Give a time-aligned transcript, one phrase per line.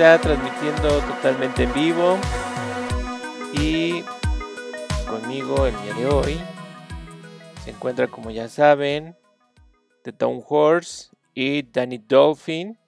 [0.00, 2.18] transmitiendo totalmente en vivo
[3.52, 4.02] y
[5.06, 6.40] conmigo el día de hoy
[7.62, 9.14] se encuentra como ya saben
[10.02, 12.78] The Town Horse y Danny Dolphin.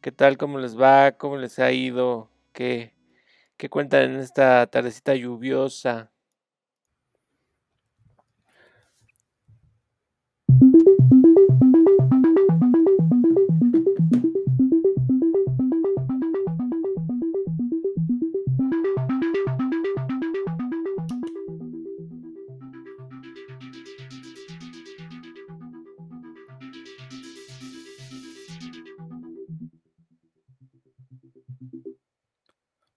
[0.00, 0.38] ¿Qué tal?
[0.38, 1.12] ¿Cómo les va?
[1.12, 2.30] ¿Cómo les ha ido?
[2.54, 2.94] ¿Qué,
[3.58, 6.13] qué cuentan en esta tardecita lluviosa?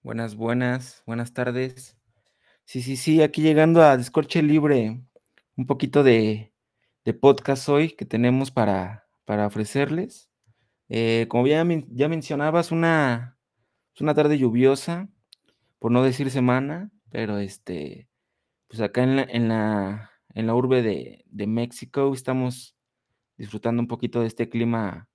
[0.08, 1.98] Buenas, buenas, buenas tardes.
[2.64, 5.02] Sí, sí, sí, aquí llegando a Descorche Libre,
[5.58, 6.54] un poquito de,
[7.04, 10.30] de podcast hoy que tenemos para, para ofrecerles.
[10.88, 13.38] Eh, como ya, ya mencionabas, una,
[14.00, 15.10] una tarde lluviosa,
[15.78, 18.08] por no decir semana, pero este,
[18.70, 22.78] pues acá en la, en la, en la urbe de, de México estamos
[23.36, 25.10] disfrutando un poquito de este clima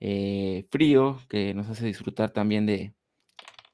[0.00, 2.96] eh, frío que nos hace disfrutar también de,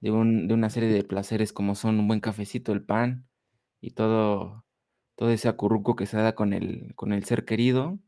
[0.01, 3.27] de, un- de una serie de placeres como son un buen cafecito, el pan
[3.81, 4.65] y todo,
[5.17, 7.99] todo ese acurruco que se da con el, con el ser querido.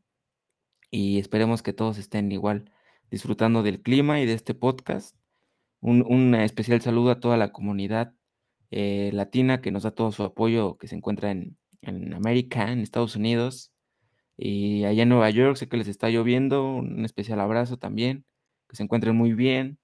[0.91, 2.71] Y esperemos que todos estén igual
[3.09, 5.15] disfrutando del clima y de este podcast.
[5.79, 8.13] Un, un especial saludo a toda la comunidad
[8.71, 12.79] eh, latina que nos da todo su apoyo, que se encuentra en, en América, en
[12.79, 13.71] Estados Unidos
[14.37, 15.57] y allá en Nueva York.
[15.57, 16.63] Sé que les está lloviendo.
[16.75, 18.25] Un especial abrazo también.
[18.69, 19.79] Que se encuentren muy bien.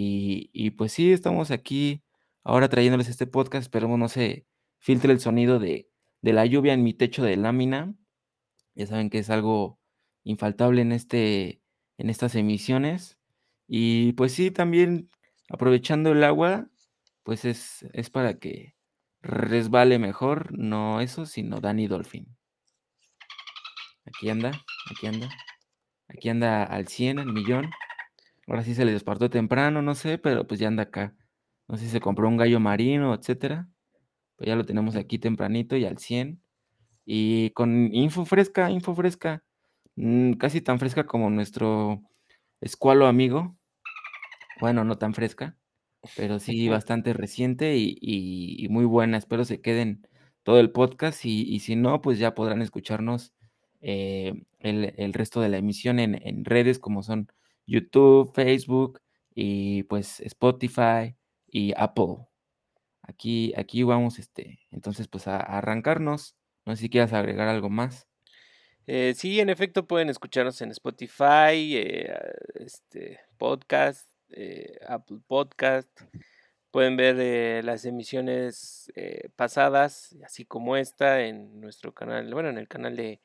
[0.00, 2.04] Y, pues sí, estamos aquí
[2.44, 3.62] ahora trayéndoles este podcast.
[3.62, 4.46] Esperemos no se
[4.78, 5.88] filtre el sonido de,
[6.22, 7.94] de la lluvia en mi techo de lámina.
[8.76, 9.80] Ya saben que es algo
[10.22, 11.62] infaltable en, este,
[11.96, 13.18] en estas emisiones.
[13.66, 15.10] Y pues sí, también
[15.50, 16.68] aprovechando el agua,
[17.24, 18.76] pues es, es para que
[19.20, 22.36] resbale mejor, no eso, sino Danny Dolphin.
[24.04, 24.52] Aquí anda,
[24.92, 25.28] aquí anda,
[26.06, 27.68] aquí anda al 100, al millón.
[28.48, 31.16] Ahora sí se le despertó temprano, no sé, pero pues ya anda acá.
[31.68, 33.68] No sé si se compró un gallo marino, etcétera.
[34.36, 36.42] Pues ya lo tenemos aquí tempranito y al 100.
[37.06, 39.44] Y con info fresca, info fresca.
[39.96, 42.02] mm, casi tan fresca como nuestro
[42.62, 43.56] escualo amigo.
[44.60, 45.56] Bueno, no tan fresca,
[46.16, 49.16] pero sí bastante reciente y, y- y muy buena.
[49.18, 50.06] Espero se queden
[50.42, 53.34] todo el podcast y, y si no, pues ya podrán escucharnos
[53.80, 57.28] eh, el, el resto de la emisión en, en redes como son
[57.68, 59.00] YouTube, Facebook
[59.34, 61.14] y pues Spotify
[61.46, 62.26] y Apple.
[63.02, 66.34] Aquí, aquí vamos, este, entonces pues a, arrancarnos.
[66.64, 68.08] No sé si quieras agregar algo más.
[68.86, 72.18] Eh, sí, en efecto pueden escucharnos en Spotify, eh,
[72.54, 75.90] este, podcast, eh, Apple Podcast.
[76.70, 78.92] Pueden ver las emisiones
[79.36, 83.20] pasadas, así como esta, en nuestro canal, bueno, en el canal de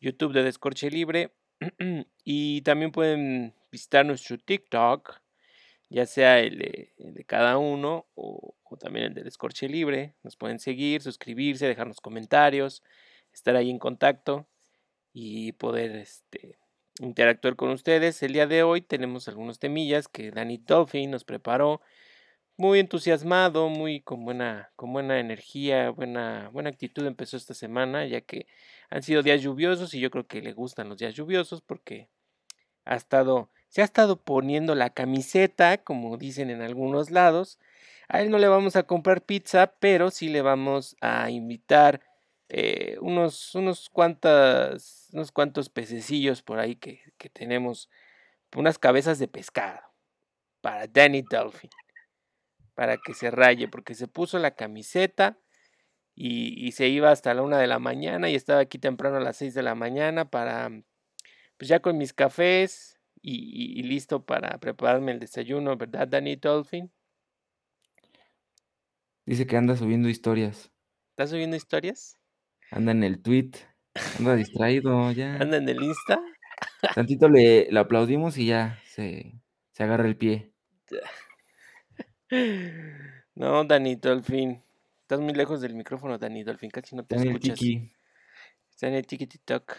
[0.00, 1.32] YouTube de Descorche Libre.
[2.24, 5.20] y también pueden visitar nuestro TikTok,
[5.88, 10.14] ya sea el de, cada uno o, o también el de Descorche Libre.
[10.22, 12.82] Nos pueden seguir, suscribirse, dejarnos comentarios,
[13.32, 14.46] estar ahí en contacto
[15.12, 16.58] y poder este,
[17.00, 18.22] interactuar con ustedes.
[18.22, 21.80] El día de hoy tenemos algunos temillas que Danny Dolphin nos preparó.
[22.56, 28.20] Muy entusiasmado, muy con buena, con buena energía, buena, buena actitud empezó esta semana, ya
[28.20, 28.46] que
[28.90, 32.10] han sido días lluviosos y yo creo que le gustan los días lluviosos porque
[32.84, 37.58] ha estado, se ha estado poniendo la camiseta, como dicen en algunos lados.
[38.08, 42.00] A él no le vamos a comprar pizza, pero sí le vamos a invitar
[42.48, 47.00] eh, unos, unos, cuantas, unos cuantos pececillos por ahí que,
[47.32, 47.88] tenemos,
[48.56, 49.80] unas cabezas de pescado
[50.60, 51.70] para Danny Dolphin,
[52.74, 55.38] para que se raye, porque se puso la camiseta
[56.22, 59.38] y se iba hasta la una de la mañana y estaba aquí temprano a las
[59.38, 60.68] seis de la mañana para,
[61.56, 66.36] pues ya con mis cafés y, y- y listo para prepararme el desayuno, ¿verdad, Danny
[66.36, 66.90] Dolphin?
[69.26, 70.70] Dice que anda subiendo historias.
[71.10, 72.18] ¿Estás subiendo historias?
[72.70, 73.50] Anda en el tweet.
[74.18, 75.36] Anda distraído ya.
[75.36, 76.20] ¿Anda en el Insta?
[76.94, 79.34] Tantito le, le aplaudimos y ya se,
[79.72, 80.52] se agarra el pie.
[83.34, 84.62] No, Danny Dolphin.
[85.02, 87.58] estás muy lejos del micrófono, Dani Dolphin, casi no te Está en el escuchas.
[87.58, 87.92] tiki.
[88.70, 89.72] Está en el tiki TikTok.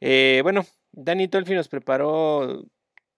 [0.00, 0.64] Eh, bueno,
[0.96, 2.66] Dani Dolphin nos preparó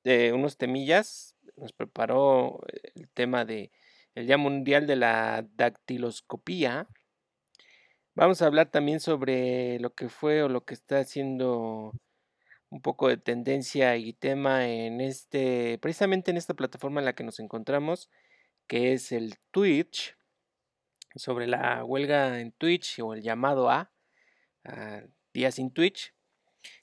[0.04, 2.60] eh, unos temillas, nos preparó
[2.94, 3.70] el tema de
[4.14, 6.88] el Día Mundial de la Dactiloscopía.
[8.14, 11.92] Vamos a hablar también sobre lo que fue o lo que está haciendo
[12.70, 17.24] un poco de tendencia y tema en este, precisamente en esta plataforma en la que
[17.24, 18.08] nos encontramos,
[18.66, 20.16] que es el Twitch,
[21.14, 23.92] sobre la huelga en Twitch o el llamado a,
[24.64, 26.15] a sin Twitch.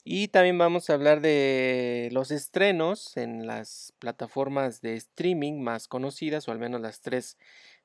[0.04, 6.48] Y también vamos a hablar de los estrenos en las plataformas de streaming más conocidas,
[6.48, 7.38] o al menos las tres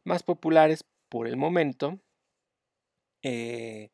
[0.04, 2.00] más populares por el momento.
[3.24, 3.90] eh,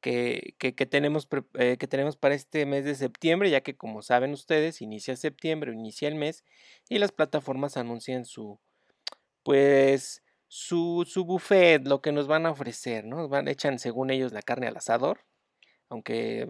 [0.00, 1.28] que, que- tenemos,
[1.58, 5.72] eh, que tenemos para este mes de septiembre, ya que como saben ustedes, inicia septiembre,
[5.72, 6.44] inicia el mes,
[6.88, 8.60] y las plataformas anuncian su,
[9.44, 13.28] pues, su, su buffet, lo que nos van a ofrecer, ¿no?
[13.28, 15.20] Van, echan según ellos la carne al asador,
[15.90, 16.48] aunque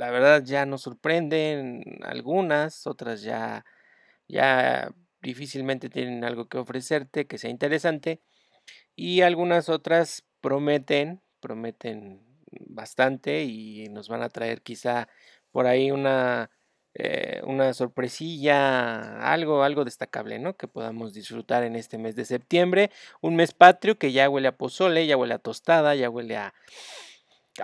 [0.00, 3.66] la verdad ya nos sorprenden algunas, otras ya,
[4.28, 4.90] ya
[5.22, 8.22] difícilmente tienen algo que ofrecerte que sea interesante,
[8.96, 12.22] y algunas otras prometen, prometen
[12.68, 15.08] bastante y nos van a traer quizá
[15.52, 16.50] por ahí una,
[16.94, 20.56] eh, una sorpresilla, algo, algo destacable, ¿no?
[20.56, 24.56] Que podamos disfrutar en este mes de septiembre, un mes patrio que ya huele a
[24.56, 26.54] pozole, ya huele a tostada, ya huele a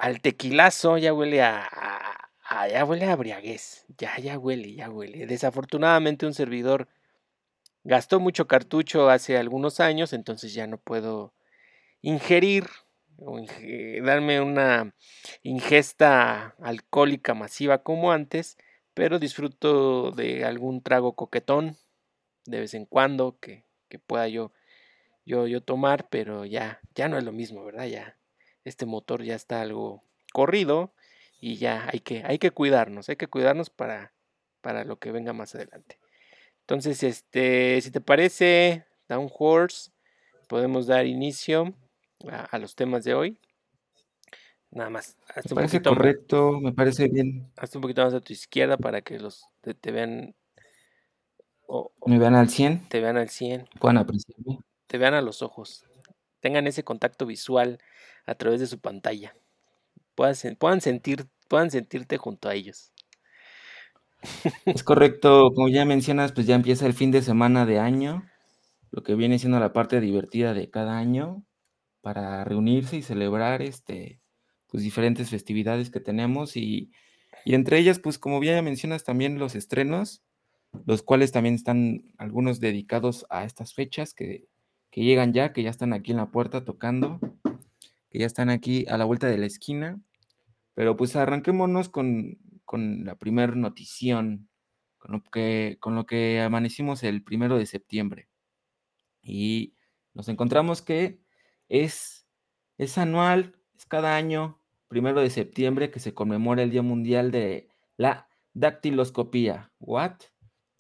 [0.01, 2.26] al tequilazo, ya huele a, a-
[2.69, 5.27] ya huele a briaguez, ya, ya huele, ya huele.
[5.27, 6.89] Desafortunadamente un servidor
[7.85, 11.33] gastó mucho cartucho hace algunos años, entonces ya no puedo
[12.03, 12.67] ingerir
[13.19, 13.41] o
[14.03, 14.95] darme una
[15.43, 18.59] ingesta alcohólica masiva como antes,
[18.95, 21.77] pero disfruto de algún trago coquetón
[22.45, 24.53] de vez en cuando que, que pueda yo,
[25.25, 27.87] yo, yo tomar, pero ya, ya no es lo mismo, ¿verdad?
[27.87, 28.17] Ya
[28.65, 30.93] este motor ya está algo corrido
[31.41, 34.13] y ya hay que, hay que cuidarnos, hay que cuidarnos para,
[34.61, 35.99] para lo que venga más adelante.
[36.61, 39.91] Entonces, este, si te parece, Down Horse,
[40.49, 41.75] podemos dar inicio
[42.29, 43.39] a, a los temas de hoy.
[44.71, 47.51] Nada más, Me hazte un, parece correcto, me parece bien.
[47.57, 50.35] hazte un poquito más a tu izquierda para que los te, te vean
[51.67, 54.59] o, o Me vean al 100, te vean al 100, puedan apreciarme.
[54.87, 55.87] te vean a los ojos,
[56.41, 57.79] tengan ese contacto visual
[58.27, 59.37] a través de su pantalla,
[60.17, 62.93] puedan, sen- puedan sentir, puedan sentirte junto a ellos.
[64.73, 68.25] Es correcto, como ya mencionas, pues ya empieza el fin de semana de año,
[68.93, 71.45] lo que viene siendo la parte divertida de cada año
[72.03, 74.21] para reunirse y celebrar este,
[74.69, 76.93] pues diferentes festividades que tenemos y,
[77.45, 80.23] y entre ellas, pues como ya mencionas, también los estrenos,
[80.87, 84.49] los cuales también están algunos dedicados a estas fechas que,
[84.91, 87.21] que llegan ya, que ya están aquí en la puerta tocando,
[88.11, 90.01] que ya están aquí a la vuelta de la esquina.
[90.77, 94.51] Pero pues arranquémonos con, con la primer notición,
[94.99, 98.29] con lo, que, con lo que amanecimos el primero de septiembre.
[99.23, 99.75] Y
[100.13, 101.19] nos encontramos que
[101.71, 102.29] es,
[102.77, 107.71] es anual, es cada año, primero de septiembre, que se conmemora el Día Mundial de
[107.97, 109.73] la Dactiloscopía.
[109.79, 110.17] ¿What?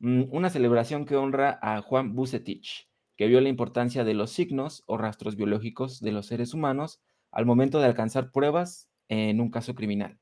[0.00, 4.85] Mm, Una celebración que honra a Juan Bucetich, que vio la importancia de los signos
[4.85, 7.00] o rastros biológicos de los seres humanos
[7.31, 10.19] al momento de alcanzar pruebas en un caso criminal.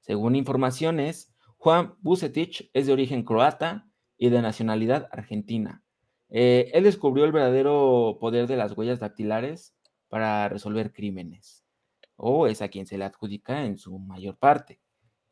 [0.00, 5.82] Según informaciones, Juan Bucetich es de origen croata y de nacionalidad argentina.
[6.30, 9.74] Eh, él descubrió el verdadero poder de las huellas dactilares
[10.08, 11.64] para resolver crímenes,
[12.16, 14.80] o es a quien se le adjudica en su mayor parte.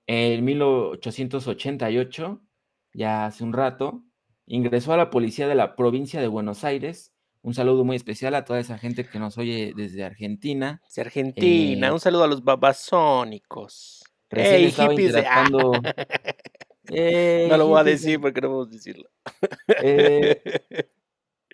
[0.06, 2.42] En 1888,
[2.92, 4.04] ya hace un rato,
[4.46, 7.12] ingresó a la policía de la provincia de Buenos Aires.
[7.46, 10.82] Un saludo muy especial a toda esa gente que nos oye desde Argentina.
[10.96, 14.02] De Argentina, Eh, un saludo a los babasónicos.
[14.28, 15.72] Recién ¡Ey, estaba hippies de- interactuando.
[16.88, 19.08] ¡Ey, No lo voy a decir porque no a decirlo.
[19.80, 20.42] Eh,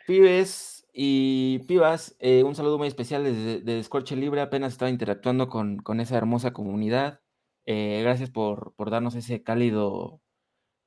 [0.07, 4.41] pibes y pibas, eh, un saludo muy especial desde de Descorche Libre.
[4.41, 7.21] Apenas estaba interactuando con, con esa hermosa comunidad.
[7.67, 10.23] Eh, gracias por, por darnos ese cálido,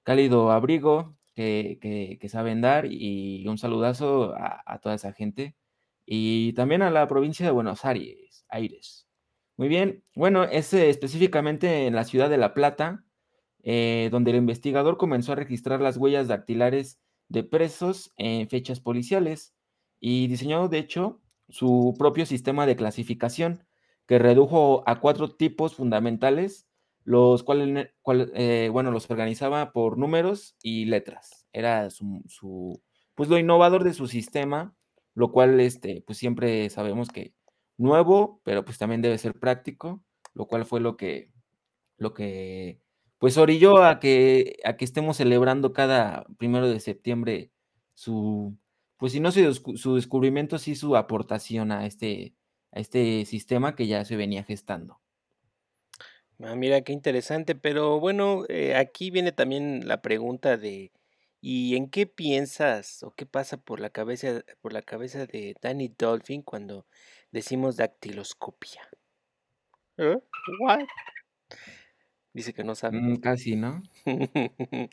[0.02, 5.56] cálido abrigo que, saben dar y un saludazo a, a toda esa gente.
[6.06, 8.46] Y también a la provincia de Buenos Aires.
[8.50, 9.06] Aires.
[9.58, 10.04] Muy bien.
[10.16, 13.06] Bueno, es eh, específicamente en la ciudad de La Plata,
[13.64, 17.00] eh, donde el investigador comenzó a registrar las huellas dactilares
[17.30, 19.56] de presos en fechas policiales
[20.00, 23.66] y diseñó, de hecho, su propio sistema de clasificación
[24.08, 26.68] que redujo a cuatro tipos fundamentales,
[27.06, 31.48] los cuales, cual- eh, bueno, los organizaba por números y letras.
[31.54, 32.22] Era su,
[33.16, 34.76] pues lo innovador de su sistema
[35.14, 37.34] lo cual este, pues siempre sabemos que
[37.78, 41.32] nuevo, pero pues también debe ser práctico, lo cual fue lo que,
[41.98, 42.82] lo que
[43.20, 47.52] pues orilló a que, a que estemos celebrando cada primero de septiembre
[47.94, 48.58] su,
[48.98, 49.44] pues si no su,
[49.78, 52.36] su descubrimiento, sí su aportación a este,
[52.72, 55.00] a este sistema que ya se venía gestando.
[56.40, 60.92] Ah, mira, qué interesante, pero bueno, eh, aquí viene también la pregunta de
[61.40, 65.94] ¿y en qué piensas o qué pasa por la cabeza, por la cabeza de Danny
[65.98, 66.86] Dolphin cuando
[67.32, 68.82] decimos dactiloscopia?
[69.98, 70.18] ¿Eh?
[70.60, 70.86] ¿What?
[72.34, 73.00] Dice que no sabe.
[73.00, 73.82] Mm, casi, ¿no?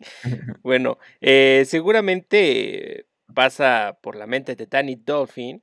[0.62, 5.60] bueno, eh, seguramente pasa por la mente de Danny Dolphin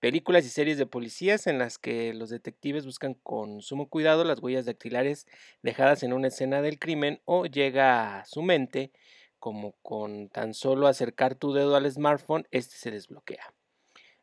[0.00, 4.40] películas y series de policías en las que los detectives buscan con sumo cuidado las
[4.40, 5.26] huellas dactilares
[5.62, 8.90] dejadas en una escena del crimen o llega a su mente
[9.38, 13.54] como con tan solo acercar tu dedo al smartphone, este se desbloquea.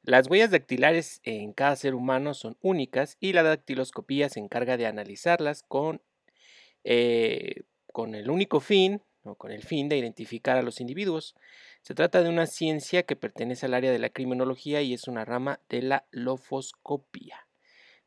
[0.03, 4.85] Las huellas dactilares en cada ser humano son únicas y la dactiloscopía se encarga de
[4.85, 6.01] analizarlas con
[6.83, 11.35] eh, con el único fin, o con el fin de identificar a los individuos.
[11.81, 15.25] Se trata de una ciencia que pertenece al área de la criminología y es una
[15.25, 17.47] rama de la lofoscopía.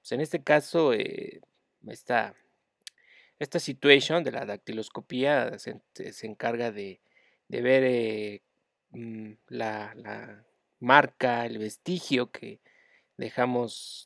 [0.01, 1.41] Pues, en este caso, eh,
[1.89, 2.35] esta,
[3.39, 5.81] esta situación de la dactiloscopía se,
[6.23, 7.01] encarga de,
[7.49, 8.43] ver eh,
[8.91, 10.45] mm, la, la,
[10.81, 12.61] marca, el vestigio que
[13.17, 14.05] dejamos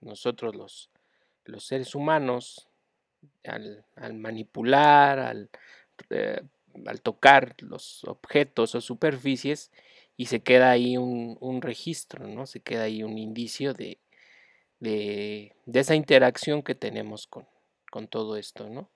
[0.00, 0.90] nosotros los,
[1.44, 2.68] los seres humanos
[3.44, 5.48] al, manipular,
[6.10, 6.42] eh,
[6.86, 9.70] al, tocar los objetos o superficies
[10.16, 12.46] y se queda ahí un, registro, ¿no?
[12.46, 13.98] Se queda ahí un indicio de,
[14.80, 17.46] de, esa interacción que tenemos con,
[18.08, 18.90] todo esto, ¿no?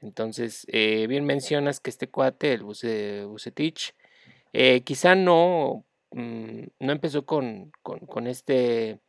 [0.00, 3.94] Entonces, eh, bien mencionas que este cuate, el Bucetich,
[4.52, 9.00] eh, quizá no, mm, no empezó con, con, este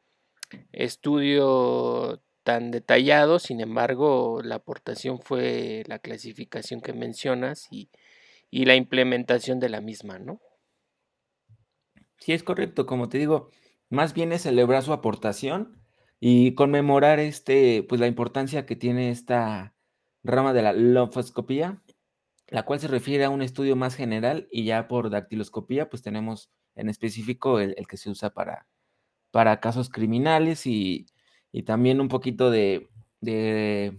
[0.71, 7.89] estudio tan detallado, sin embargo, la aportación fue la clasificación que mencionas y,
[8.49, 10.39] la implementación de la misma, ¿no?
[12.19, 13.51] Sí, es correcto, como te digo,
[13.89, 15.83] más bien es celebrar su aportación
[16.21, 19.75] y conmemorar este, pues la importancia que tiene esta
[20.23, 21.83] rama de la lofoscopía,
[22.47, 26.49] la cual se refiere a un estudio más general y ya por dactiloscopía, pues tenemos
[26.75, 31.07] en específico el, que se usa para casos criminales y
[31.51, 32.87] y también un poquito de,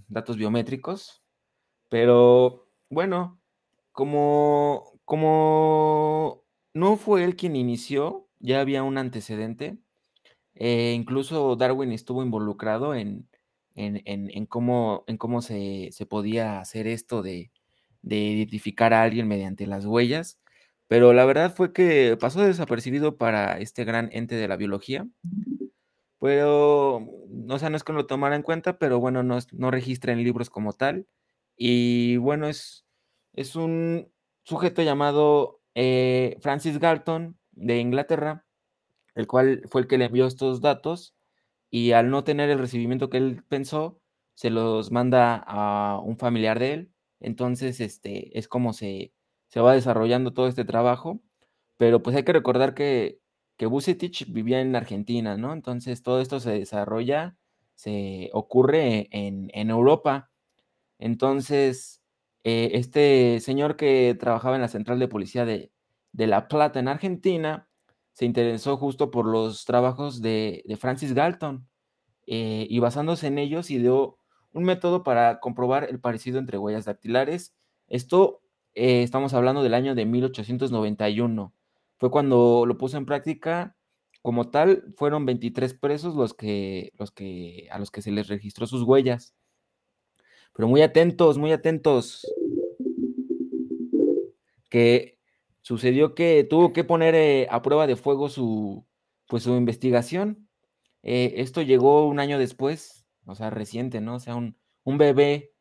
[0.08, 1.22] datos biométricos.
[1.88, 3.40] Pero bueno,
[3.92, 9.78] como, como no fue él quien inició, ya había un antecedente.
[10.54, 13.28] Eh, incluso Darwin estuvo involucrado en,
[13.78, 17.50] en, cómo, en cómo se, podía hacer esto de,
[18.02, 20.40] de, identificar a alguien mediante las huellas.
[20.88, 25.06] Pero la verdad fue que pasó desapercibido para este gran ente de la biología.
[26.20, 30.12] Pero, o sea, no es que lo tomara en cuenta, pero bueno, no, no registra
[30.12, 31.06] en libros como tal.
[31.56, 32.86] Y bueno, es,
[33.34, 34.12] es un
[34.44, 38.46] sujeto llamado eh, Francis Galton de Inglaterra,
[39.14, 41.14] el cual fue el que le envió estos datos
[41.70, 44.00] y al no tener el recibimiento que él pensó,
[44.34, 46.92] se los manda a un familiar de él.
[47.20, 49.12] Entonces, este, es como se,
[49.48, 51.20] se va desarrollando todo este trabajo.
[51.76, 53.20] Pero pues hay que recordar que
[53.58, 55.52] que Bucetich vivía en Argentina, ¿no?
[55.52, 57.36] Entonces todo esto se desarrolla,
[57.74, 60.30] se ocurre en, Europa.
[60.98, 62.00] Entonces,
[62.44, 65.72] eh, este señor que trabajaba en la central de policía de,
[66.12, 67.68] La Plata en Argentina,
[68.12, 71.68] se interesó justo por los trabajos de, Francis Galton
[72.26, 74.18] eh, y basándose en ellos ideó
[74.52, 77.54] un método para comprobar el parecido entre huellas dactilares.
[77.88, 78.40] Esto
[78.74, 81.52] eh, estamos hablando del año de 1891
[81.98, 83.76] fue cuando lo puso en práctica.
[84.22, 88.66] Como tal, fueron 23 presos los que, los que, a los que se les registró
[88.66, 89.34] sus huellas.
[90.54, 92.26] Pero muy atentos, muy atentos.
[94.70, 95.18] Que
[95.62, 98.84] sucedió que tuvo que poner eh, a prueba de fuego su,
[99.26, 100.48] pues, su investigación.
[101.02, 104.16] Eh, esto llegó un año después, o sea, reciente, ¿no?
[104.16, 105.54] O sea, un, un bebé,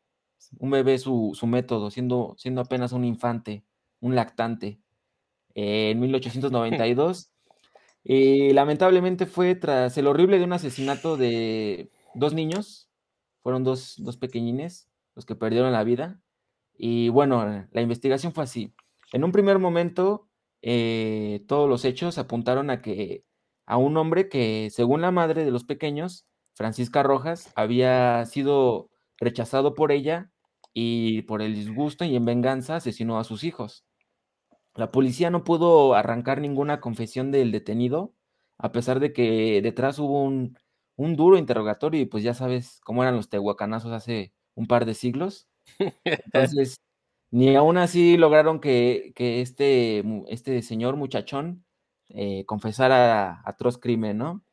[0.58, 3.64] un bebé su, su método, siendo, siendo apenas un infante,
[4.00, 4.80] un lactante
[5.58, 7.30] en 1892.
[8.04, 12.88] Y lamentablemente fue tras el horrible de un asesinato de dos niños,
[13.42, 16.18] fueron dos, dos pequeñines los que perdieron la vida.
[16.74, 18.72] Y bueno, la investigación fue así.
[19.12, 20.28] En un primer momento,
[20.62, 23.24] eh, todos los hechos apuntaron a que
[23.66, 26.24] a un hombre que, según la madre de los pequeños,
[26.54, 30.30] Francisca Rojas, había sido rechazado por ella
[30.72, 33.84] y por el disgusto y en venganza asesinó a sus hijos.
[34.78, 38.14] La policía no pudo arrancar ninguna confesión del detenido
[38.58, 40.56] a pesar de que detrás hubo un,
[40.94, 44.94] un duro interrogatorio y pues ya sabes cómo eran los tehuacanazos hace un par de
[44.94, 45.48] siglos.
[46.04, 46.80] Entonces,
[47.32, 51.64] ni aún así lograron que, que este, este señor muchachón
[52.08, 54.44] eh, confesara atroz crimen, ¿no?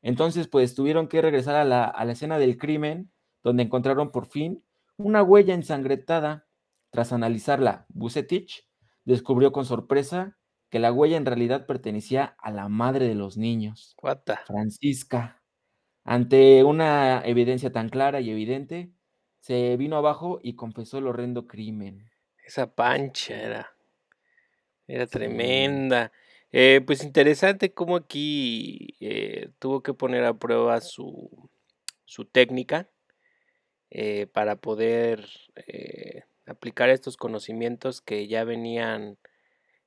[0.00, 3.10] Entonces, pues tuvieron que regresar a la, a la escena del crimen,
[3.42, 4.64] donde encontraron por fin
[4.96, 6.46] una huella ensangrentada.
[6.90, 8.65] Tras analizarla, Bucetich
[9.06, 10.36] descubrió con sorpresa
[10.68, 14.34] que la huella en realidad pertenecía a la madre de los niños, What the?
[14.46, 15.42] Francisca.
[16.04, 18.92] Ante una evidencia tan clara y evidente,
[19.40, 22.10] se vino abajo y confesó el horrendo crimen.
[22.44, 23.76] Esa pancha era,
[24.86, 26.12] era tremenda.
[26.52, 31.50] Eh, pues interesante cómo aquí eh, tuvo que poner a prueba su,
[32.04, 32.88] su técnica
[33.90, 35.26] eh, para poder
[36.46, 39.18] aplicar estos conocimientos que ya venían,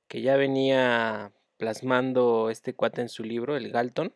[0.08, 4.14] que ya venía plasmando este cuate en su libro, el Galton.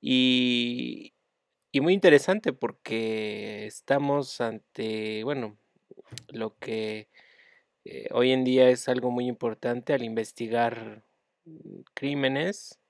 [0.00, 1.14] Y,
[1.74, 5.58] muy interesante porque estamos ante, bueno,
[6.28, 7.08] lo que
[7.84, 11.04] eh, hoy en día es algo muy importante al investigar
[11.94, 12.80] crímenes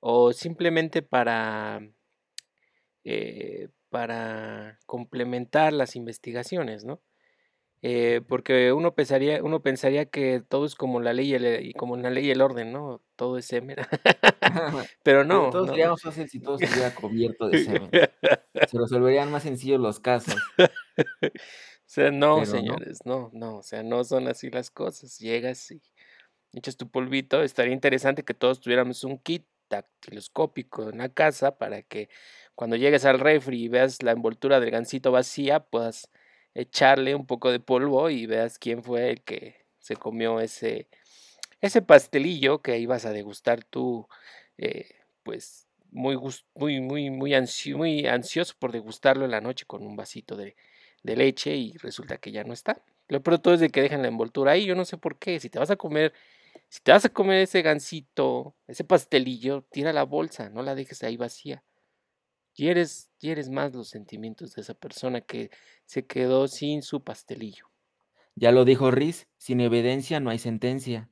[0.00, 1.80] o simplemente para,
[3.04, 7.00] eh, para complementar las investigaciones, ¿no?
[7.88, 11.72] Eh, porque uno pensaría, uno pensaría que todo es como la ley y, el- y
[11.72, 13.00] como la ley y el orden, ¿no?
[13.14, 13.76] Todo es semen.
[15.04, 15.68] Pero no, todo no.
[15.68, 17.90] sería más fácil si todo estuviera cubierto de semen.
[18.68, 20.34] Se resolverían más sencillos los casos.
[20.58, 21.28] O
[21.84, 25.18] sea, no, Pero señores, no, no, o sea, no son así las cosas.
[25.20, 25.80] Llegas y
[26.54, 27.42] echas tu polvito.
[27.44, 32.08] Estaría interesante que todos tuviéramos un kit dactiloscópico en la casa para que
[32.56, 36.08] cuando llegues al refri y veas la envoltura del gansito vacía, puedas
[36.60, 40.88] echarle un poco de polvo y veas quién fue el que se comió ese,
[41.60, 44.08] ese pastelillo que ibas a degustar tú,
[44.58, 44.88] eh,
[45.22, 46.16] pues muy,
[46.54, 50.56] muy, muy, muy, ansio- muy ansioso por degustarlo en la noche con un vasito de,
[51.02, 52.82] de leche y resulta que ya no está.
[53.08, 55.38] Lo todo es de que dejan la envoltura ahí, yo no sé por qué.
[55.40, 56.12] Si te vas a comer,
[56.68, 61.02] si te vas a comer ese gansito, ese pastelillo, tira la bolsa, no la dejes
[61.04, 61.64] ahí vacía.
[62.56, 65.50] Hieres más los sentimientos de esa persona que
[65.84, 67.66] se quedó sin su pastelillo.
[68.34, 71.10] Ya lo dijo Riz, sin evidencia no hay sentencia.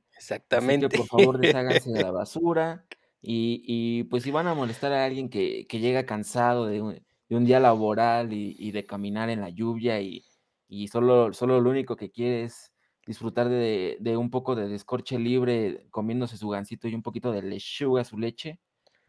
[0.53, 0.89] Así que Exactamente.
[0.89, 2.85] por favor desháganse de la basura
[3.21, 6.93] y, y, pues si van a molestar a alguien que, que llega cansado de un,
[7.29, 10.23] de un día laboral y, y de caminar en la lluvia y,
[10.67, 12.71] y solo, solo lo único que quiere es
[13.05, 17.41] disfrutar de, de un poco de descorche libre comiéndose su gansito y un poquito de
[17.41, 18.59] lechuga, su leche,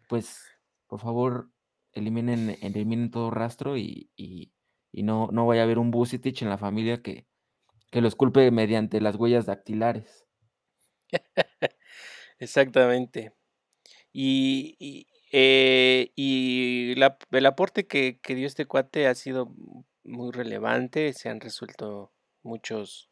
[0.09, 0.43] pues
[0.87, 1.51] por favor
[1.97, 4.53] eliminen, eliminen todo rastro y, y,
[4.93, 7.27] y no, no vaya a haber un Bucetich en la familia que,
[7.93, 10.27] que los culpe mediante las huellas dactilares.
[12.39, 13.33] Exactamente.
[14.13, 16.95] Y, y, eh, y
[17.33, 19.55] el aporte que, que dio este cuate ha sido
[20.05, 21.13] muy relevante.
[21.15, 23.11] Se han resuelto muchos,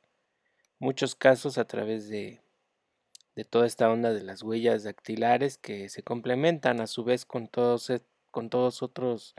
[0.79, 2.43] muchos casos a través de,
[3.37, 7.49] de toda esta onda de las huellas dactilares que se complementan a su vez con
[7.49, 8.03] todos, e-
[8.35, 9.37] con todos otros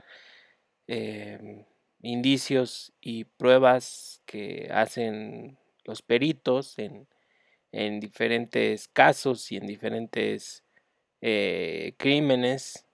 [0.88, 1.64] em,
[2.02, 7.06] indicios y pruebas que hacen los peritos en,
[7.72, 10.64] en diferentes casos y en diferentes
[11.22, 12.86] eh, crímenes,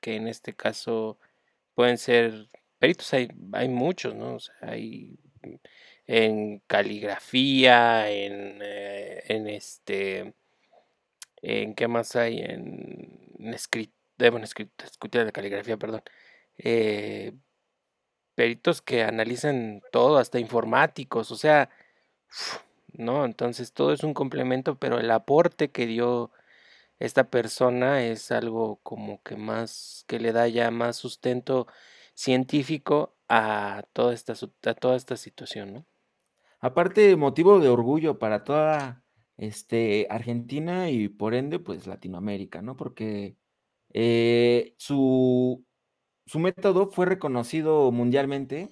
[0.00, 1.18] que en este caso
[1.74, 4.38] pueden ser peritos, hay, hay muchos, ¿no?
[4.62, 5.18] Hay
[6.06, 10.34] en caligrafía, en, eh, en este,
[11.42, 16.02] en qué más hay, en, en escrit- eh, bueno, de caligrafía, perdón,
[16.58, 17.34] eh,
[18.34, 21.70] peritos que analizan todo, hasta informáticos, o sea,
[22.92, 23.24] ¿no?
[23.24, 26.30] Entonces todo es un complemento, pero el aporte que dio
[26.98, 31.66] esta persona es algo como que más, que le da ya más sustento
[32.14, 34.34] científico a toda esta,
[34.66, 35.86] a toda esta situación, ¿no?
[36.60, 39.04] Aparte, motivo de orgullo para toda
[39.36, 42.76] este, Argentina y por ende, pues Latinoamérica, ¿no?
[42.76, 43.36] Porque
[43.94, 45.64] eh, su,
[46.26, 48.70] su método fue reconocido mundialmente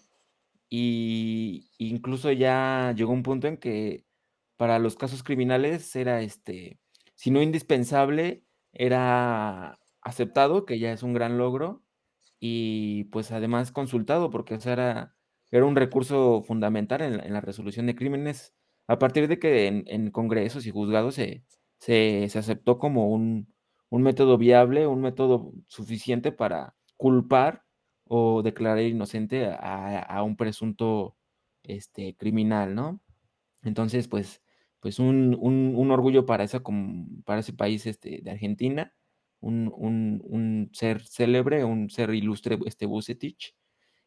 [0.68, 4.04] y incluso ya llegó un punto en que
[4.56, 6.80] para los casos criminales era este,
[7.14, 11.82] si no indispensable, era aceptado, que ya es un gran logro,
[12.40, 15.16] y pues además consultado, porque o era,
[15.50, 18.54] era un recurso fundamental en, la- en la resolución de crímenes,
[18.88, 21.44] a partir de que en, en congresos y juzgados se,
[21.78, 23.54] se, se aceptó como un,
[23.90, 27.64] un método viable, un método suficiente para culpar
[28.04, 31.16] o declarar inocente a, a un presunto
[31.62, 33.00] este, criminal, ¿no?
[33.62, 34.42] Entonces, pues,
[34.80, 36.62] pues un, un, orgullo para, esa,
[37.24, 38.94] para ese país este, de Argentina
[39.40, 43.54] un, un, un ser célebre, un ser ilustre, este Bucetich.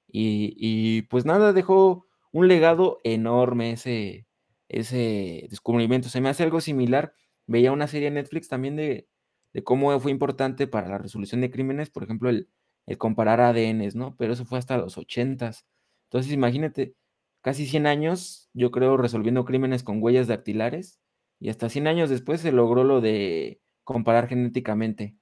[0.07, 4.27] Y, y, pues nada, dejó un legado enorme ese,
[4.69, 6.09] ese descubrimiento.
[6.09, 7.13] Se me hace algo similar.
[7.47, 9.08] Veía una serie en Netflix también de,
[9.53, 12.49] de cómo fue importante para la resolución de crímenes, por ejemplo, el,
[12.85, 14.15] el comparar ADNs, ¿no?
[14.17, 15.65] Pero eso fue hasta los ochentas.
[16.05, 16.95] Entonces, imagínate,
[17.41, 20.99] casi 100 años, yo creo, resolviendo crímenes con huellas dactilares,
[21.39, 25.15] y hasta 100 años después se logró lo de comparar genéticamente,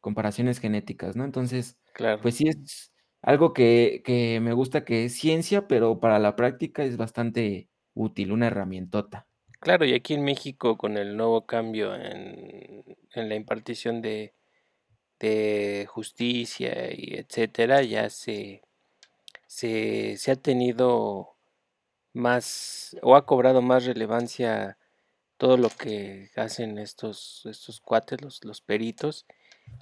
[0.00, 1.24] comparaciones genéticas, ¿no?
[1.24, 2.20] Entonces, claro.
[2.20, 6.84] pues sí es algo que, que me gusta que es ciencia, pero para la práctica
[6.84, 9.28] es bastante útil, una herramientota.
[9.62, 14.34] Claro, y aquí en México con el nuevo cambio en, la impartición de,
[15.88, 18.62] justicia y etcétera, ya se,
[19.46, 21.36] se, se, ha tenido
[22.12, 24.78] más o ha cobrado más relevancia
[25.36, 29.26] todo lo que hacen estos, estos cuates, los, los peritos,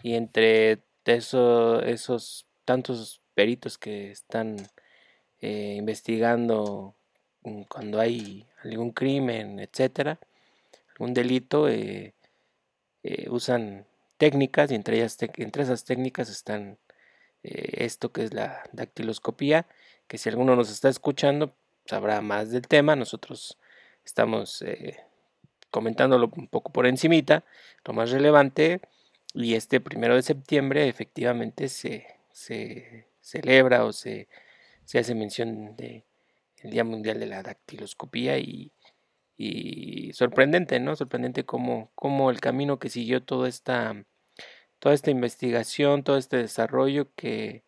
[0.02, 4.56] y entre eso, esos tantos peritos que están
[5.40, 6.96] eh, investigando
[7.68, 10.18] cuando hay algún crimen, etcétera,
[10.90, 12.14] algún delito, eh,
[13.02, 13.86] eh, usan
[14.18, 16.78] técnicas y entre, ellas, entre esas técnicas están
[17.42, 19.66] eh, esto que es la dactiloscopía,
[20.06, 21.54] que si alguno nos está escuchando
[21.86, 23.58] sabrá más del tema, nosotros
[24.04, 24.62] estamos
[25.70, 27.44] comentándolo un poco por encimita,
[27.84, 28.80] lo más relevante,
[29.34, 34.28] y este primero de septiembre efectivamente se, se celebra o se,
[34.84, 36.04] se hace mención de
[36.62, 38.72] el Día Mundial de la Dactiloscopía y,
[39.36, 40.96] y sorprendente, ¿no?
[40.96, 44.04] Sorprendente cómo, cómo, el camino que siguió toda esta,
[44.78, 47.64] toda esta investigación, todo este desarrollo que,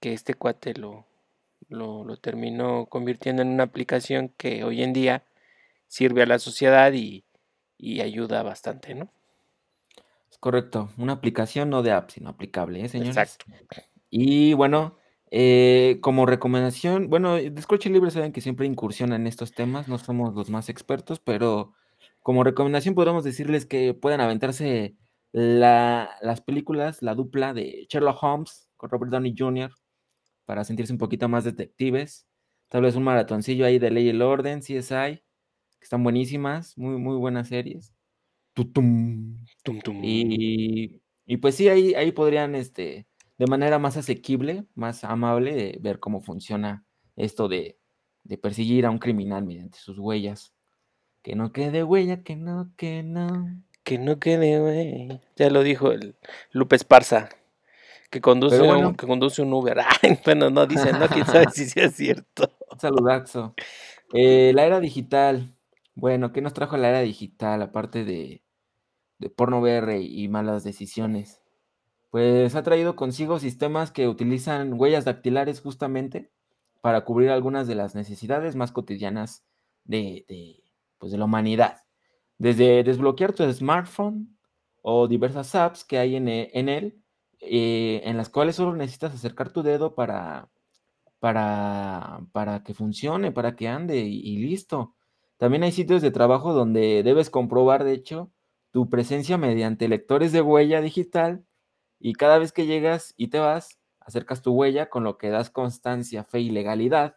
[0.00, 1.06] que este cuate lo,
[1.68, 5.24] lo, lo, terminó convirtiendo en una aplicación que hoy en día
[5.86, 7.24] sirve a la sociedad y,
[7.78, 9.08] y ayuda bastante, ¿no?
[10.30, 13.16] Es correcto, una aplicación no de app, sino aplicable, ¿eh, señores?
[13.16, 13.46] Exacto.
[14.10, 14.96] Y bueno,
[15.30, 20.34] eh, como recomendación, bueno, Descorche Libre saben que siempre incursiona en estos temas, no somos
[20.34, 21.72] los más expertos, pero
[22.22, 24.96] como recomendación podemos decirles que puedan aventarse
[25.32, 29.72] la, las películas, la dupla de Sherlock Holmes con Robert Downey Jr.
[30.44, 32.26] para sentirse un poquito más detectives.
[32.68, 35.22] Tal vez un maratoncillo ahí de Ley y el Orden, CSI,
[35.78, 37.94] que están buenísimas, muy, muy buenas series.
[38.54, 39.44] Tutum.
[39.62, 40.00] Tum, tum.
[40.02, 43.06] Y, y, pues sí, ahí, ahí podrían este,
[43.38, 46.84] de manera más asequible, más amable, ver cómo funciona
[47.16, 47.78] esto de,
[48.24, 50.54] de, perseguir a un criminal mediante sus huellas.
[51.22, 53.62] Que no quede huella, que no, que no.
[53.82, 55.20] Que no quede huella.
[55.36, 56.16] Ya lo dijo el
[56.52, 57.28] Lupe Esparza.
[58.10, 59.78] Que conduce, bueno, un, que conduce un Uber.
[60.02, 62.50] Ay, bueno, no dice, no, quién sabe si sea cierto.
[62.70, 63.54] Un saludazo.
[64.14, 65.54] Eh, la era digital.
[65.94, 67.62] Bueno, ¿qué nos trajo la era digital?
[67.62, 68.42] Aparte de,
[69.18, 71.40] de porno VR y malas decisiones
[72.10, 76.30] pues ha traído consigo sistemas que utilizan huellas dactilares justamente
[76.80, 79.44] para cubrir algunas de las necesidades más cotidianas
[79.84, 80.24] de,
[80.98, 81.82] pues de la humanidad.
[82.38, 84.38] Desde desbloquear tu smartphone
[84.82, 87.02] o diversas apps que hay en, e, en él,
[87.40, 90.48] eh, en las cuales solo necesitas acercar tu dedo para,
[91.18, 94.94] para, para que funcione, para que ande y listo.
[95.38, 98.30] También hay sitios de trabajo donde debes comprobar, de hecho,
[98.70, 101.44] tu presencia mediante lectores de huella digital
[101.98, 105.50] y cada vez que llegas y te vas, acercas tu huella, con lo que das
[105.50, 107.16] constancia, fe y legalidad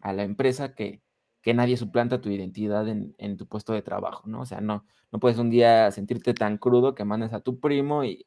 [0.00, 1.02] a la empresa que,
[1.42, 4.40] que nadie suplanta tu identidad en, en, tu puesto de trabajo, ¿no?
[4.40, 8.04] O sea, no, no puedes un día sentirte tan crudo que mandes a tu primo
[8.04, 8.26] y,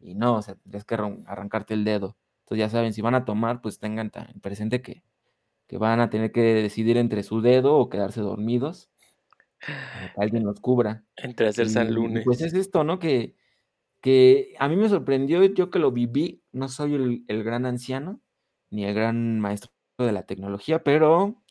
[0.00, 2.16] y no, o sea, tienes que arrancarte el dedo.
[2.40, 5.02] Entonces ya saben, si van a tomar, pues tengan tan presente que,
[5.66, 8.90] que van a tener que decidir entre su dedo o quedarse dormidos.
[9.58, 11.04] Que alguien los cubra.
[11.16, 12.24] Entre hacer San Lunes.
[12.24, 12.98] Pues es esto, ¿no?
[12.98, 13.34] Que,
[14.00, 18.20] que a mí me sorprendió, yo que lo viví, no soy el, gran anciano,
[18.70, 21.42] ni el gran maestro de la tecnología, pero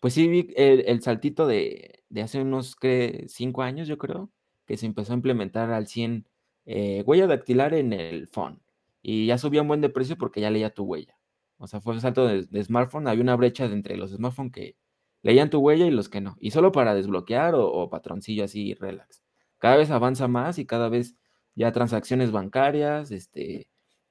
[0.00, 4.32] pues sí vi el, saltito de, de, hace unos que cinco años, yo creo,
[4.66, 6.26] que se empezó a implementar al 100
[6.64, 8.62] eh, huella dactilar en el phone.
[9.02, 11.18] Y ya subía un buen de precio porque ya leía tu huella.
[11.58, 14.76] O sea, fue el salto de, smartphone, había una brecha entre los smartphones que
[15.22, 16.36] leían tu huella y los que no.
[16.40, 19.22] Y solo para desbloquear o, o patroncillo así, relax.
[19.58, 21.16] Cada vez avanza más y cada vez
[21.54, 23.68] ya transacciones bancarias, este,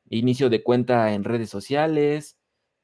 [0.09, 2.37] inicio de cuenta en redes sociales,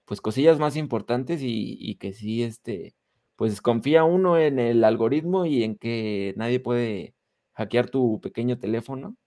[0.05, 2.95] pues cosillas más importantes y, y, que sí, este,
[3.35, 7.15] pues confía uno en el algoritmo y en que nadie puede
[7.53, 9.17] hackear tu pequeño teléfono,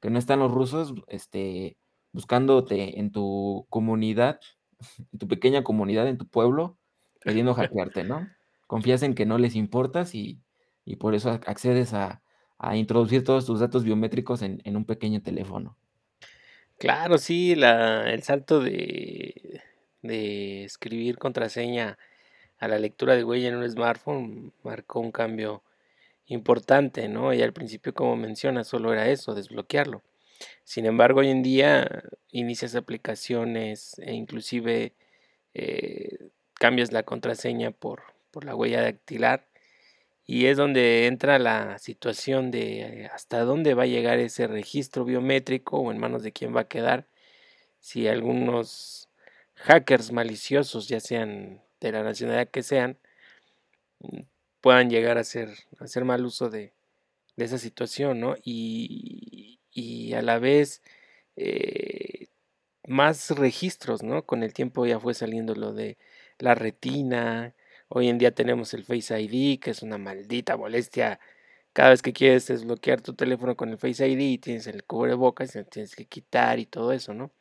[0.00, 1.78] que no están los rusos, este,
[2.12, 4.40] buscándote en tu comunidad,
[5.12, 6.78] en tu pequeña comunidad, en tu pueblo,
[7.20, 8.28] queriendo hackearte, ¿no?
[8.66, 10.42] Confías en que no les importas y,
[10.84, 12.22] y por eso accedes a,
[12.58, 15.76] a introducir todos tus datos biométricos en, en un pequeño teléfono.
[16.78, 19.62] Claro, sí, la, el salto de,
[20.02, 21.98] de escribir contraseña
[22.58, 25.62] a la lectura de huella en un smartphone marcó un cambio
[26.26, 27.32] importante, ¿no?
[27.32, 30.02] Y al principio, como menciona, solo era eso, desbloquearlo.
[30.64, 34.92] Sin embargo, hoy en día inicias aplicaciones e inclusive
[35.54, 39.46] eh, cambias la contraseña por, por la huella dactilar
[40.26, 45.78] y es donde entra la situación de hasta dónde va a llegar ese registro biométrico
[45.78, 47.06] o en manos de quién va a quedar
[47.80, 49.08] si algunos
[49.54, 52.98] hackers maliciosos, ya sean de la nacionalidad que sean,
[54.60, 56.72] puedan llegar a hacer, hacer mal uso de,
[57.36, 58.34] de esa situación, ¿no?
[58.42, 60.82] Y, y a la vez
[61.36, 62.26] eh,
[62.88, 64.26] más registros, ¿no?
[64.26, 65.96] Con el tiempo ya fue saliendo lo de
[66.38, 67.54] la retina,
[67.88, 71.20] hoy en día tenemos el Face ID, que es una maldita molestia.
[71.72, 75.52] Cada vez que quieres desbloquear tu teléfono con el Face ID y tienes el cubrebocas,
[75.70, 77.32] tienes que quitar y todo eso, ¿no?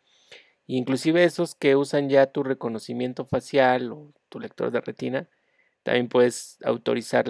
[0.68, 5.30] inclusive esos que usan ya tu reconocimiento facial o tu lector de retina,
[5.84, 7.26] también puedes autorizar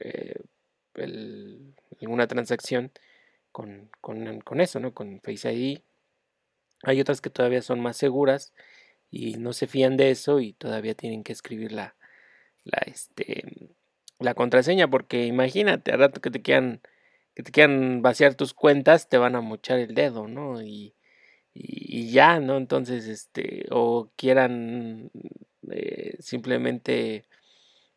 [0.00, 0.34] eh,
[2.00, 2.92] alguna transacción
[3.52, 4.92] con, con, eso, ¿no?
[4.92, 5.80] Con Face ID.
[6.82, 8.52] Hay otras que todavía son más seguras
[9.10, 11.96] y no se fían de eso y todavía tienen que escribir la,
[12.64, 13.44] la, este,
[14.18, 16.80] la contraseña porque imagínate, al rato que te quieran
[17.34, 20.62] que te quieran vaciar tus cuentas, te van a mochar el dedo, ¿no?
[20.62, 20.94] Y,
[21.54, 22.56] y, ya, ¿no?
[22.56, 25.10] Entonces, este, o quieran
[25.70, 27.26] eh, simplemente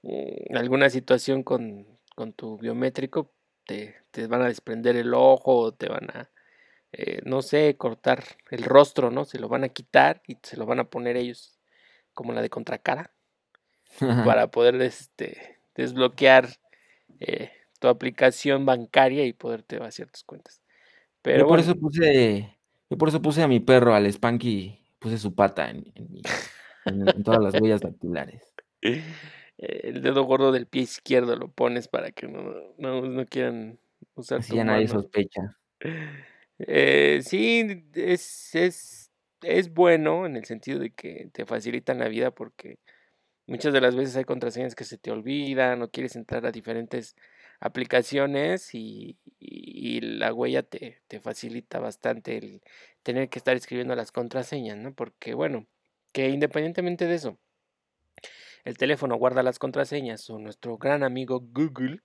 [0.03, 3.33] mm, alguna situación con, con tu biométrico,
[3.65, 3.95] te,
[4.27, 6.31] van a desprender el ojo, te van a,
[6.93, 9.25] eh, no sé, cortar el rostro, ¿no?
[9.25, 11.59] Se lo van a quitar y se lo van a poner ellos
[12.13, 13.12] como la de contracara
[13.99, 16.49] para poder este, desbloquear
[17.19, 20.61] eh, tu aplicación bancaria y poderte vaciar tus cuentas.
[21.21, 22.57] Pero yo por eso puse,
[22.89, 25.91] yo por eso puse a mi perro, al Spanky, puse su pata en,
[26.85, 28.53] en todas las huellas dactilares.
[29.57, 33.79] el dedo gordo del pie izquierdo lo pones para que no, no, no quieran
[34.15, 35.57] usar Así ya nadie sospecha.
[36.59, 42.31] Eh, sí, es, es, es bueno en el sentido de que te facilitan la vida
[42.31, 42.79] porque
[43.47, 47.15] muchas de las veces hay contraseñas que se te olvidan o quieres entrar a diferentes
[47.59, 52.61] aplicaciones y, y, la huella te, te, facilita bastante el
[53.03, 54.93] tener que estar escribiendo las contraseñas, ¿no?
[54.93, 55.65] Porque bueno,
[56.11, 57.37] que independientemente de eso,
[58.65, 62.01] el teléfono guarda las contraseñas o nuestro gran amigo Google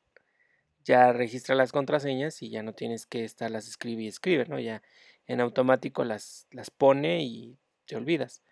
[0.84, 4.58] ya registra las contraseñas y ya no tienes que estarlas escribe y escribe, ¿no?
[4.58, 4.82] Ya
[5.26, 8.42] en automático las, las pone y te olvidas.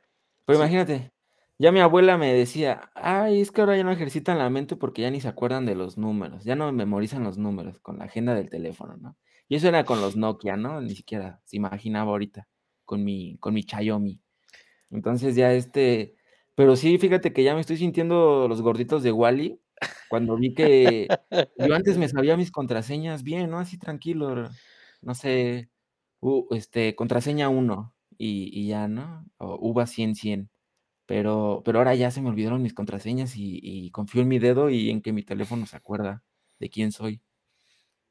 [0.44, 1.12] Pero imagínate,
[1.58, 5.02] ya mi abuela me decía, ay, es que ahora ya no ejercitan la mente porque
[5.02, 8.34] ya ni se acuerdan de los números, ya no memorizan los números con la agenda
[8.34, 9.16] del teléfono, ¿no?
[9.48, 10.80] Y eso era con los Nokia, ¿no?
[10.80, 12.48] Ni siquiera se imaginaba ahorita
[12.84, 14.20] con mi, con mi Xiaomi.
[14.90, 16.16] Entonces ya este,
[16.56, 19.60] pero sí, fíjate que ya me estoy sintiendo los gorditos de Wally.
[20.08, 21.08] Cuando vi que
[21.58, 23.58] yo antes me sabía mis contraseñas bien, ¿no?
[23.58, 24.50] Así tranquilo,
[25.02, 25.70] no sé,
[26.50, 29.26] este, contraseña 1 y, ya, ¿no?
[29.38, 30.50] O UVA 100, 100.
[31.06, 34.70] Pero, pero ahora ya se me olvidaron mis contraseñas y, y confío en mi dedo
[34.70, 36.24] y en que mi teléfono se acuerda
[36.58, 37.22] de quién soy.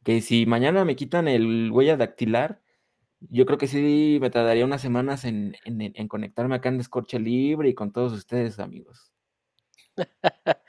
[0.04, 2.62] Que si mañana me quitan el huella dactilar,
[3.20, 5.56] yo creo que sí me tardaría unas semanas en,
[6.08, 9.12] conectarme acá en Descorche Libre y con todos ustedes, amigos.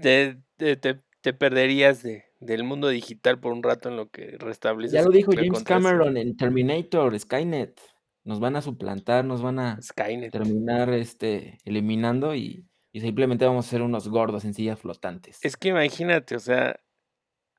[0.00, 4.92] te, te, perderías de, del mundo digital por un rato en lo que restableces.
[4.92, 7.80] Ya lo dijo James Cameron en Terminator, Skynet.
[8.24, 9.78] Nos van a suplantar, nos van a
[10.30, 15.38] terminar este, eliminando y, simplemente vamos a ser unos gordos en sillas flotantes.
[15.42, 16.80] Es que imagínate, o sea,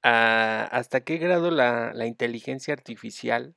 [0.01, 3.55] hasta qué grado la, la inteligencia artificial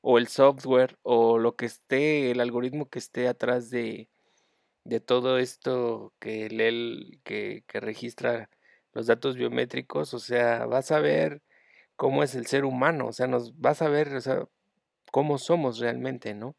[0.00, 4.08] o el software o lo que esté, el algoritmo que esté atrás de,
[4.84, 8.48] de todo esto que lee, que, que registra
[8.92, 11.42] los datos biométricos, o sea, vas a ver
[11.96, 14.46] cómo es el ser humano, o sea, nos vas a ver, o sea,
[15.10, 16.56] cómo somos realmente, ¿no?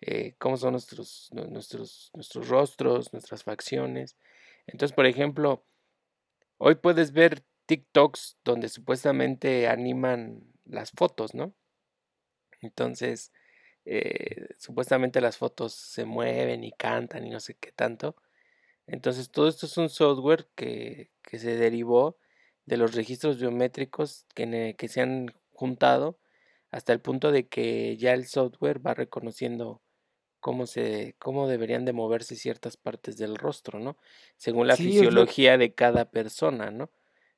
[0.00, 4.16] Eh, cómo son nuestros, nuestros, nuestros rostros, nuestras facciones.
[4.66, 5.64] Entonces, por ejemplo,
[6.58, 11.54] hoy puedes ver TikToks donde supuestamente animan las fotos, ¿no?
[12.60, 13.32] Entonces,
[13.84, 18.16] eh, supuestamente las fotos se mueven y cantan y no sé qué tanto.
[18.86, 22.18] Entonces, todo esto es un software que, que se derivó
[22.66, 26.18] de los registros biométricos que, que se han juntado
[26.72, 29.82] hasta el punto de que ya el software va reconociendo
[30.40, 33.96] cómo se cómo deberían de moverse ciertas partes del rostro, ¿no?
[34.36, 36.90] Según la fisiología de cada persona, ¿no?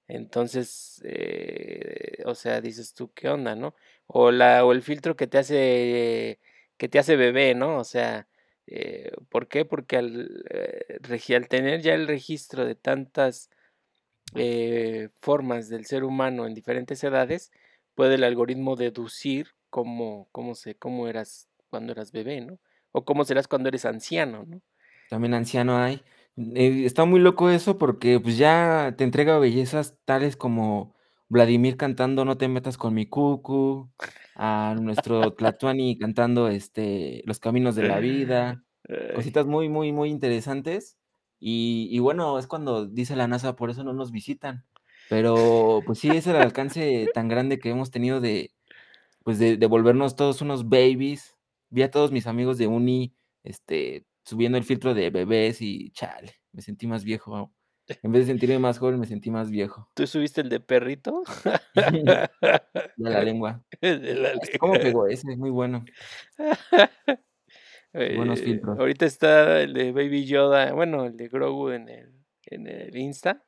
[0.06, 3.74] Entonces, eh, o sea, dices tú, ¿qué onda, no?
[4.06, 6.40] O, la, o el filtro que te hace,
[6.76, 7.78] que te hace bebé, ¿no?
[7.78, 8.28] O sea,
[8.66, 9.64] eh, ¿por qué?
[9.64, 13.50] Porque al, eh, al tener ya el registro de tantas
[15.20, 17.52] formas del ser humano en diferentes edades,
[17.94, 22.58] puede el algoritmo deducir cómo, cómo, se, cómo eras cuando eras bebé, ¿no?
[22.92, 24.60] O cómo serás cuando eres anciano, ¿no?
[25.10, 26.02] También anciano hay.
[26.36, 30.94] Eh, está muy loco eso porque pues ya te entrega bellezas tales como
[31.28, 33.90] Vladimir cantando No te metas con mi cucu,
[34.34, 38.64] a nuestro Tlatuani cantando este Los caminos de la vida,
[39.14, 40.98] cositas muy, muy, muy interesantes.
[41.40, 44.64] Y, y, bueno, es cuando dice la NASA, por eso no nos visitan.
[45.08, 48.52] Pero pues sí, es el alcance tan grande que hemos tenido de,
[49.22, 51.36] pues de, de volvernos todos unos babies.
[51.70, 56.34] Vi a todos mis amigos de uni, este, subiendo el filtro de bebés y chale,
[56.52, 57.52] me sentí más viejo.
[58.02, 59.90] En vez de sentirme más joven, me sentí más viejo.
[59.92, 61.22] ¿Tú subiste el de perrito?
[61.74, 62.30] de
[62.96, 63.62] la lengua.
[63.82, 64.48] De la lengua.
[64.58, 65.32] ¿Cómo pegó ese?
[65.32, 65.84] Es muy bueno.
[67.92, 68.78] Buenos filtros.
[68.78, 72.12] ahorita está el de Baby Yoda, bueno, el de Grogu en el,
[72.46, 73.44] en el Insta.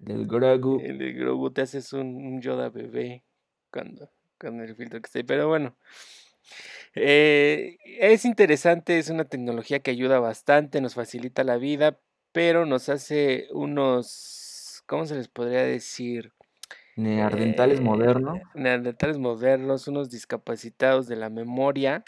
[0.00, 0.80] Del Grogu.
[0.80, 3.22] El de Grogu te haces un, un Yoda bebé
[3.70, 5.24] cuando, con el filtro que está ahí.
[5.24, 5.76] Pero bueno,
[6.94, 12.00] eh, es interesante, es una tecnología que ayuda bastante, nos facilita la vida,
[12.32, 16.32] pero nos hace unos, ¿cómo se les podría decir?
[16.96, 18.40] Neandertales eh, modernos.
[18.54, 22.02] Neandertales modernos, unos discapacitados de la memoria.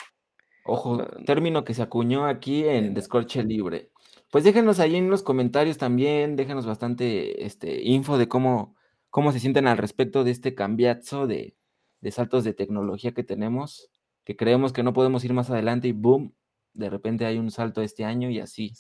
[0.65, 3.92] Ojo, término que se acuñó aquí en Descorche Libre.
[4.33, 8.75] Pues déjenos ahí en los comentarios también, déjenos bastante este, info de cómo,
[9.11, 11.55] cómo se sienten al respecto de este cambiazo de,
[12.01, 13.93] de saltos de tecnología que tenemos
[14.25, 16.35] que creemos que no podemos ir más adelante y boom,
[16.75, 18.73] de repente hay un salto este año y así.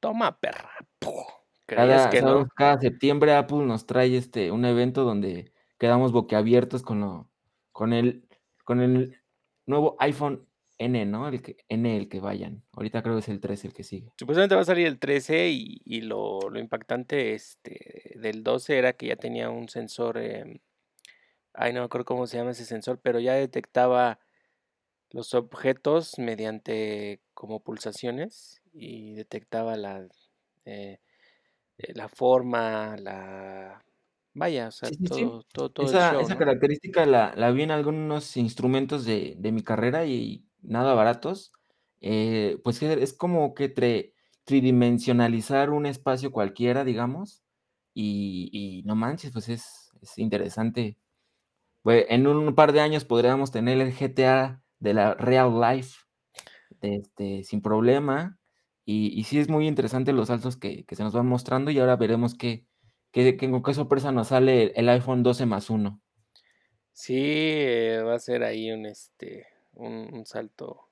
[0.00, 0.70] Toma, perra.
[1.66, 2.46] Cada, que no?
[2.54, 7.28] cada septiembre Apple nos trae este un evento donde quedamos boquiabiertos con lo,
[7.72, 8.28] con el,
[8.64, 9.20] con el
[9.66, 10.45] nuevo iPhone
[10.78, 11.28] N, ¿no?
[11.28, 12.62] El que, N, el que vayan.
[12.72, 14.12] Ahorita creo que es el 13 el que sigue.
[14.18, 18.92] Supuestamente va a salir el 13 y, y lo, lo, impactante este, del 12 era
[18.92, 20.60] que ya tenía un sensor, eh,
[21.54, 24.18] ay no me acuerdo cómo se llama ese sensor, pero ya detectaba
[25.10, 30.06] los objetos mediante como pulsaciones y detectaba la,
[30.64, 31.00] eh,
[31.78, 33.82] eh, la forma, la...
[34.34, 39.34] Vaya, o sea, todo, todo, esa, esa característica la, la, vi en algunos instrumentos de,
[39.38, 41.52] de mi carrera y nada baratos.
[42.00, 44.12] Eh, pues es como que
[44.44, 47.42] tridimensionalizar un espacio cualquiera, digamos,
[47.94, 50.98] y, no manches, pues es, es interesante.
[51.84, 55.98] En un par de años podríamos tener el GTA de la real life
[56.80, 58.38] este, sin problema.
[58.84, 61.96] Y, sí es muy interesante los saltos que, que, se nos van mostrando y ahora
[61.96, 62.66] veremos qué,
[63.10, 66.00] qué, qué, qué sorpresa nos sale el iPhone 12 más 1.
[66.92, 70.90] Sí, eh, va a ser ahí un, este, un, salto,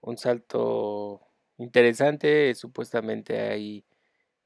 [0.00, 1.20] un salto
[1.58, 2.54] interesante.
[2.54, 3.84] Supuestamente hay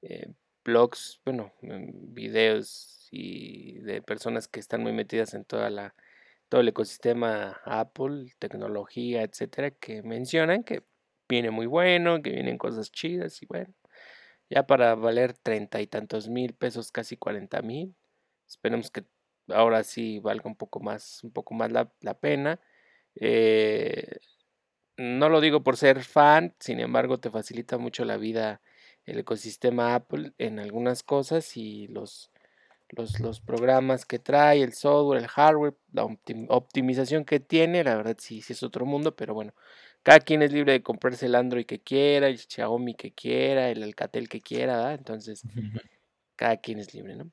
[0.03, 0.33] eh,
[0.65, 5.95] blogs, bueno, videos y de personas que están muy metidas en toda la
[6.49, 10.85] todo el ecosistema Apple, tecnología, etcétera, que mencionan que
[11.29, 13.75] viene muy bueno, que vienen cosas chidas y bueno,
[14.51, 17.97] ya para valer treinta y tantos mil pesos, casi cuarenta mil,
[18.49, 19.05] esperemos que
[19.49, 22.61] ahora sí valga un poco más, un poco más la, la pena.
[23.17, 24.19] Eh,
[24.97, 28.61] no lo digo por ser fan, sin embargo te facilita mucho la vida
[29.05, 32.31] el ecosistema Apple en algunas cosas y los
[32.91, 36.05] los, los programas que trae, el software, el hardware, la
[36.49, 39.55] optimización que tiene, la verdad sí, sí es otro mundo, pero bueno,
[40.03, 43.83] cada quien es libre de comprarse el Android que quiera, el Xiaomi que quiera, el
[43.83, 44.95] Alcatel que quiera, ¿verdad?
[44.95, 45.43] Entonces,
[46.37, 47.31] cada quien es libre, ¿no?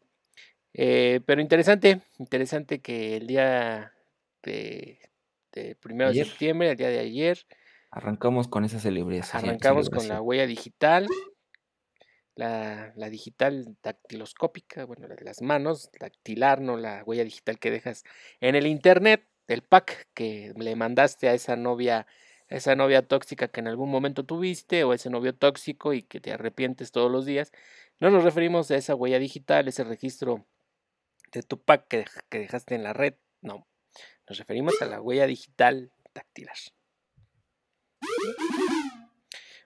[0.73, 3.93] Eh, pero interesante, interesante que el día
[4.41, 4.97] de,
[5.53, 7.45] de primero de septiembre, el día de ayer,
[7.91, 9.45] arrancamos con esa celebración.
[9.45, 11.07] Arrancamos con la huella digital,
[12.35, 18.03] la, la, digital dactiloscópica, bueno, las manos, dactilar, no la huella digital que dejas
[18.39, 22.07] en el internet, el pack que le mandaste a esa novia,
[22.49, 26.19] a esa novia tóxica que en algún momento tuviste, o ese novio tóxico y que
[26.19, 27.51] te arrepientes todos los días.
[27.99, 30.47] No nos referimos a esa huella digital, ese registro
[31.31, 33.67] de tu pack que, que dejaste en la red, no.
[34.27, 36.55] Nos referimos a la huella digital dactilar.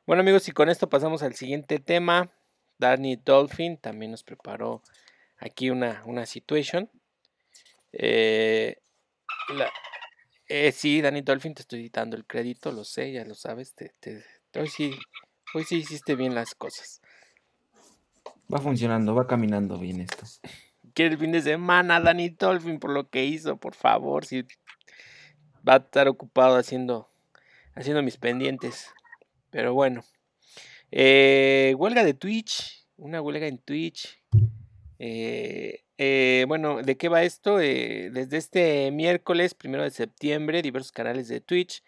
[0.05, 2.31] Bueno amigos, y con esto pasamos al siguiente tema.
[2.77, 4.81] Danny Dolphin también nos preparó
[5.37, 6.89] aquí una, una situation.
[7.91, 8.81] Eh,
[10.47, 13.73] eh, sí, Danny Dolphin, te estoy dando el crédito, lo sé, ya lo sabes.
[13.73, 13.91] Te,
[14.55, 14.97] hoy, sí,
[15.53, 17.01] hoy sí hiciste bien las cosas.
[18.53, 20.25] Va funcionando, va caminando bien esto.
[20.97, 24.41] Quiere el fin de semana, Danny Dolphin, por lo que hizo, por favor, si
[25.67, 27.07] va a estar ocupado haciendo,
[27.75, 28.89] haciendo mis pendientes.
[29.51, 30.03] Pero bueno.
[30.89, 34.19] Eh, huelga de Twitch, una huelga en Twitch.
[34.97, 37.57] Eh, eh, bueno, ¿de qué va esto?
[37.57, 41.83] desde este miércoles, primero de septiembre, diversos canales de Twitch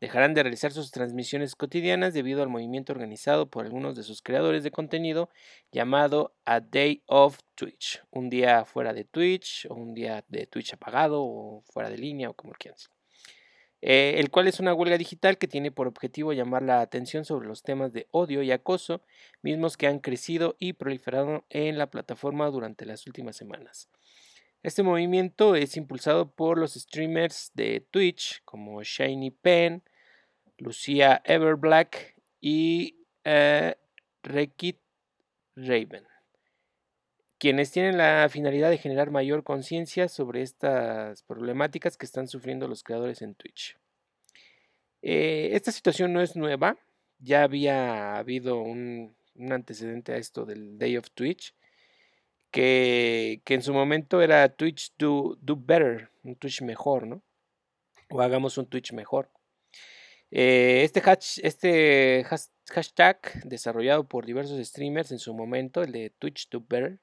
[0.00, 4.62] dejarán de realizar sus transmisiones cotidianas debido al movimiento organizado por algunos de sus creadores
[4.62, 5.30] de contenido
[5.72, 10.74] llamado A Day of Twitch, un día fuera de Twitch o un día de Twitch
[10.74, 12.90] apagado o fuera de línea o como quieras.
[13.80, 17.46] Eh, el cual es una huelga digital que tiene por objetivo llamar la atención sobre
[17.46, 19.02] los temas de odio y acoso,
[19.40, 23.88] mismos que han crecido y proliferado en la plataforma durante las últimas semanas.
[24.62, 29.84] Este movimiento es impulsado por los streamers de Twitch como Shiny Pen,
[30.56, 33.76] Lucía Everblack y eh,
[34.24, 34.80] Rekit
[35.54, 36.04] Raven,
[37.38, 42.82] quienes tienen la finalidad de generar mayor conciencia sobre estas problemáticas que están sufriendo los
[42.82, 43.78] creadores en Twitch.
[45.02, 46.76] Eh, esta situación no es nueva,
[47.20, 49.14] ya había habido un
[49.50, 51.54] antecedente a esto del Day of Twitch
[52.50, 57.22] que, en su momento era Twitch do, do better, un Twitch mejor, ¿no?
[58.10, 59.30] O hagamos un Twitch mejor.
[60.30, 61.02] Eh, este,
[61.42, 62.24] este
[62.66, 66.98] hashtag desarrollado por diversos streamers en su momento, el de Twitch do better,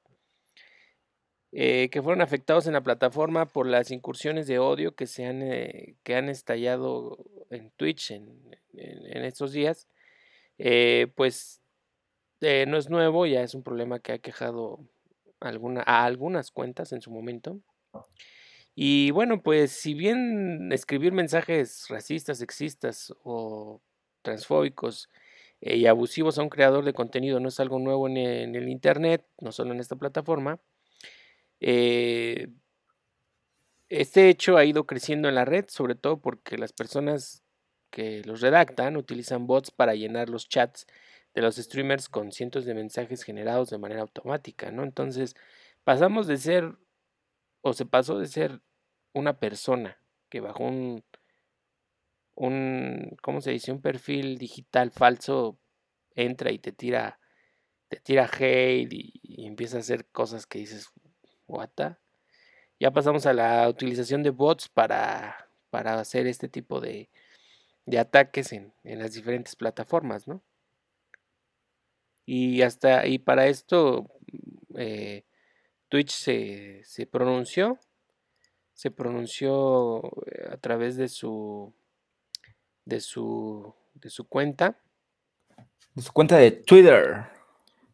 [1.52, 5.42] eh, que fueron afectados en la plataforma por las incursiones de odio que, se han,
[5.42, 7.18] eh, que han estallado
[7.50, 8.30] en Twitch en,
[8.74, 9.88] estos días,
[11.14, 11.62] pues
[12.40, 14.80] no es nuevo, ya es un problema que ha quejado
[15.46, 17.60] a algunas cuentas en su momento.
[18.74, 23.80] Y bueno, pues si bien escribir mensajes racistas, sexistas o
[24.20, 25.08] transfóbicos
[25.62, 29.24] eh, y abusivos a un creador de contenido no es algo nuevo en el, Internet,
[29.40, 30.60] no solo en esta plataforma,
[31.60, 32.48] eh,
[33.88, 37.42] este hecho ha ido creciendo en la red, sobre todo porque las personas
[37.90, 40.86] que los redactan utilizan bots para llenar los chats
[41.36, 44.84] de los streamers con cientos de mensajes generados de manera automática, ¿no?
[44.84, 45.36] Entonces,
[45.84, 46.78] pasamos de ser,
[47.60, 48.62] o se pasó de ser
[49.12, 49.98] una persona
[50.30, 51.04] que bajo un,
[52.36, 53.70] un, ¿cómo se dice?
[53.70, 55.58] Un perfil digital falso
[56.14, 57.20] entra y te tira,
[57.88, 60.88] te tira hate y, empieza a hacer cosas que dices,
[61.46, 61.68] what
[62.80, 67.10] Ya pasamos a la utilización de bots para, para hacer este tipo de,
[67.84, 70.42] de ataques en, en las diferentes plataformas, ¿no?
[72.26, 74.10] Y hasta y para esto
[74.76, 75.24] eh,
[75.88, 77.78] Twitch se, se, pronunció,
[78.74, 81.72] se pronunció eh, a través de su
[82.84, 84.76] de su de su cuenta.
[85.94, 87.26] De su cuenta de Twitter.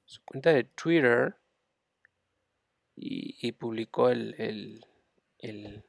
[0.06, 1.36] Su cuenta de Twitter.
[2.94, 4.86] Y, publicó el, el,
[5.38, 5.84] el,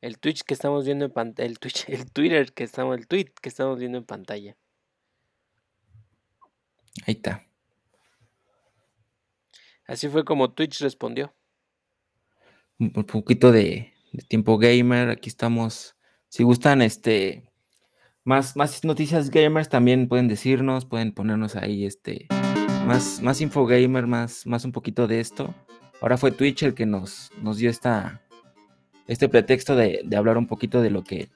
[0.00, 1.48] el Twitch que estamos viendo en pantalla.
[1.48, 4.56] El Twitch, el Twitter que estamos, el tweet que estamos viendo en pantalla.
[7.06, 7.47] Ahí está.
[9.88, 11.34] Así fue como Twitch respondió.
[12.78, 13.94] Un poquito de,
[14.28, 15.08] tiempo gamer.
[15.08, 15.96] Aquí estamos.
[16.28, 17.50] Si gustan, este.
[18.22, 22.28] Más, más noticias gamers también pueden decirnos, pueden ponernos ahí este.
[22.86, 25.54] Más, más info gamer, más, más un poquito de esto.
[26.02, 28.22] Ahora fue Twitch el que nos, nos dio esta,
[29.06, 31.30] este pretexto de, hablar un poquito de lo que,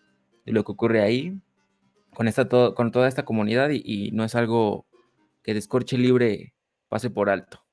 [0.44, 1.40] de lo que ocurre ahí
[2.14, 4.86] con, esta con toda esta comunidad y, y, no es algo
[5.42, 6.54] que Descorche Libre
[6.88, 7.64] pase por alto.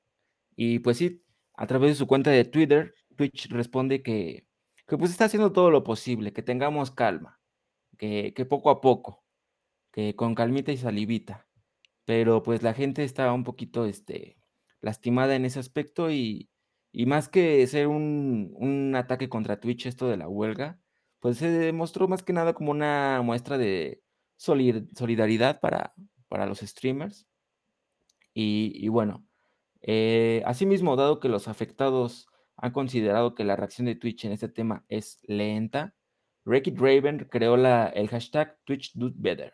[0.62, 4.46] Y pues sí, a través de su cuenta de Twitter, Twitch responde que,
[4.86, 7.40] que pues está haciendo todo lo posible, que tengamos calma,
[7.96, 9.24] que, que poco a poco,
[9.90, 11.48] que con calmita y salivita.
[12.04, 14.36] Pero pues la gente está un poquito este,
[14.82, 16.50] lastimada en ese aspecto y,
[16.92, 20.78] y más que ser un, un, ataque contra Twitch, esto de la huelga,
[21.20, 24.02] pues se demostró más que nada como una muestra de
[24.36, 25.94] solidaridad para,
[26.28, 27.26] para los streamers.
[28.34, 29.26] Y, y bueno,
[29.82, 34.48] eh, asimismo, dado que los afectados han considerado que la reacción de Twitch en este
[34.48, 35.94] tema es lenta,
[36.44, 39.52] Wreck Raven creó el hashtag Twitch Better,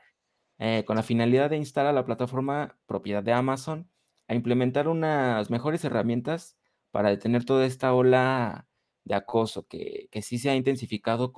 [0.59, 3.91] eh, con la finalidad de instalar la plataforma propiedad de Amazon
[4.29, 6.57] a implementar unas mejores herramientas
[6.91, 8.67] para detener toda esta ola
[9.05, 11.33] de acoso que, sí se ha intensificado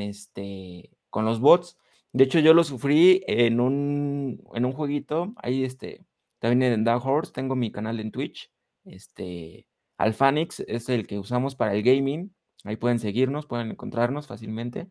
[0.00, 1.78] este, con los bots.
[2.12, 6.04] De hecho, yo lo sufrí en un, en un jueguito, ahí este,
[6.44, 8.52] también en Dark Horse tengo mi canal en Twitch.
[8.84, 9.66] Este,
[9.96, 12.34] Alphanix es el que usamos para el gaming.
[12.64, 14.90] Ahí pueden seguirnos, pueden encontrarnos fácilmente.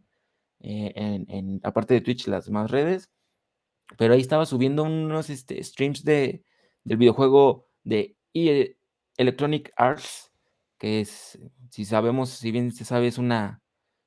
[0.62, 3.12] Eh, aparte de Twitch, las demás redes.
[4.00, 6.44] Pero ahí estaba subiendo unos este, streams de,
[6.86, 8.76] del videojuego de e
[9.18, 10.32] Electronic Arts,
[10.80, 11.38] que es,
[11.70, 13.62] si sabemos, si bien se sabe, es una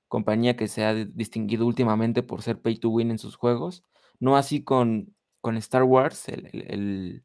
[0.08, 3.84] compañía que se ha distinguido últimamente por ser pay to win en sus juegos.
[4.18, 7.22] No así con, con Star Wars, el,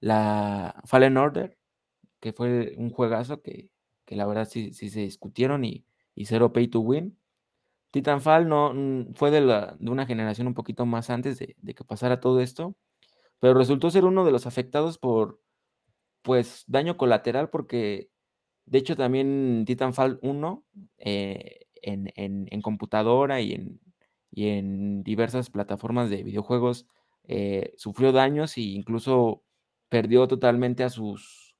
[0.00, 1.58] la Fallen Order,
[2.20, 3.70] que fue un juegazo que,
[4.08, 5.84] la verdad sí, sí, se discutieron y,
[6.14, 7.18] y cero pay to win.
[7.90, 11.74] Titanfall no, mm, fue de, la, de una generación un poquito más antes de, de,
[11.74, 12.76] que pasara todo esto,
[13.40, 15.40] pero resultó ser uno de los afectados por,
[16.22, 18.10] pues, daño colateral porque,
[18.66, 20.64] de hecho, también Titanfall 1
[20.98, 23.80] eh, en, en, computadora y en,
[24.30, 26.86] y en diversas plataformas de videojuegos
[27.24, 29.42] eh, sufrió daños e incluso
[29.88, 31.56] perdió totalmente a sus,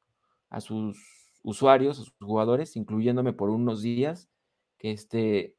[0.51, 0.99] a sus
[1.43, 4.29] usuarios, a sus jugadores, incluyéndome por unos días,
[4.79, 5.57] que este,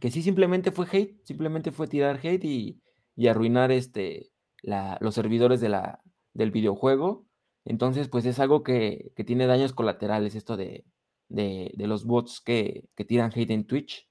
[0.00, 2.82] que sí simplemente fue hate, simplemente fue tirar hate y,
[3.16, 4.30] y arruinar este,
[4.62, 7.26] la, los servidores del videojuego.
[7.64, 10.84] Entonces, pues es algo que, que tiene daños colaterales, esto de,
[11.28, 14.08] de, de los bots que, que, tiran hate en Twitch.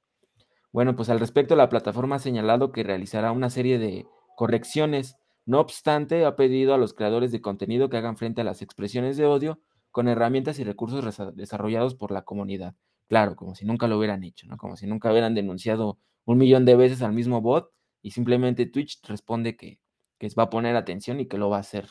[0.71, 4.05] Bueno, pues al respecto, la plataforma ha señalado que realizará una serie de
[4.37, 5.17] correcciones.
[5.51, 9.17] No obstante, ha pedido a los creadores de contenido que hagan frente a las expresiones
[9.17, 9.59] de odio
[9.91, 11.03] con herramientas y recursos
[11.35, 12.73] desarrollados por la comunidad.
[13.09, 14.55] Claro, como si nunca lo hubieran hecho, ¿no?
[14.55, 17.69] Como si nunca hubieran denunciado un millón de veces al mismo bot
[18.01, 19.81] y simplemente Twitch responde que,
[20.17, 21.89] que va a poner atención y que lo va a hacer.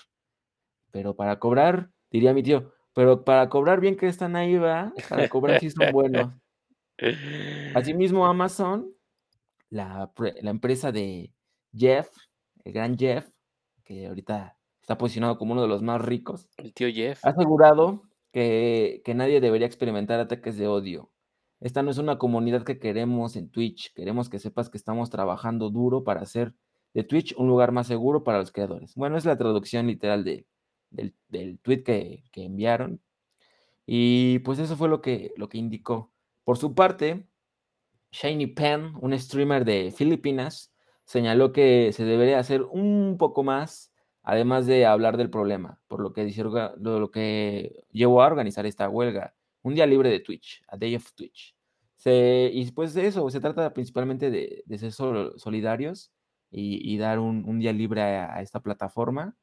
[0.90, 5.28] Pero para cobrar, diría mi tío, pero para cobrar bien que están ahí, va, para
[5.28, 6.32] cobrar sí son buenos.
[7.74, 8.90] Asimismo, Amazon,
[9.68, 11.30] la, la empresa de
[11.74, 12.08] Jeff,
[12.64, 13.28] el gran Jeff,
[13.90, 16.48] que ahorita está posicionado como uno de los más ricos.
[16.56, 17.24] El tío Jeff.
[17.24, 21.10] Ha asegurado que, nadie debería experimentar ataques de odio.
[21.58, 23.92] Esta no es una comunidad que queremos en Twitch.
[23.94, 26.54] Queremos que sepas que estamos trabajando duro para hacer
[26.94, 28.94] de Twitch un lugar más seguro para los creadores.
[28.94, 30.46] Bueno, es la traducción literal de,
[30.90, 33.00] del, del, tweet que, que, enviaron.
[33.86, 36.12] Y pues eso fue lo que, lo que indicó.
[36.44, 37.26] Por su parte,
[38.12, 40.69] Shiny Pen, un streamer de Filipinas,
[41.10, 43.90] señaló que se debería hacer un poco más
[44.22, 46.32] además de hablar del problema, por lo que,
[46.78, 51.12] lo que llevó a organizar esta huelga, un día libre de Twitch, a Day of
[51.14, 51.56] Twitch.
[52.04, 56.12] Y pues de eso, se trata principalmente de, ser solidarios
[56.48, 59.36] y, dar un, día libre a, esta plataforma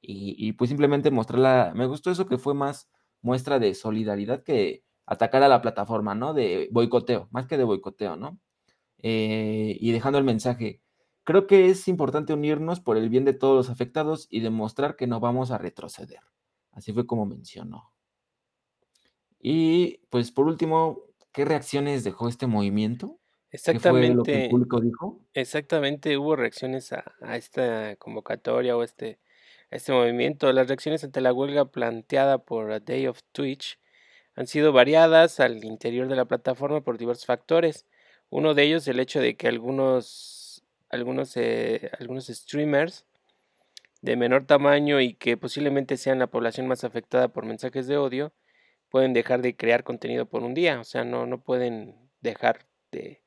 [0.00, 2.88] y, pues simplemente mostrarla, me gustó eso que fue más
[3.20, 6.32] muestra de solidaridad que atacar a la plataforma, ¿no?
[6.32, 8.40] De boicoteo, más que de boicoteo, ¿no?
[9.02, 10.80] Eh, y dejando el mensaje,
[11.24, 15.06] Creo que es importante unirnos por el bien de todos los afectados y demostrar que
[15.06, 16.20] no vamos a retroceder.
[16.72, 17.92] Así fue como mencionó.
[19.40, 23.18] Y pues por último, ¿qué reacciones dejó este movimiento?
[23.50, 24.08] Exactamente.
[24.08, 25.20] ¿Qué fue lo que el público dijo?
[25.34, 27.04] Exactamente, hubo reacciones a,
[27.34, 29.18] esta convocatoria o este,
[29.70, 30.52] este movimiento.
[30.52, 33.78] Las reacciones ante la huelga planteada por A Day of Twitch
[34.34, 37.86] han sido variadas al interior de la plataforma por diversos factores.
[38.28, 40.39] Uno de ellos el hecho de que algunos
[40.90, 43.06] algunos, eh, algunos streamers
[44.02, 48.32] de menor tamaño y que posiblemente sean la población más afectada por mensajes de odio,
[48.90, 53.22] pueden dejar de crear contenido por un día, o sea, no, no pueden dejar de,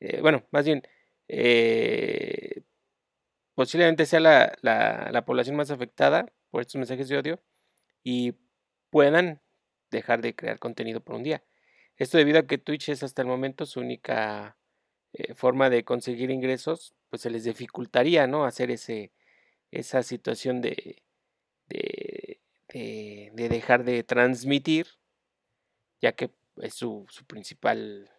[0.00, 0.82] eh, bueno, más bien,
[1.28, 2.62] eh,
[3.54, 7.40] posiblemente sea la, la, la, población más afectada por estos mensajes de odio
[8.02, 8.34] y
[8.90, 9.40] puedan
[9.90, 11.44] dejar de crear contenido por un día.
[11.96, 14.56] Esto debido a que Twitch es hasta el momento su única
[15.12, 18.44] eh, forma de conseguir ingresos, pues se les dificultaría, ¿no?
[18.44, 19.12] Hacer ese,
[19.70, 21.02] esa situación de,
[21.68, 22.40] de,
[22.72, 24.86] de, dejar de transmitir,
[26.00, 28.10] ya que es su, su principal,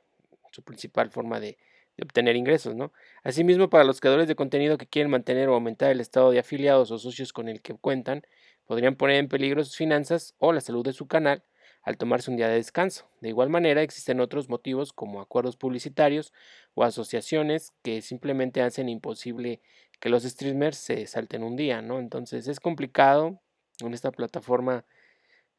[0.52, 1.58] su principal forma de,
[1.98, 2.92] de obtener ingresos, ¿no?
[3.24, 6.92] Asimismo, para los creadores de contenido que quieren mantener o aumentar el estado de afiliados
[6.92, 8.24] o socios con el que cuentan,
[8.66, 11.44] podrían poner en peligro sus finanzas o la salud de su canal
[11.84, 13.08] al tomarse un día de descanso.
[13.22, 16.34] De igual manera, existen otros motivos como acuerdos publicitarios
[16.74, 19.62] o asociaciones que simplemente hacen imposible
[20.00, 22.00] que los streamers se salten un día, ¿no?
[22.00, 23.40] Entonces es complicado
[23.80, 24.86] en esta plataforma,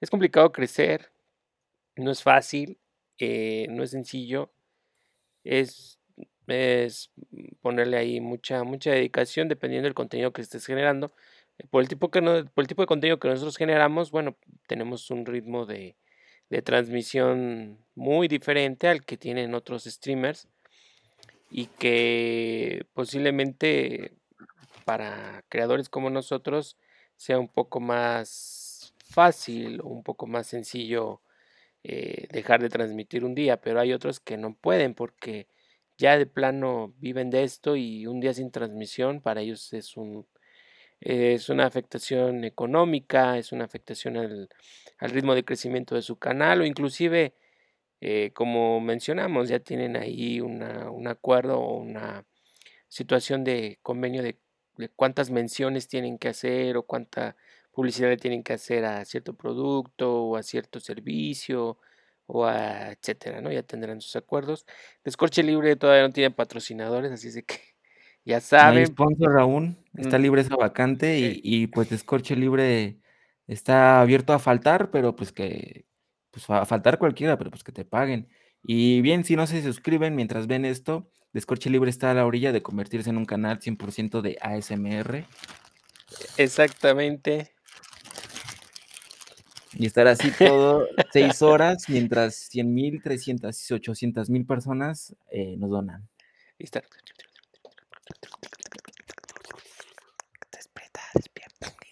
[0.00, 1.12] es complicado crecer,
[1.96, 2.78] no es fácil,
[3.18, 4.50] eh, no es sencillo,
[5.44, 6.00] es,
[6.46, 7.10] es
[7.60, 11.12] ponerle ahí mucha, mucha dedicación dependiendo del contenido que estés generando.
[11.70, 15.10] Por el, tipo que no, por el tipo de contenido que nosotros generamos, bueno, tenemos
[15.10, 15.96] un ritmo de,
[16.52, 20.48] de transmisión muy diferente al que tienen otros streamers
[21.50, 24.12] y que posiblemente
[24.84, 26.76] para creadores como nosotros
[27.16, 31.22] sea un poco más fácil o un poco más sencillo
[31.84, 35.48] eh, dejar de transmitir un día, pero hay otros que no pueden porque
[35.96, 40.26] ya de plano viven de esto y un día sin transmisión para ellos es un
[41.02, 44.48] es una afectación económica, es una afectación al,
[45.00, 47.34] ritmo de crecimiento de su canal o inclusive
[48.04, 52.26] Eh, como mencionamos, ya tienen ahí una, un acuerdo o una
[52.88, 54.38] situación de convenio de,
[54.78, 57.36] de, cuántas menciones tienen que hacer o cuánta
[57.72, 61.78] publicidad le tienen que hacer a cierto producto o a cierto servicio
[62.26, 63.52] o a etcétera, ¿no?
[63.52, 64.66] Ya tendrán sus acuerdos.
[65.04, 67.71] Descorche Libre todavía no tiene patrocinadores, así es que
[68.24, 68.74] ya saben.
[68.74, 72.98] No hay sponsor aún, está libre esa vacante y, y, pues Descorche Libre
[73.46, 75.86] está abierto a faltar, pero pues que,
[76.30, 78.28] pues a faltar cualquiera, pero pues que te paguen.
[78.62, 82.52] Y bien, si no se suscriben mientras ven esto, Descorche Libre está a la orilla
[82.52, 85.26] de convertirse en un canal 100% de ASMR.
[86.36, 87.52] Exactamente.
[89.74, 95.56] Y estar así todo seis horas mientras 100 mil, 300 y 800 mil personas eh,
[95.58, 96.08] nos donan.
[96.58, 96.84] Y estar...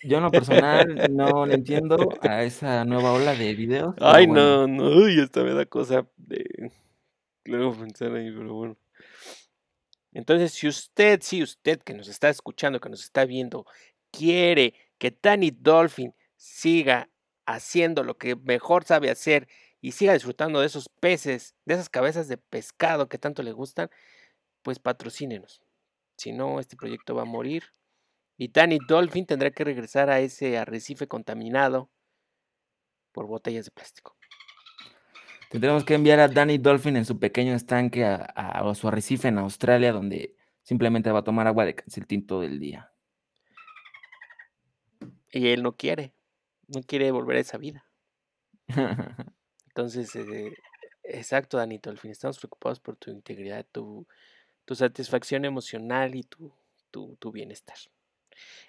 [0.03, 3.94] Yo en lo personal no le entiendo a esa nueva ola de videos.
[4.01, 6.72] Ay, no, no, y esta me da cosa de
[7.44, 8.76] luego pensar ahí, pero bueno.
[10.12, 13.66] Entonces, si usted, si usted que nos está escuchando, que nos está viendo,
[14.11, 17.11] quiere que Danny Dolphin siga
[17.46, 19.48] haciendo lo que mejor sabe hacer
[19.80, 23.90] y siga disfrutando de esos peces, de esas cabezas de pescado que tanto le gustan,
[24.62, 25.62] pues patrocínenos.
[26.16, 27.64] Si no, este proyecto va a morir
[28.41, 31.91] y Danny Dolphin tendrá que regresar a ese arrecife contaminado
[33.12, 34.16] por botellas de plástico.
[35.51, 39.93] Tendremos que enviar a Danny Dolphin en su pequeño estanque a, su arrecife en Australia,
[39.93, 42.91] donde simplemente va a tomar agua de calcetín todo el día.
[45.30, 46.14] Y él no quiere,
[46.66, 47.84] no quiere volver a esa vida.
[49.66, 50.57] Entonces, eh,
[51.05, 54.07] exacto, Danny Dolphin, estamos preocupados por tu integridad, tu,
[54.72, 56.55] satisfacción emocional y tu,
[56.91, 57.76] tu bienestar.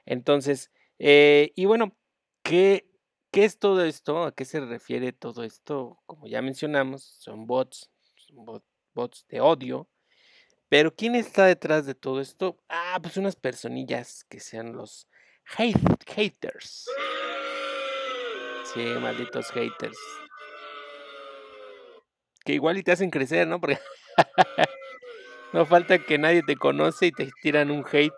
[0.06, 1.96] Entonces, eh, y bueno,
[2.44, 2.88] ¿qué,
[3.32, 4.24] ¿qué es todo esto?
[4.24, 6.00] ¿A qué se refiere todo esto?
[6.06, 8.62] Como ya mencionamos, son bots, son
[8.94, 9.90] bots de odio.
[10.70, 12.58] Pero ¿quién está detrás de todo esto?
[12.70, 15.08] Ah, pues unas personillas que sean los
[15.58, 16.86] hate, haters.
[18.74, 19.98] Sí, malditos haters.
[22.46, 23.60] Que igual y te hacen crecer, ¿no?
[23.60, 23.80] Porque
[25.54, 28.14] no falta que nadie te conoce y te tiran un hate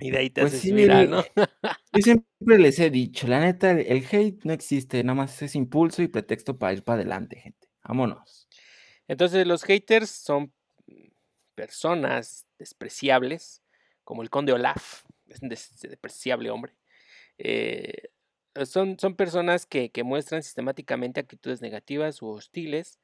[0.00, 0.72] y de ahí te pues haces
[1.08, 1.24] ¿no?
[1.34, 6.02] yo siempre les he dicho, la neta, el hate no existe, nada más es impulso
[6.02, 7.68] y pretexto para ir para adelante, gente.
[7.82, 8.48] Vámonos.
[9.08, 10.52] Entonces, los haters son
[11.54, 13.62] personas despreciables,
[14.04, 16.76] como el conde Olaf, es un despreciable hombre.
[17.38, 18.10] Eh,
[18.64, 22.98] son, son personas que, que muestran sistemáticamente actitudes negativas u hostiles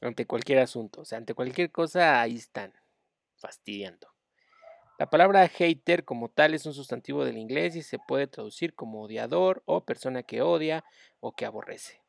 [0.00, 2.72] ante cualquier asunto, o sea, ante cualquier cosa, ahí están,
[3.36, 4.17] fastidiando.
[4.98, 9.02] La palabra hater como tal es un sustantivo del inglés y se puede traducir como
[9.02, 10.84] odiador o persona que odia
[11.20, 12.02] o que aborrece.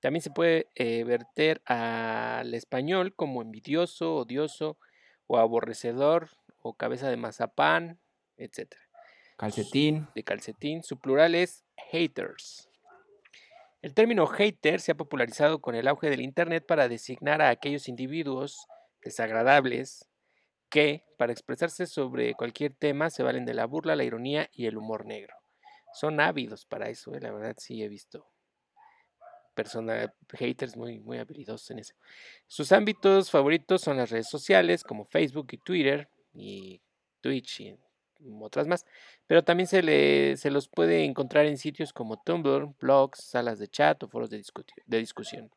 [0.00, 4.78] También se puede eh, verter al español como envidioso, odioso
[5.28, 6.30] o aborrecedor
[6.60, 8.00] o cabeza de mazapán,
[8.36, 8.74] etc.
[9.36, 10.08] Calcetín.
[10.16, 10.82] De calcetín.
[10.82, 12.68] Su plural es haters.
[13.80, 17.88] El término hater se ha popularizado con el auge del Internet para designar a aquellos
[17.88, 18.66] individuos
[19.02, 20.08] desagradables,
[20.68, 24.76] que, para expresarse sobre cualquier tema, se valen de la burla, la ironía y el
[24.76, 25.34] humor negro.
[25.92, 27.20] Son ávidos para eso, ¿eh?
[27.20, 28.26] la verdad sí he visto
[29.54, 31.94] personas, haters muy, muy habilidosos en eso.
[32.46, 36.80] Sus ámbitos favoritos son las redes sociales como Facebook y Twitter y
[37.20, 37.78] Twitch y
[38.40, 38.84] otras más,
[39.26, 43.68] pero también se, le, se los puede encontrar en sitios como Tumblr, blogs, salas de
[43.68, 44.42] chat o foros de,
[44.86, 45.50] de discusión.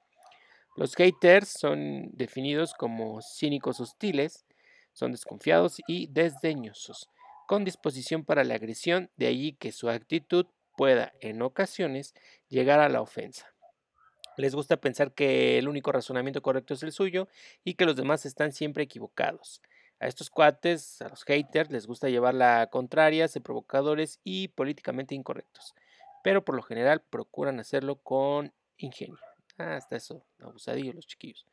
[0.75, 4.45] Los haters son definidos como cínicos hostiles
[4.97, 7.07] son desconfiados y desdeñosos,
[7.45, 12.15] con disposición para la agresión, de allí que su actitud pueda, en ocasiones,
[12.49, 13.53] llegar a la ofensa.
[14.37, 17.27] Les gusta pensar que el único razonamiento correcto es el suyo
[17.63, 19.61] y que los demás están siempre equivocados.
[19.99, 25.13] A estos cuates, a los haters, les gusta llevar la contraria, ser provocadores y políticamente
[25.13, 25.75] incorrectos,
[26.23, 29.26] pero por lo general procuran hacerlo con ingenio.
[29.59, 31.45] Ah, hasta eso, abusadillo los chiquillos.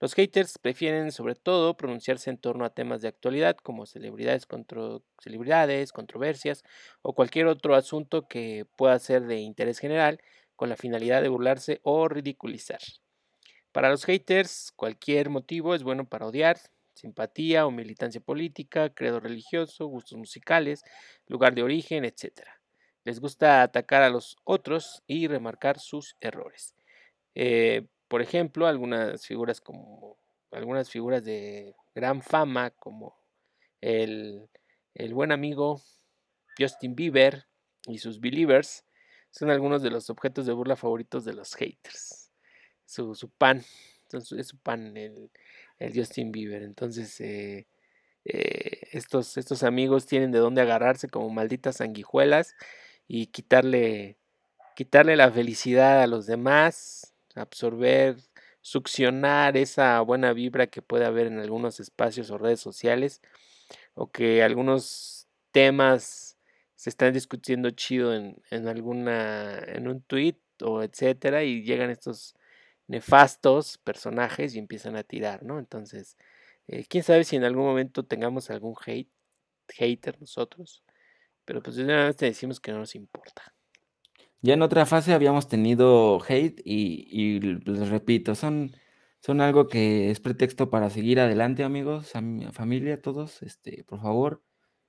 [0.00, 4.46] Los haters prefieren sobre todo pronunciarse en torno a temas de actualidad como celebridades,
[5.20, 6.62] celebridades, controversias
[7.02, 10.20] o cualquier otro asunto que pueda ser de interés general
[10.54, 12.78] con la finalidad de burlarse o ridiculizar.
[13.72, 16.58] Para los haters, cualquier motivo es bueno para odiar,
[16.94, 20.82] simpatía o militancia política, credo religioso, gustos musicales,
[21.26, 22.60] lugar de origen, etc.
[23.04, 26.74] Les gusta atacar a los otros y remarcar sus errores.
[27.40, 30.18] Eh, por ejemplo, algunas figuras como
[30.50, 33.14] algunas figuras de gran fama como
[33.80, 34.48] el,
[34.94, 35.80] el buen amigo
[36.58, 37.46] Justin Bieber
[37.86, 38.84] y sus Believers
[39.30, 42.32] son algunos de los objetos de burla favoritos de los haters.
[42.84, 43.62] su, su pan,
[44.12, 45.30] es su pan el,
[45.78, 46.64] el Justin Bieber.
[46.64, 47.68] Entonces, eh,
[48.24, 52.56] eh, estos, estos amigos tienen de dónde agarrarse como malditas sanguijuelas
[53.06, 54.16] y quitarle,
[54.74, 58.16] quitarle la felicidad a los demás, absorber,
[58.60, 63.22] succionar esa buena vibra que puede haber en algunos espacios o redes sociales,
[63.94, 66.38] o que algunos temas
[66.74, 72.34] se están discutiendo chido en, en alguna, en un tweet o etcétera, y llegan estos
[72.88, 75.58] nefastos personajes y empiezan a tirar, ¿no?
[75.58, 76.16] Entonces,
[76.68, 79.10] eh, quién sabe si en algún momento tengamos algún hate,
[79.68, 80.82] hater nosotros,
[81.44, 83.54] pero pues de te decimos que no nos importa.
[84.40, 88.70] Ya en otra fase habíamos tenido hate y, les repito, son,
[89.20, 92.12] son algo que es pretexto para seguir adelante, amigos,
[92.52, 94.42] familia, todos, este, por favor.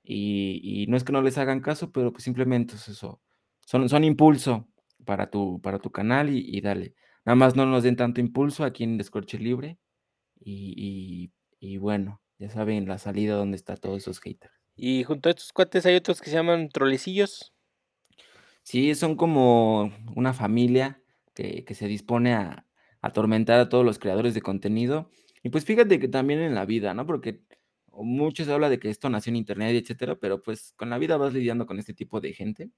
[0.04, 3.22] Y, no es que no les hagan caso, pero pues simplemente es eso.
[3.66, 4.68] Son, son impulso
[5.06, 6.94] para tu, para tu canal y, dale.
[7.26, 9.80] Nada más no nos den tanto impulso aquí en Descorche Libre.
[10.40, 14.54] Y, y, bueno, ya saben la salida donde está todos esos haters.
[14.76, 17.54] Y junto a estos cuates hay otros que se llaman trolecillos.
[18.64, 21.02] Sí, son como una familia
[21.34, 22.66] que, se dispone a,
[23.02, 25.10] atormentar a todos los creadores de contenido.
[25.42, 27.06] Y pues fíjate que también en la vida, ¿no?
[27.06, 27.42] Porque
[27.92, 31.34] muchos habla de que esto nació en internet, etcétera, pero pues con la vida vas
[31.34, 32.72] lidiando con este tipo de gente.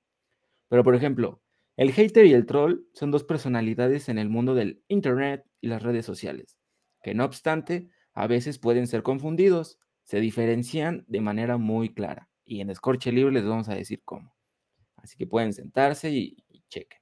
[0.70, 1.42] Pero por ejemplo,
[1.78, 5.82] el hater y el troll son dos personalidades en el mundo del internet y las
[5.82, 6.58] redes sociales,
[7.04, 12.30] que no obstante, a veces pueden ser confundidos, se diferencian de manera muy clara.
[12.46, 14.36] Y en Escorche Libre les vamos a decir cómo.
[15.02, 17.00] Así que pueden sentarse y, chequen.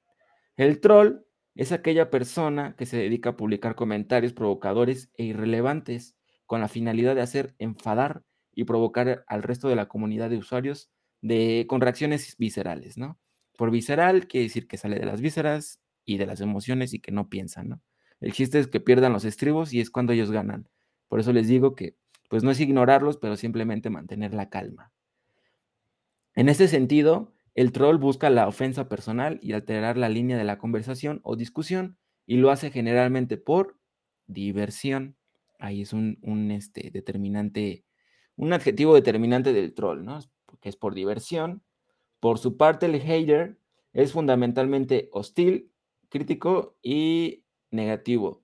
[0.55, 1.21] El troll
[1.55, 7.15] es aquella persona que se dedica a publicar comentarios provocadores e irrelevantes con la finalidad
[7.15, 8.23] de hacer enfadar
[8.53, 10.89] y provocar al resto de la comunidad de usuarios
[11.21, 13.19] de, con reacciones viscerales, ¿no?
[13.57, 17.11] Por visceral quiere decir que sale de las vísceras y de las emociones y que
[17.11, 17.81] no piensan, ¿no?
[18.19, 20.67] El chiste es que pierdan los estribos y es cuando ellos ganan.
[21.07, 21.95] Por eso les digo que,
[22.29, 24.91] pues no es ignorarlos, pero simplemente mantener la calma.
[26.35, 30.57] En ese sentido, el troll busca la ofensa personal y alterar la línea de la
[30.57, 33.77] conversación o discusión y lo hace generalmente por
[34.27, 35.17] diversión.
[35.59, 37.83] Ahí es un, este, determinante,
[38.37, 40.19] un adjetivo determinante del troll, ¿no?
[40.61, 41.61] Que es por diversión.
[42.21, 43.59] Por su parte, el hater
[43.91, 45.69] es fundamentalmente hostil,
[46.07, 48.41] crítico y negativo.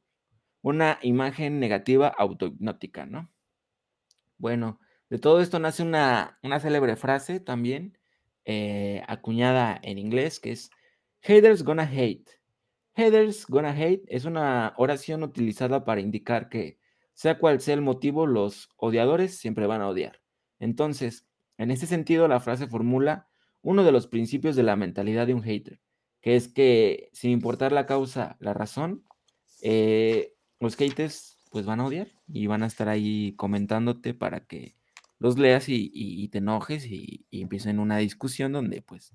[0.61, 3.31] Una imagen negativa autohipnótica, ¿no?
[4.37, 7.97] Bueno, de todo esto nace una, una célebre frase también
[8.45, 10.69] eh, acuñada en inglés, que es
[11.21, 12.29] haters gonna hate.
[12.95, 16.79] Haters gonna hate es una oración utilizada para indicar que,
[17.13, 20.21] sea cual sea el motivo, los odiadores siempre van a odiar.
[20.59, 21.27] Entonces,
[21.57, 23.27] en este sentido, la frase formula
[23.61, 25.79] uno de los principios de la mentalidad de un hater,
[26.21, 29.03] que es que sin importar la causa, la razón,
[29.61, 34.75] eh, los haters pues van a odiar y van a estar ahí comentándote para que
[35.19, 39.13] los leas y, te enojes y, y, empiecen una discusión donde pues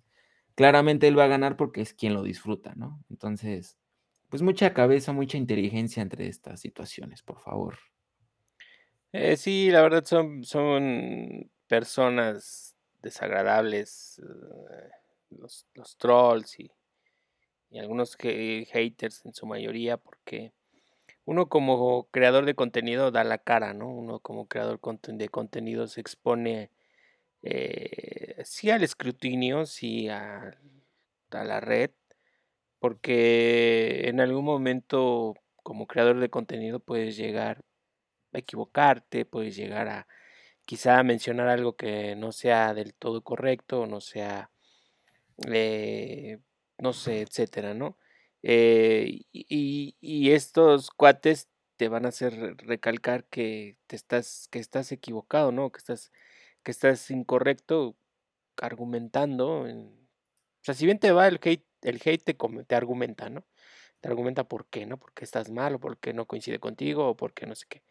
[0.55, 3.05] claramente él va a ganar porque es quien lo disfruta, ¿no?
[3.11, 3.78] Entonces,
[4.28, 7.78] pues mucha cabeza, mucha inteligencia entre estas situaciones, por favor.
[9.12, 14.90] Eh, sí, la verdad son, son personas desagradables, eh,
[15.30, 16.70] los, los, trolls y,
[17.70, 20.53] y algunos haters en su mayoría, porque
[21.24, 23.88] uno como creador de contenido da la cara, ¿no?
[23.88, 26.70] Uno como creador de contenido se expone
[27.42, 30.56] eh, sí al escrutinio, sí a,
[31.30, 31.90] la red,
[32.80, 37.64] porque en algún momento como creador de contenido puedes llegar
[38.32, 40.08] a equivocarte, puedes llegar a
[40.64, 44.50] quizá mencionar algo que no sea del todo correcto, no sea,
[45.48, 46.38] eh,
[46.78, 47.96] no sé, etcétera, ¿no?
[48.43, 55.53] Eh, y, estos cuates te van a hacer recalcar que te estás, que estás equivocado,
[55.53, 55.70] ¿no?
[55.72, 56.12] Que estás,
[56.62, 57.97] que estás incorrecto
[58.59, 59.62] argumentando.
[59.62, 59.66] o
[60.62, 62.36] sea, si bien te va el hate, el hate te,
[62.66, 63.47] te argumenta, ¿no?
[64.01, 64.99] Te argumenta por qué, ¿no?
[64.99, 67.82] Porque estás mal, o porque no coincide contigo, o porque no sé qué.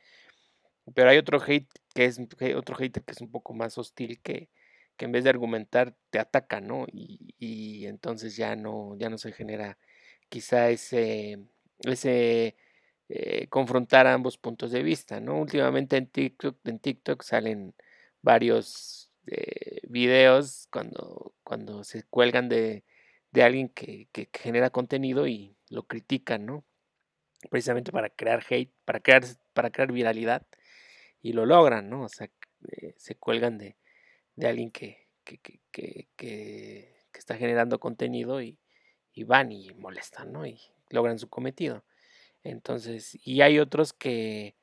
[0.94, 2.20] Pero hay otro hate que es
[2.56, 4.50] otro hater que es un poco más hostil que,
[4.98, 6.86] que en vez de argumentar te ataca, ¿no?
[6.92, 9.78] Y, y entonces ya no, ya no se genera
[10.30, 11.40] quizá ese,
[11.84, 12.56] ese
[13.10, 15.40] eh, confrontar ambos puntos de vista, ¿no?
[15.40, 17.74] Últimamente en TikTok, en TikTok salen
[18.22, 22.84] varios eh, videos cuando, cuando se cuelgan de,
[23.32, 26.66] de alguien que, que, genera contenido y lo critican, ¿no?
[27.50, 29.24] Precisamente para crear hate, para crear,
[29.54, 30.46] para crear viralidad
[31.22, 32.04] y lo logran, ¿no?
[32.04, 32.30] O sea,
[32.72, 33.78] eh, se cuelgan de,
[34.36, 38.58] de alguien que, que, está generando contenido y,
[39.20, 40.46] y van y molestan, ¿no?
[40.46, 40.60] Y
[40.90, 41.84] logran su cometido.
[42.44, 44.56] Entonces, y hay otros que,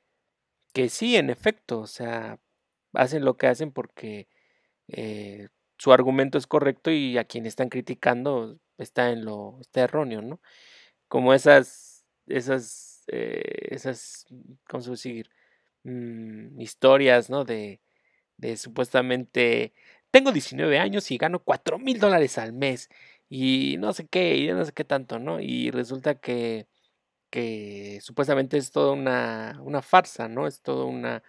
[0.75, 2.41] que sí, en efecto, o sea,
[2.95, 4.29] hacen lo que hacen porque
[4.89, 5.49] eh,
[5.79, 10.41] su argumento es correcto y a quien están criticando está en lo está erróneo, ¿no?
[11.09, 14.27] Como esas esas eh, esas
[14.69, 15.31] ¿cómo se decir?
[15.85, 17.45] Mm, historias, ¿no?
[17.45, 17.81] De,
[18.39, 19.75] de supuestamente
[20.11, 22.91] tengo 19 años y gano 4 mil dólares al mes
[23.29, 25.41] y no sé qué, y no sé qué tanto, ¿no?
[25.41, 26.69] Y resulta que,
[27.31, 30.47] que supuestamente es toda una, una farsa, ¿no?
[30.47, 31.23] Es toda una,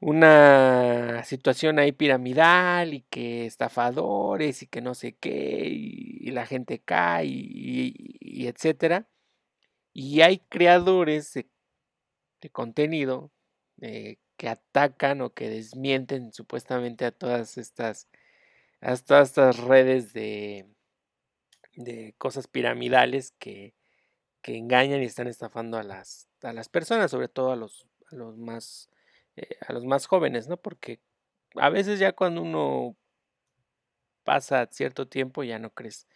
[0.00, 6.80] una situación ahí piramidal y que estafadores y que no sé qué y, la gente
[6.80, 9.08] cae y, etcétera.
[9.92, 11.48] Y hay creadores de,
[12.52, 13.32] contenido
[13.80, 18.08] eh, que atacan o que desmienten supuestamente a todas estas,
[18.80, 20.66] a todas estas redes de,
[21.76, 23.74] de cosas piramidales que,
[24.42, 28.36] que engañan y están estafando a las, a las personas, sobre todo a los, los
[28.36, 28.90] más
[29.36, 30.56] eh, a los más jóvenes, ¿no?
[30.56, 31.00] Porque
[31.56, 32.96] a veces ya cuando uno
[34.24, 36.06] pasa cierto tiempo ya no crees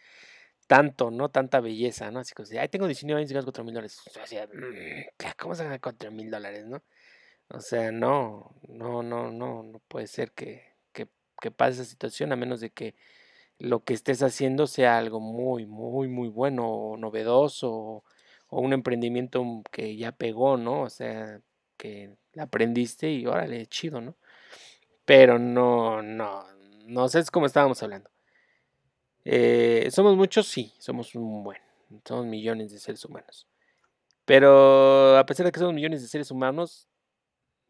[0.67, 1.29] tanto, ¿no?
[1.29, 2.19] Tanta belleza, ¿no?
[2.19, 3.99] Así que, ay, tengo 19 años y ganas 4 mil dólares.
[4.07, 6.83] O sea, mm, ¿cómo se gana 4 mil dólares, no?
[7.49, 10.73] O sea, no, no, no, no, no puede ser que,
[11.41, 12.95] que pase esa situación a menos de que
[13.61, 18.03] lo que estés haciendo sea algo muy, muy, muy bueno o novedoso o,
[18.49, 20.81] un emprendimiento que ya pegó, ¿no?
[20.81, 21.39] O sea,
[21.77, 24.17] que aprendiste y órale, chido, ¿no?
[25.05, 26.43] Pero no, no,
[26.85, 28.09] no sé cómo estábamos hablando.
[29.23, 31.61] Eh, somos muchos, sí, somos un buen,
[32.05, 33.47] somos millones de seres humanos.
[34.25, 36.89] Pero a pesar de que somos millones de seres humanos,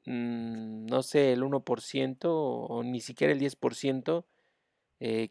[0.05, 4.25] mm, no sé, el 1% o ni siquiera el 10%
[4.99, 5.29] eh,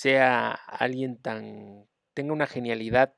[0.00, 3.14] sea alguien tan, tenga una genialidad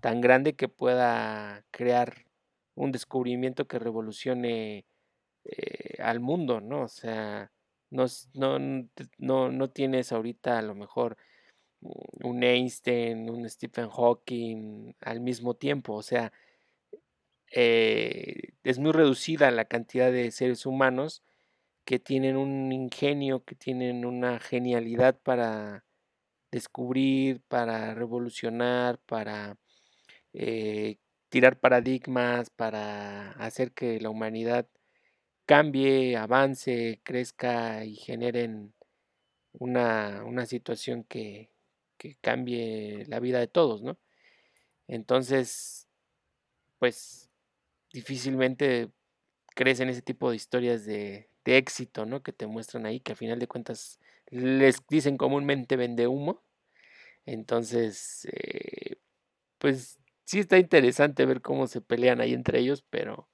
[0.00, 2.26] tan grande que pueda crear
[2.74, 4.84] un descubrimiento que revolucione
[5.44, 6.82] eh, al mundo, ¿no?
[6.82, 7.52] O sea,
[7.90, 8.58] no, no,
[9.18, 11.16] no, no tienes ahorita a lo mejor
[11.80, 16.32] un Einstein, un Stephen Hawking al mismo tiempo, o sea,
[17.52, 21.22] eh, es muy reducida la cantidad de seres humanos
[21.84, 25.84] que tienen un ingenio, que tienen una genialidad para
[26.52, 29.58] descubrir, para revolucionar, para
[30.34, 30.98] eh,
[31.30, 34.68] tirar paradigmas, para hacer que la humanidad
[35.46, 38.74] cambie, avance, crezca y generen
[39.52, 41.50] una, una situación que,
[41.98, 43.98] que, cambie la vida de todos, ¿no?
[44.88, 45.88] Entonces,
[46.78, 47.30] pues
[47.92, 48.90] difícilmente
[49.54, 52.22] crecen ese tipo de historias de, de éxito, ¿no?
[52.22, 54.00] Que te muestran ahí, que al final de cuentas
[54.32, 56.44] les dicen comúnmente vende humo.
[57.26, 58.96] Entonces, eh,
[59.58, 63.28] pues sí está interesante ver cómo se pelean ahí entre ellos, pero,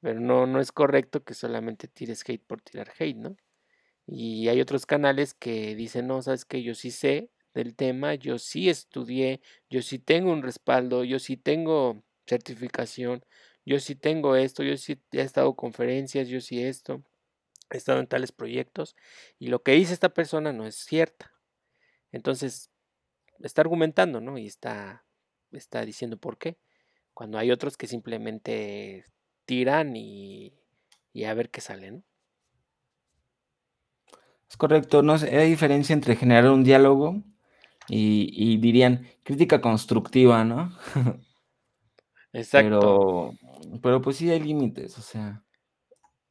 [0.00, 3.36] pero no, no es correcto que solamente tires hate por tirar hate, ¿no?
[4.06, 8.38] Y hay otros canales que dicen, no, sabes que yo sí sé del tema, yo
[8.38, 13.24] sí estudié, yo sí tengo un respaldo, yo sí tengo certificación,
[13.66, 17.04] yo sí tengo esto, yo sí he estado en conferencias, yo sí esto,
[17.76, 18.96] he estado en tales proyectos,
[19.38, 21.32] y lo que dice esta persona no es cierta.
[22.12, 22.70] Entonces,
[23.40, 24.38] está argumentando, ¿no?
[24.38, 25.04] Y está
[25.56, 26.58] está diciendo por qué.
[27.14, 29.04] Cuando hay otros que simplemente
[29.44, 30.52] tiran y,
[31.26, 32.02] a ver qué sale, ¿no?
[34.48, 37.22] Es correcto, no hay diferencia entre generar un diálogo
[37.88, 40.76] y, dirían crítica constructiva, ¿no?
[42.32, 43.34] Exacto.
[43.40, 45.44] Pero, pero pues sí hay límites, o sea.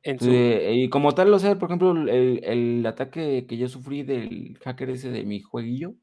[0.09, 4.57] Eh, y como tal, o sea, por ejemplo, el, el, ataque que yo sufrí del
[4.63, 5.95] hacker ese de mi jueguillo,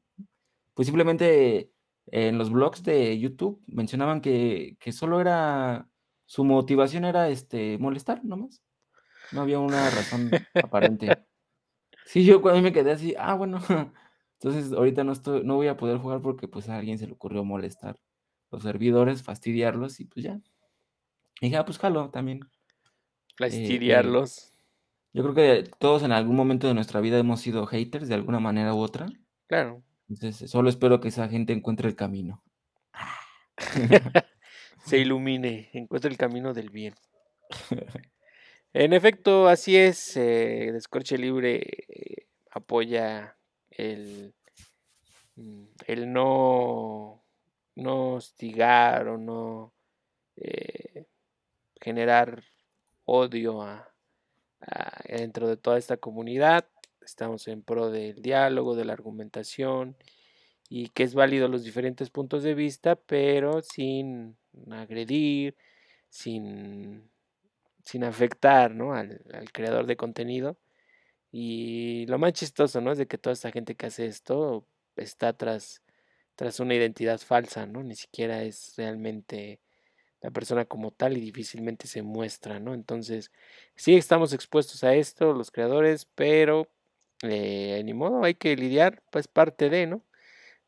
[0.75, 1.71] pues simplemente
[2.07, 5.89] en los blogs de YouTube mencionaban que, que solo era,
[6.25, 8.61] su motivación era este, molestar nomás.
[9.31, 11.07] No había una razón aparente.
[12.07, 13.59] Sí, yo cuando me quedé así, ah, bueno,
[14.39, 17.13] entonces ahorita no estoy, no voy a poder jugar porque pues a alguien se le
[17.13, 17.97] ocurrió molestar
[18.51, 20.39] los servidores, fastidiarlos y pues ya.
[21.41, 22.41] Y dije, ah, pues jalo también.
[23.39, 24.53] Eh, eh, fastidiarlos.
[25.13, 28.39] yo creo que todos en algún momento de nuestra vida hemos sido haters de alguna
[28.39, 29.07] manera u otra.
[29.47, 29.83] Claro.
[30.09, 32.43] Entonces, solo espero que esa gente encuentre el camino.
[34.85, 36.93] Se ilumine, encuentre el camino del bien.
[38.77, 40.17] En efecto, así es.
[40.17, 43.37] Eh, Descorche Libre eh, apoya
[43.71, 44.35] el,
[45.37, 47.23] mm, el no,
[47.75, 49.73] no hostigar o no
[50.35, 51.05] eh,
[51.79, 52.43] generar
[53.05, 53.91] odio a,
[55.07, 56.65] dentro de toda esta comunidad
[57.05, 59.95] estamos en pro del diálogo, de la argumentación
[60.69, 64.37] y que es válido los diferentes puntos de vista, pero sin
[64.71, 65.55] agredir,
[66.09, 67.09] sin,
[67.83, 68.93] sin afectar ¿no?
[68.93, 70.57] al, al, creador de contenido.
[71.31, 72.91] Y lo más chistoso, ¿no?
[72.93, 75.83] Es de que toda esta gente que hace esto está tras,
[76.35, 77.83] tras una identidad falsa, ¿no?
[77.83, 79.59] Ni siquiera es realmente
[80.21, 82.73] la persona como tal y difícilmente se muestra, ¿no?
[82.73, 83.31] Entonces,
[83.75, 86.67] sí estamos expuestos a esto, los creadores, pero
[87.21, 90.03] eh, ni modo, hay que lidiar, pues parte de, ¿no?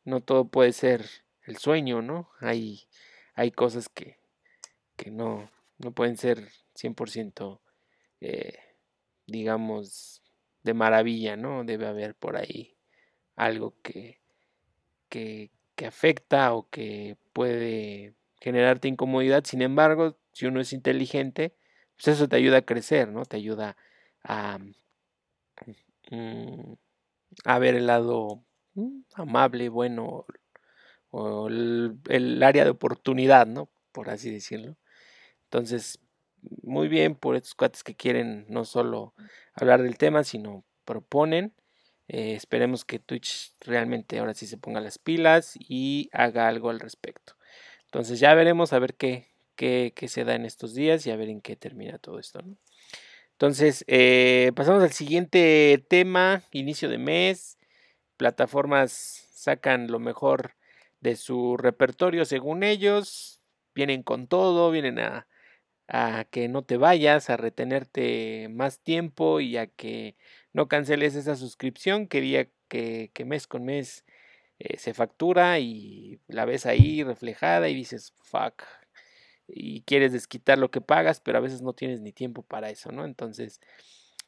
[0.04, 1.04] No todo puede ser
[1.44, 2.30] el sueño, ¿no?
[2.40, 2.88] Hay,
[3.34, 4.18] hay cosas que,
[4.96, 7.60] que no, no pueden ser 100%,
[8.20, 8.58] eh,
[9.26, 10.22] digamos,
[10.62, 11.64] de maravilla, ¿no?
[11.64, 12.76] Debe haber por ahí
[13.36, 14.20] algo que,
[15.08, 19.44] que, que afecta o que puede generarte incomodidad.
[19.44, 21.54] Sin embargo, si uno es inteligente,
[21.96, 23.24] pues eso te ayuda a crecer, ¿no?
[23.24, 23.76] Te ayuda
[24.24, 24.58] a,
[26.10, 26.72] mm,
[27.44, 30.26] a ver el lado mm, amable, bueno,
[31.10, 33.68] o el, área de oportunidad, ¿no?
[33.92, 34.76] Por así decirlo.
[35.44, 36.00] Entonces,
[36.62, 39.14] muy bien por estos cuates que quieren no solo
[39.54, 41.54] hablar del tema, sino proponen.
[42.08, 46.80] Eh, esperemos que Twitch realmente ahora sí se ponga las pilas y haga algo al
[46.80, 47.37] respecto.
[47.88, 51.30] Entonces ya veremos a ver qué, qué, se da en estos días y a ver
[51.30, 52.40] en qué termina todo esto.
[53.32, 57.56] Entonces, eh, pasamos al siguiente tema, inicio de mes.
[58.18, 58.92] Plataformas
[59.32, 60.54] sacan lo mejor
[61.00, 63.40] de su repertorio según ellos.
[63.74, 65.26] Vienen con todo, vienen a,
[65.88, 70.16] a que no te vayas, a retenerte más tiempo y a que
[70.52, 72.06] no canceles esa suscripción.
[72.06, 74.04] Quería que, que mes con mes
[74.58, 78.62] eh, se factura y la ves ahí reflejada y dices, fuck,
[79.46, 82.92] y quieres desquitar lo que pagas, pero a veces no tienes ni tiempo para eso,
[82.92, 83.04] ¿no?
[83.04, 83.60] Entonces,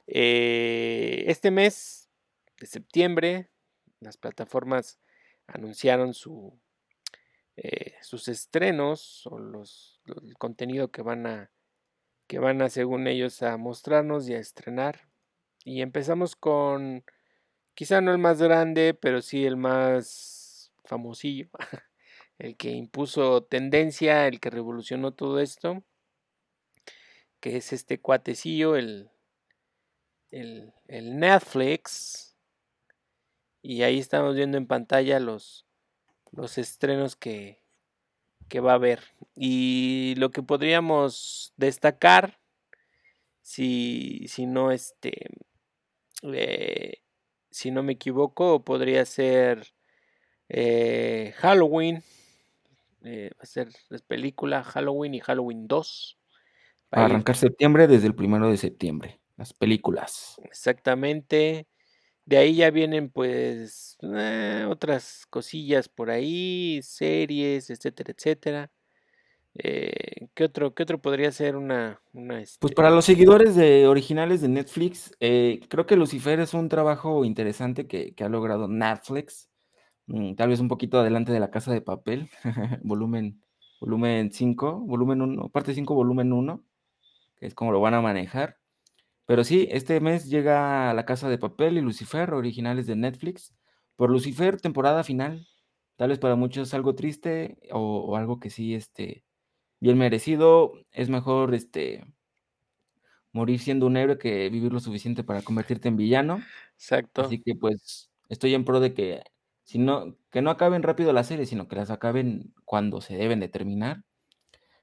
[0.06, 2.08] eh, este mes
[2.58, 3.50] de septiembre,
[4.00, 4.98] las plataformas
[5.46, 6.58] anunciaron su,
[7.56, 11.50] eh, sus estrenos o los, el contenido que van a
[12.26, 15.08] que van a según ellos a mostrarnos y a estrenar
[15.64, 17.04] y empezamos con
[17.80, 21.48] Quizá no el más grande, pero sí el más famosillo.
[22.38, 25.82] el que impuso tendencia, el que revolucionó todo esto.
[27.40, 29.10] Que es este cuatecillo, el,
[30.30, 32.36] el, Netflix.
[33.62, 35.64] Y ahí estamos viendo en pantalla los,
[36.32, 37.62] los estrenos que,
[38.50, 39.04] que va a haber.
[39.34, 42.40] Y lo que podríamos destacar,
[43.40, 45.30] si, si no este,
[46.24, 47.00] eh,
[47.50, 49.66] si no me equivoco, podría ser
[50.48, 52.02] eh, Halloween.
[53.02, 56.18] Eh, va a ser la película Halloween y Halloween 2.
[56.90, 60.36] Para arrancar septiembre desde el primero de septiembre, las películas.
[60.42, 61.66] Exactamente.
[62.26, 68.70] De ahí ya vienen pues eh, otras cosillas por ahí, series, etcétera, etcétera.
[69.54, 72.00] Eh, ¿qué, otro, ¿Qué otro podría ser una...
[72.12, 76.68] Pues este para los seguidores de originales de Netflix, eh, creo que Lucifer es un
[76.68, 79.48] trabajo interesante que, ha logrado Netflix.
[80.06, 82.30] Mm, tal vez un poquito adelante de la casa de papel,
[82.84, 83.42] volumen,
[83.80, 86.64] volumen 5, volumen 1, parte 5, volumen 1,
[87.36, 88.58] que es como lo van a manejar.
[89.26, 93.54] Pero sí, este mes llega La Casa de Papel y Lucifer, originales de Netflix.
[93.96, 95.46] Por Lucifer, temporada final.
[95.96, 99.24] Tal vez para muchos algo triste o, o algo que sí, este,
[99.80, 100.72] bien merecido.
[100.92, 102.04] Es mejor este
[103.32, 106.42] morir siendo un héroe que vivir lo suficiente para convertirte en villano.
[106.74, 107.22] Exacto.
[107.22, 109.22] Así que pues estoy en pro de que
[109.64, 113.40] si no, que no acaben rápido las series, sino que las acaben cuando se deben
[113.40, 114.04] de terminar.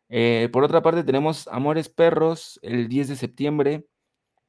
[0.09, 3.87] Eh, por otra parte, tenemos Amores Perros el 10 de septiembre.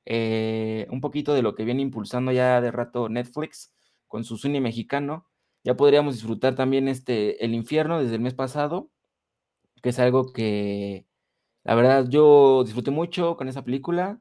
[0.07, 3.75] Eh, un poquito de lo que viene impulsando ya de rato Netflix
[4.07, 5.27] con su cine mexicano.
[5.65, 8.91] Ya podríamos disfrutar también este El Infierno desde el mes pasado
[9.83, 11.07] que es algo que
[11.65, 14.21] la verdad yo disfruté mucho con esa película.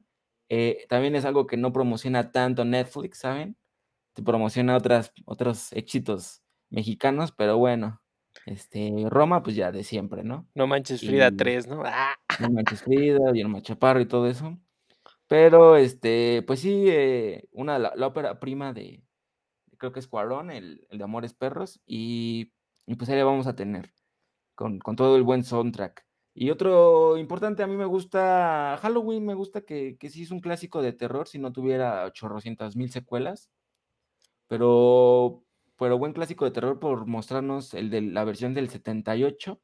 [0.50, 3.56] Eh, también es algo que no promociona tanto Netflix, ¿saben?
[4.14, 8.02] Te promociona otras, otros éxitos mexicanos, pero bueno,
[8.46, 10.46] este, Roma, pues ya de siempre, ¿no?
[10.54, 11.82] No manches Frida 3, ¿no?
[11.84, 12.16] ¡Ah!
[12.40, 14.58] No manches Frida, y Chaparro y todo eso.
[15.26, 19.02] Pero, este, pues sí, eh, una, la, ópera prima de,
[19.76, 22.52] creo que es Cuarón, el, el de Amores Perros, y,
[22.86, 23.90] y pues ahí le vamos a tener
[24.58, 26.04] con, todo el buen soundtrack.
[26.34, 30.40] Y otro importante, a mí me gusta Halloween, me gusta que, que sí es un
[30.40, 33.50] clásico de terror, si no tuviera 800 mil secuelas,
[34.48, 35.44] pero,
[35.76, 39.60] pero buen clásico de terror por mostrarnos el de la versión del 78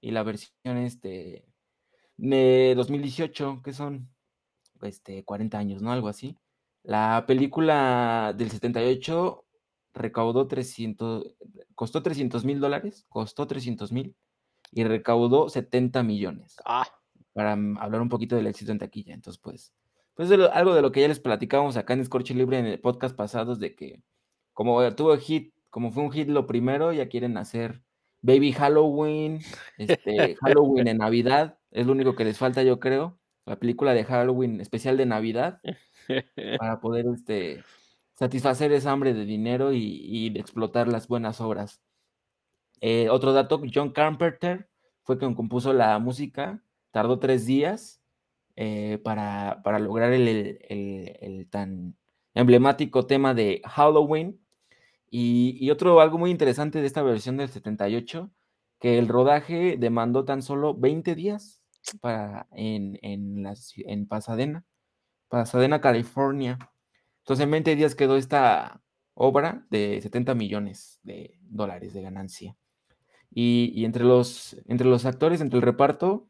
[0.00, 1.44] y la versión este,
[2.16, 4.10] de 2018, que son
[4.82, 5.92] este, 40 años, ¿no?
[5.92, 6.36] Algo así.
[6.84, 9.44] La película del 78
[9.94, 11.34] recaudó 300,
[11.74, 14.16] costó 300 mil dólares, costó 300 mil
[14.72, 16.56] y recaudó 70 millones.
[16.64, 16.86] Ah,
[17.32, 19.14] Para mm, hablar un poquito del éxito en taquilla.
[19.14, 19.74] Entonces, pues,
[20.14, 22.80] pues lo- algo de lo que ya les platicábamos acá en Scorche Libre en el
[22.80, 24.02] podcast pasados, de que
[24.52, 27.82] como tuvo hit, como fue un hit lo primero, ya quieren hacer
[28.22, 29.40] Baby Halloween,
[29.78, 33.18] este, Halloween en Navidad, es lo único que les falta, yo creo.
[33.44, 35.60] La película de Halloween especial de Navidad
[36.58, 37.62] para poder este,
[38.14, 41.80] satisfacer esa hambre de dinero y, y explotar las buenas obras.
[42.80, 44.68] Eh, otro dato, John Carpenter
[45.02, 48.00] fue quien compuso la música, tardó tres días
[48.56, 51.96] eh, para, para lograr el, el- el- el tan
[52.34, 54.40] emblemático tema de Halloween.
[55.10, 58.30] Y, y otro, algo muy interesante de esta versión del 78,
[58.80, 61.62] que el rodaje demandó tan solo 20 días
[62.00, 64.64] para, en, en, la ci- en Pasadena,
[65.28, 66.58] Pasadena, California.
[67.20, 68.82] Entonces en 20 días quedó esta
[69.14, 72.56] obra de 70 millones de dólares de ganancia.
[73.30, 76.28] Y, y entre, los, entre los actores, entre el reparto,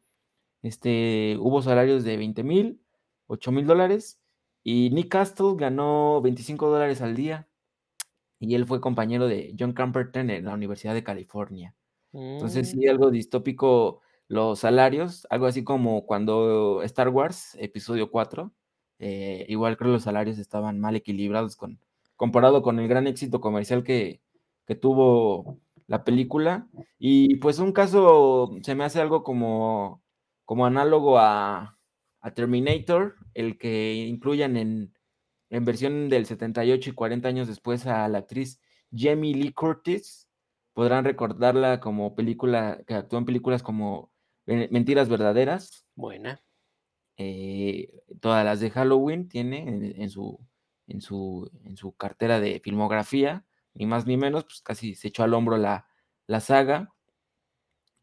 [0.61, 2.81] este, hubo salarios de 20 mil,
[3.27, 4.19] 8 mil dólares.
[4.63, 7.47] Y Nick Castle ganó 25 dólares al día.
[8.39, 11.73] Y él fue compañero de John Carpenter en la Universidad de California.
[12.13, 18.51] Entonces, mm, sí, algo distópico los salarios, algo así como cuando Star Wars, episodio 4,
[18.99, 21.79] eh, igual creo los salarios estaban mal equilibrados con,
[22.15, 24.21] comparado con el gran éxito comercial que,
[24.65, 26.67] que tuvo la película.
[26.99, 30.03] Y pues un caso se me hace algo como,
[30.45, 31.77] como análogo a,
[32.21, 34.93] a Terminator, el que incluyan en,
[35.49, 38.59] en versión del 78 y 40 años después a la actriz
[38.91, 40.29] Jamie Lee Curtis
[40.73, 44.11] podrán recordarla como película, que actuó en películas como
[44.45, 46.41] Mentiras Verdaderas, buena.
[47.17, 47.89] eh,
[48.21, 50.39] todas las de Halloween tiene en, en su,
[50.87, 53.45] en, su, en su cartera de filmografía,
[53.77, 55.87] ni más ni menos, pues casi se echó al hombro la,
[56.27, 56.93] la saga.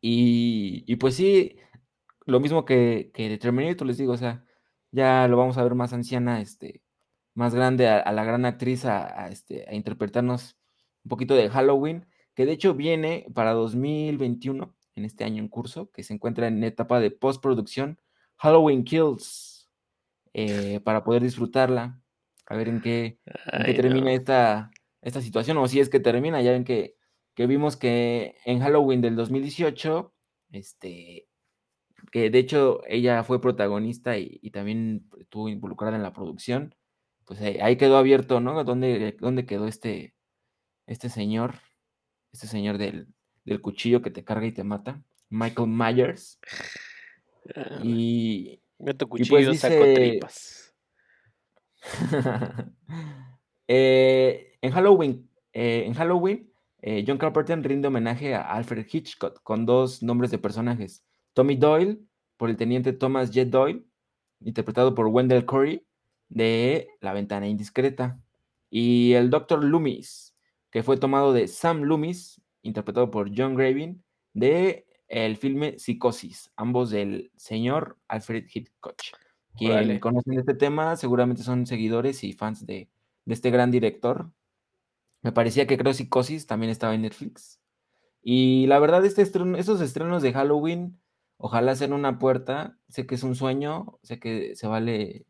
[0.01, 1.57] Y, y pues sí,
[2.27, 4.45] lo mismo que, que de Terminator, les digo, o sea,
[4.91, 6.83] ya lo vamos a ver más anciana, este,
[7.35, 10.57] más grande a, a la gran actriz a, a, este, a interpretarnos
[11.05, 15.91] un poquito de Halloween, que de hecho viene para 2021, en este año en curso,
[15.91, 18.01] que se encuentra en etapa de postproducción,
[18.37, 19.69] Halloween Kills,
[20.35, 22.01] eh, para poder disfrutarla,
[22.47, 23.19] a ver en qué,
[23.53, 24.71] en qué termina esta,
[25.05, 26.97] esta situación, o si es que termina, ya ven que,
[27.35, 30.15] que vimos que en Halloween del 2018,
[30.53, 31.29] este,
[32.11, 36.75] que de hecho ella fue protagonista y, y también estuvo involucrada en la producción,
[37.27, 38.65] pues ahí, ahí quedó abierto, ¿no?
[38.65, 40.15] ¿Dónde, dónde quedó este,
[40.87, 41.57] este señor,
[42.33, 43.09] este señor del,
[43.45, 45.03] del cuchillo que te carga y te mata?
[45.29, 46.39] Michael Myers.
[47.55, 50.75] Ah, Y, Meto y pues cuchillo, saco dice, tripas.
[53.69, 56.55] Eh, en Halloween, eh, en Halloween
[56.87, 61.03] eh, John Carpenter rinde homenaje a Alfred Hitchcock con dos nombres de personajes.
[61.33, 61.99] Tommy Doyle,
[62.37, 63.47] por el teniente Thomas J.
[63.47, 63.87] Doyle,
[64.41, 65.87] interpretado por Wendell Corey,
[66.29, 68.21] de La ventana indiscreta.
[68.69, 69.65] Y el Dr.
[69.65, 70.37] Loomis,
[70.71, 74.05] que fue tomado de Sam Loomis, interpretado por John Gravin,
[74.35, 78.97] de el filme Psicosis, ambos del señor Alfred Hitchcock.
[79.57, 82.91] Quien conocen este tema seguramente son seguidores y fans de,
[83.25, 84.31] de este gran director.
[85.23, 87.61] Me parecía que creo Psicosis también estaba en Netflix.
[88.23, 91.01] Y la verdad, este estreno, estos estrenos de Halloween,
[91.37, 92.79] ojalá sean una puerta.
[92.89, 95.27] Sé que es un sueño, sé que se vale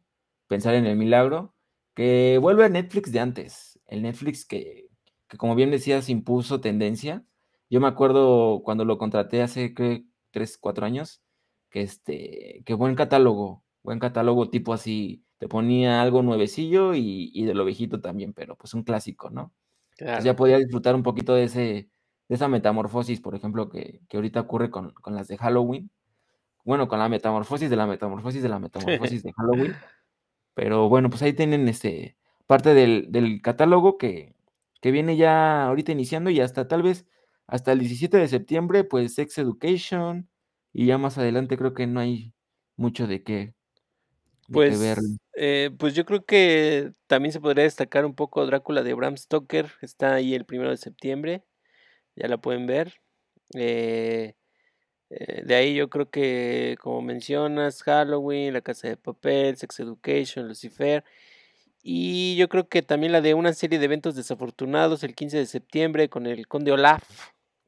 [0.49, 1.55] pensar en el milagro.
[1.95, 3.81] Que vuelve a Netflix de antes.
[3.87, 4.89] El Netflix que,
[5.29, 7.25] que como bien decías, impuso tendencia.
[7.71, 10.03] Yo me acuerdo cuando lo contraté hace, creo,
[10.33, 11.23] 3, 4 años,
[11.71, 17.45] que este, que buen catálogo, buen catálogo tipo así, te ponía algo nuevecillo y, y
[17.45, 19.53] de lo viejito también, pero pues un clásico, ¿no?
[19.99, 24.17] Entonces ya podía disfrutar un poquito de, ese, de esa metamorfosis, por ejemplo, que, que
[24.17, 25.91] ahorita ocurre con, con, las de Halloween.
[26.65, 29.75] Bueno, con la metamorfosis de la metamorfosis de la metamorfosis de Halloween.
[30.55, 32.17] Pero bueno, pues ahí tienen este,
[32.47, 34.35] parte del, del catálogo que,
[34.81, 37.05] que, viene ya ahorita iniciando y hasta tal vez
[37.47, 40.27] hasta el 17 de septiembre, pues Sex Education.
[40.73, 42.33] Y ya más adelante creo que no hay
[42.77, 43.55] mucho de qué,
[44.49, 44.99] ver.
[44.99, 44.99] Pues,
[45.37, 49.73] eh, pues yo creo que también se podría destacar un poco Drácula de Bram Stoker.
[49.83, 51.45] Está ahí el primero de septiembre.
[52.17, 53.01] Ya la pueden ver.
[53.55, 54.35] Eh,
[55.11, 60.49] eh, de ahí yo creo que, como mencionas, Halloween, La Casa de Papel, Sex Education,
[60.49, 61.05] Lucifer.
[61.83, 65.47] Y yo creo que también la de una serie de eventos desafortunados el 15 de
[65.47, 67.03] septiembre con el Conde Olaf.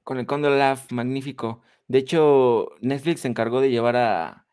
[0.04, 1.62] Con el Conde Olaf, magnífico.
[1.88, 4.45] De hecho, Netflix se encargó de llevar a,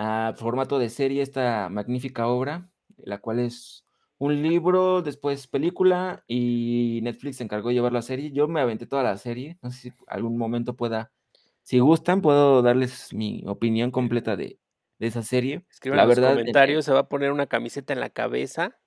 [0.00, 3.84] a formato de serie esta magnífica obra, la cual es
[4.18, 8.30] un libro, después película y Netflix se encargó de llevar la serie.
[8.30, 11.10] Yo me aventé toda la serie, no sé si algún momento pueda,
[11.64, 14.60] si gustan, puedo darles mi opinión completa de,
[15.00, 15.64] de esa serie.
[15.68, 18.78] Escriban en los comentarios, se va a poner una camiseta en la cabeza,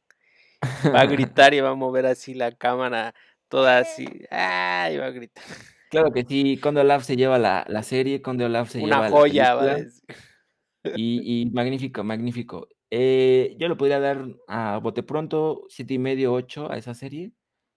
[0.95, 3.13] va a gritar y va a mover así la cámara
[3.49, 4.95] toda así, ¡ay!
[4.95, 5.43] va a gritar.
[5.89, 9.09] Claro que sí, Conde Olaf se lleva la, la serie, Conde Olaf se lleva Una
[9.09, 10.30] joya, va a decir.
[10.83, 12.67] Y, y magnífico, magnífico.
[12.91, 17.33] Eh, yo le podría dar a bote pronto siete y medio, ocho a esa serie.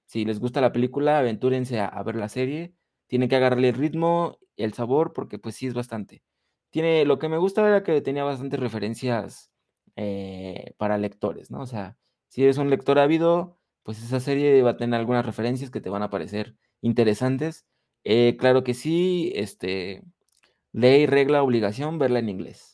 [0.06, 2.74] Si les gusta la película, aventúrense a, ver la serie.
[3.06, 6.22] Tienen que agarrarle el ritmo, el sabor, porque pues sí es bastante.
[6.70, 9.52] Tiene, lo que me gusta era que tenía bastantes referencias
[9.96, 11.60] eh, para lectores, ¿no?
[11.62, 11.96] O sea,
[12.28, 15.90] si eres un lector ávido, pues esa serie va a tener algunas referencias que te
[15.90, 17.66] van a parecer interesantes.
[18.04, 20.02] Eh, claro que sí, este,
[20.72, 22.73] ley, regla, obligación, verla en inglés.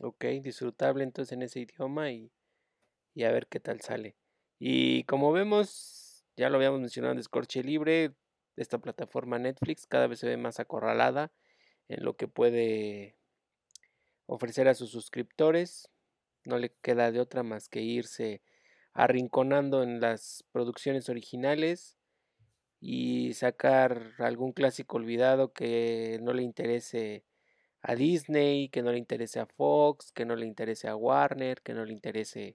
[0.00, 2.30] Ok, disfrutable entonces en ese idioma y,
[3.14, 4.16] y, a ver qué tal sale.
[4.58, 8.14] Y como vemos, ya lo habíamos mencionado en Descorche Libre,
[8.56, 11.32] esta plataforma Netflix cada vez se ve más acorralada
[11.88, 13.16] en lo que puede
[14.26, 15.88] ofrecer a sus suscriptores.
[16.44, 18.42] No le queda de otra más que irse
[18.94, 21.96] arrinconando en las producciones originales
[22.80, 27.24] y sacar algún clásico olvidado que no le interese
[27.88, 31.72] a Disney, que no le interese a Fox, que no le interese a Warner, que
[31.72, 32.54] no le interese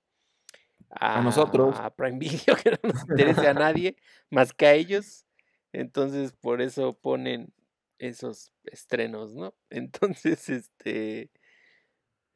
[0.91, 3.95] a, nosotros, a Prime Video, que no nos interese a nadie
[4.29, 5.25] más que a ellos.
[5.71, 7.51] Entonces, por eso ponen
[7.97, 9.55] esos estrenos, ¿no?
[9.71, 11.31] Entonces, este,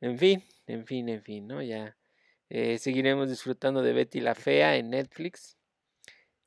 [0.01, 1.61] en fin, en fin, en fin, ¿no?
[1.61, 1.95] Ya
[2.49, 5.55] eh, seguiremos disfrutando de Betty la Fea en Netflix.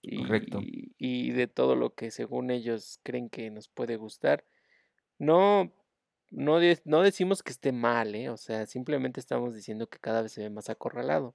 [0.03, 0.61] Correcto.
[0.63, 4.47] y de todo lo que según ellos creen que nos puede gustar.
[5.19, 5.75] No
[6.31, 8.31] no, no decimos que esté mal, ¿eh?
[8.31, 11.35] o sea, simplemente estamos diciendo que cada vez se ve más acorralado.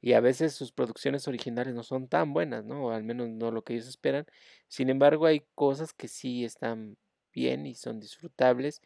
[0.00, 2.86] Y a veces sus producciones originales no son tan buenas, ¿no?
[2.86, 4.26] O al menos no lo que ellos esperan.
[4.68, 6.98] Sin embargo, hay cosas que sí están
[7.32, 8.82] bien y son disfrutables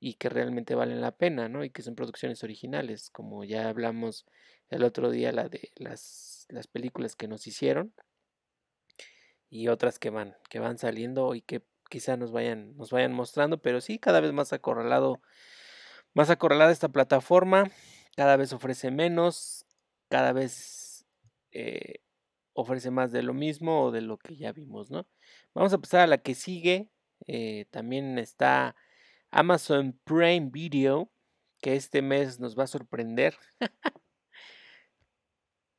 [0.00, 1.64] y que realmente valen la pena, ¿no?
[1.64, 4.26] Y que son producciones originales, como ya hablamos
[4.68, 7.94] el otro día, la de las, las películas que nos hicieron
[9.50, 13.60] y otras que van, que van saliendo y que quizá nos vayan, nos vayan mostrando,
[13.60, 15.20] pero sí, cada vez más acorralado,
[16.14, 17.70] más acorralada esta plataforma,
[18.16, 19.66] cada vez ofrece menos,
[20.08, 21.06] cada vez
[21.52, 22.00] eh,
[22.52, 25.06] ofrece más de lo mismo o de lo que ya vimos, ¿no?
[25.54, 26.90] Vamos a pasar a la que sigue,
[27.26, 28.74] eh, también está
[29.30, 31.10] Amazon Prime Video,
[31.60, 33.36] que este mes nos va a sorprender.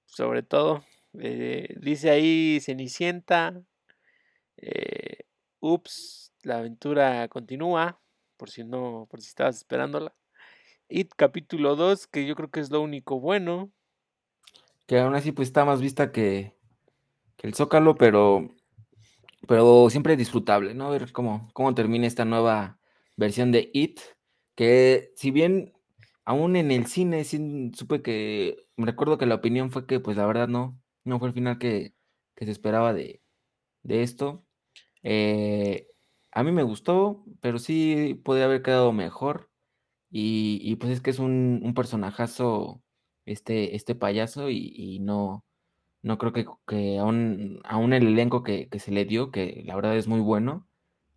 [0.05, 0.83] Sobre todo,
[1.19, 3.61] eh, dice ahí Cenicienta,
[5.59, 7.99] Ups, la aventura continúa,
[8.37, 10.13] por si no, por si estabas esperándola.
[10.87, 13.71] It capítulo 2, que yo creo que es lo único bueno.
[14.87, 16.55] Que aún así pues está más vista que,
[17.39, 18.49] el Zócalo, pero,
[19.47, 20.87] pero siempre disfrutable, ¿no?
[20.87, 22.79] A ver cómo, cómo termina esta nueva
[23.17, 23.99] versión de It,
[24.55, 25.73] que si bien
[26.25, 30.15] aún en el cine sí supe que, me recuerdo que la opinión fue que pues
[30.15, 31.93] la verdad no, no fue el final que,
[32.35, 33.21] que se esperaba de,
[33.83, 34.45] de esto.
[35.03, 35.87] Eh,
[36.31, 39.49] a mí me gustó, pero sí podría haber quedado mejor.
[40.11, 42.81] Y, pues es que es un, un personajazo
[43.25, 45.45] este, este payaso y, no,
[46.01, 49.95] no creo que, que aún, aún, el elenco que, se le dio, que la verdad
[49.95, 50.67] es muy bueno,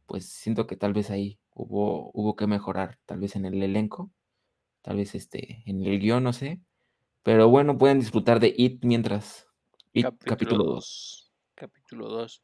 [0.07, 4.11] pues siento que tal vez ahí hubo, hubo que mejorar, tal vez en el elenco,
[4.83, 6.61] tal vez este, en el guion, no sé.
[7.23, 9.47] Pero bueno, pueden disfrutar de It mientras.
[9.93, 11.33] It, capítulo 2.
[11.55, 12.43] Capítulo 2.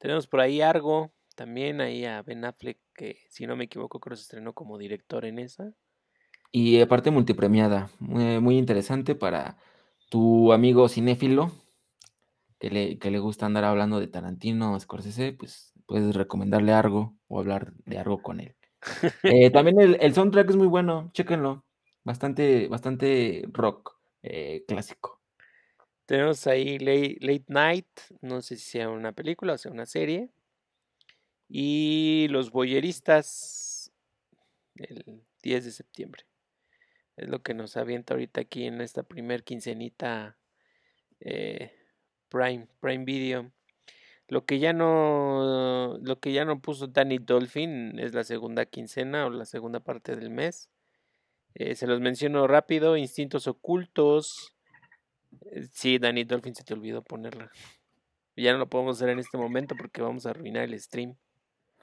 [0.00, 4.14] Tenemos por ahí Argo, también ahí a Ben Affleck, que si no me equivoco creo
[4.14, 5.74] que se estrenó como director en esa.
[6.50, 9.58] Y aparte multipremiada, muy, interesante para
[10.08, 11.52] tu amigo cinéfilo,
[12.58, 17.38] que le, que le gusta andar hablando de Tarantino, Scorsese, pues puedes recomendarle algo o
[17.38, 18.56] hablar de algo con él.
[19.22, 21.66] Eh, también el, soundtrack es muy bueno, chéquenlo,
[22.04, 25.19] bastante, bastante rock eh, clásico.
[26.10, 27.86] Tenemos ahí Late, Night,
[28.20, 30.28] no sé si sea una película o sea una serie.
[31.48, 33.92] Y Los Boyeristas,
[34.74, 36.24] el 10 de septiembre.
[37.16, 40.36] Es lo que nos avienta ahorita aquí en esta primer quincenita
[41.20, 41.76] eh,
[42.28, 43.52] Prime, Prime Video.
[44.26, 49.26] Lo que ya no, lo que ya no puso Danny Dolphin es la segunda quincena
[49.26, 50.70] o la segunda parte del mes.
[51.54, 54.56] Eh, se los menciono rápido: Instintos Ocultos,
[55.72, 57.50] sí, Danny Dolphin se te olvidó ponerla.
[58.36, 61.16] Ya no lo podemos hacer en este momento porque vamos a arruinar el stream.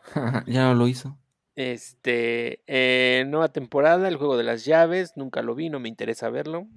[0.48, 1.18] ya no lo hizo.
[1.56, 6.30] Este, eh, nueva temporada, el juego de las llaves, nunca lo vi, no me interesa
[6.30, 6.68] verlo.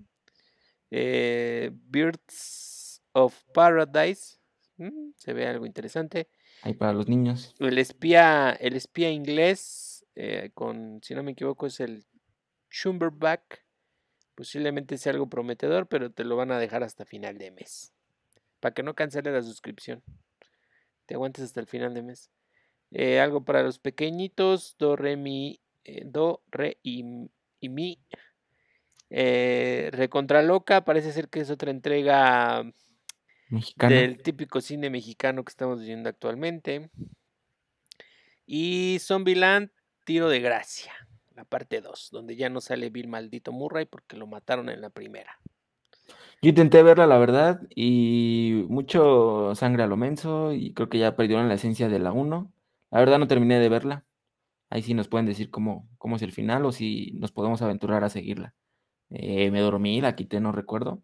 [0.90, 4.38] Eh, Birds of Paradise.
[4.78, 6.28] Mm, se ve algo interesante.
[6.62, 7.54] Ahí para los niños.
[7.58, 12.04] El espía, el espía inglés, eh, con, si no me equivoco, es el
[12.70, 13.64] Schumberback.
[14.40, 17.92] Posiblemente sea algo prometedor, pero te lo van a dejar hasta final de mes.
[18.58, 20.02] Para que no cancele la suscripción.
[21.04, 22.30] Te aguantes hasta el final de mes.
[22.90, 24.76] Eh, algo para los pequeñitos.
[24.78, 25.60] Do, re, mi.
[25.84, 27.04] Eh, do, re y,
[27.60, 28.02] y mi.
[29.10, 30.86] Eh, Recontra Loca.
[30.86, 32.64] Parece ser que es otra entrega
[33.50, 33.94] Mexicano.
[33.94, 36.88] del típico cine mexicano que estamos viviendo actualmente.
[38.46, 39.70] Y Zombieland,
[40.06, 40.94] Tiro de Gracia,
[41.44, 45.38] parte 2, donde ya no sale Bill Maldito Murray porque lo mataron en la primera.
[46.42, 51.14] Yo intenté verla, la verdad, y mucho sangre a lo menso, y creo que ya
[51.14, 52.50] perdieron la esencia de la 1.
[52.90, 54.04] La verdad no terminé de verla.
[54.70, 58.04] Ahí sí nos pueden decir cómo, cómo es el final o si nos podemos aventurar
[58.04, 58.54] a seguirla.
[59.10, 61.02] Eh, me dormí, la quité, no recuerdo.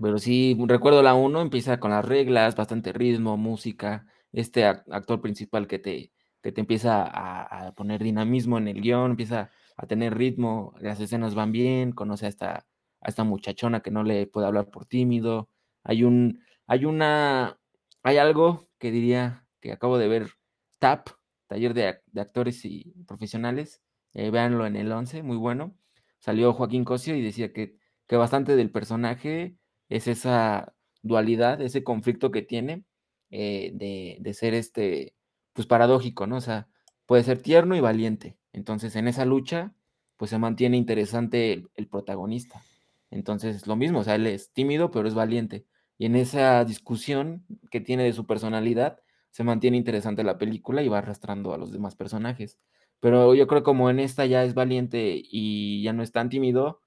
[0.00, 5.20] Pero sí, recuerdo la 1, empieza con las reglas, bastante ritmo, música, este ac- actor
[5.20, 6.12] principal que te,
[6.42, 11.34] que te empieza a, poner dinamismo en el guion, empieza a tener ritmo, las escenas
[11.34, 15.48] van bien, conoce a esta, muchachona que no le puede hablar por tímido.
[15.84, 17.58] Hay un, hay una,
[18.02, 20.30] hay algo que diría que acabo de ver,
[20.78, 21.08] TAP,
[21.46, 23.82] Taller de, de Actores y Profesionales,
[24.14, 25.76] eh, véanlo en el 11, muy bueno.
[26.18, 27.76] Salió Joaquín Cosio y decía que,
[28.06, 29.56] que bastante del personaje
[29.88, 32.84] es esa dualidad, ese conflicto que tiene
[33.30, 35.14] eh, de, de ser este,
[35.60, 36.36] pues paradójico, ¿no?
[36.36, 36.68] O sea,
[37.04, 38.38] puede ser tierno y valiente.
[38.54, 39.74] Entonces, en esa lucha,
[40.16, 42.62] pues se mantiene interesante el, protagonista.
[43.10, 45.66] Entonces, lo mismo, o sea, él es tímido, pero es valiente.
[45.98, 50.88] Y en esa discusión que tiene de su personalidad, se mantiene interesante la película y
[50.88, 52.58] va arrastrando a los demás personajes.
[52.98, 56.80] Pero yo creo como en esta ya es valiente y ya no es tan tímido,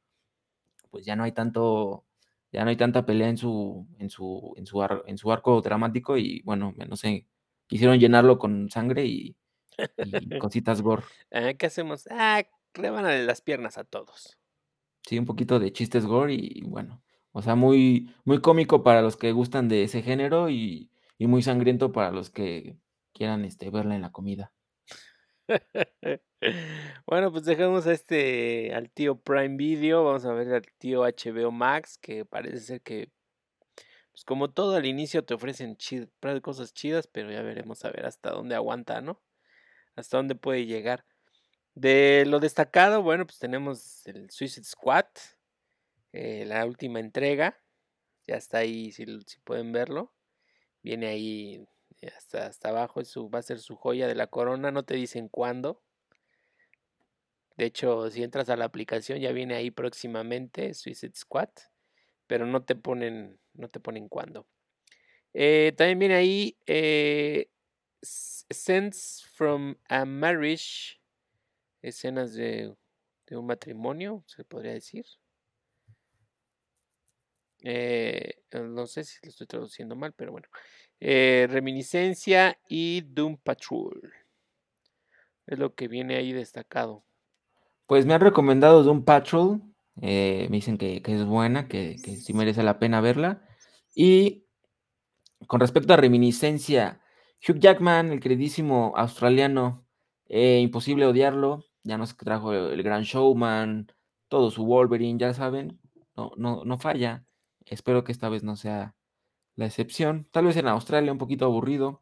[0.90, 2.06] pues ya no hay tanto,
[2.52, 6.18] ya no hay tanta pelea en su, en su, en su, en su arco dramático
[6.18, 7.28] y bueno, no sé,
[7.74, 9.36] quisieron llenarlo con sangre y,
[9.98, 11.02] y cositas gore.
[11.32, 12.08] Ah, ¿Qué hacemos?
[12.12, 12.44] Ah,
[12.76, 14.38] rebánale las piernas a todos.
[15.02, 17.02] Sí, un poquito de chistes gore y bueno,
[17.32, 21.42] o sea, muy, muy cómico para los que gustan de ese género y, y muy
[21.42, 22.78] sangriento para los que
[23.12, 24.54] quieran este, verla en la comida.
[27.08, 31.52] Bueno, pues dejamos a este al tío Prime Video, vamos a ver al tío HBO
[31.54, 33.14] Max, que parece ser que,
[34.14, 35.76] pues como todo al inicio te ofrecen
[36.44, 39.20] cosas chidas, pero ya veremos a ver hasta dónde aguanta, ¿no?
[39.96, 41.04] Hasta dónde puede llegar.
[41.74, 45.08] De lo destacado, bueno, pues tenemos el Suicide Squad,
[46.12, 47.60] eh, la última entrega,
[48.28, 50.14] ya está ahí, si, si pueden verlo,
[50.84, 51.66] viene ahí
[52.02, 55.28] eh, hasta, hasta abajo, va a ser su joya de la corona, no te dicen
[55.28, 55.82] cuándo.
[57.58, 61.50] De hecho, si entras a la aplicación ya viene ahí próximamente Suicide Squad,
[62.28, 64.48] pero no te ponen, no te ponen cuándo.
[65.34, 67.50] Eh, también viene ahí eh,
[68.02, 71.00] Scenes from a Marriage,
[71.82, 72.76] escenas de,
[73.28, 75.06] de un matrimonio, se podría decir.
[77.64, 80.48] Eh, no sé si lo estoy traduciendo mal, pero bueno.
[81.00, 84.14] Eh, Reminiscencia y Doom Patrol.
[85.48, 87.04] Es lo que viene ahí destacado.
[87.88, 89.62] Pues me han recomendado Doom Patrol,
[90.02, 93.44] eh, me dicen que, es buena, que, que sí merece la pena verla.
[93.96, 94.46] Y
[95.48, 97.02] con respecto a reminiscencia,
[97.48, 99.86] Hugh Jackman, el queridísimo australiano,
[100.28, 103.92] eh, imposible odiarlo, ya nos trajo el gran showman,
[104.30, 105.80] todo su Wolverine, ya saben,
[106.16, 107.26] no, no, no falla.
[107.66, 108.96] Espero que esta vez no sea
[109.56, 110.28] la excepción.
[110.32, 112.02] Tal vez en Australia un poquito aburrido,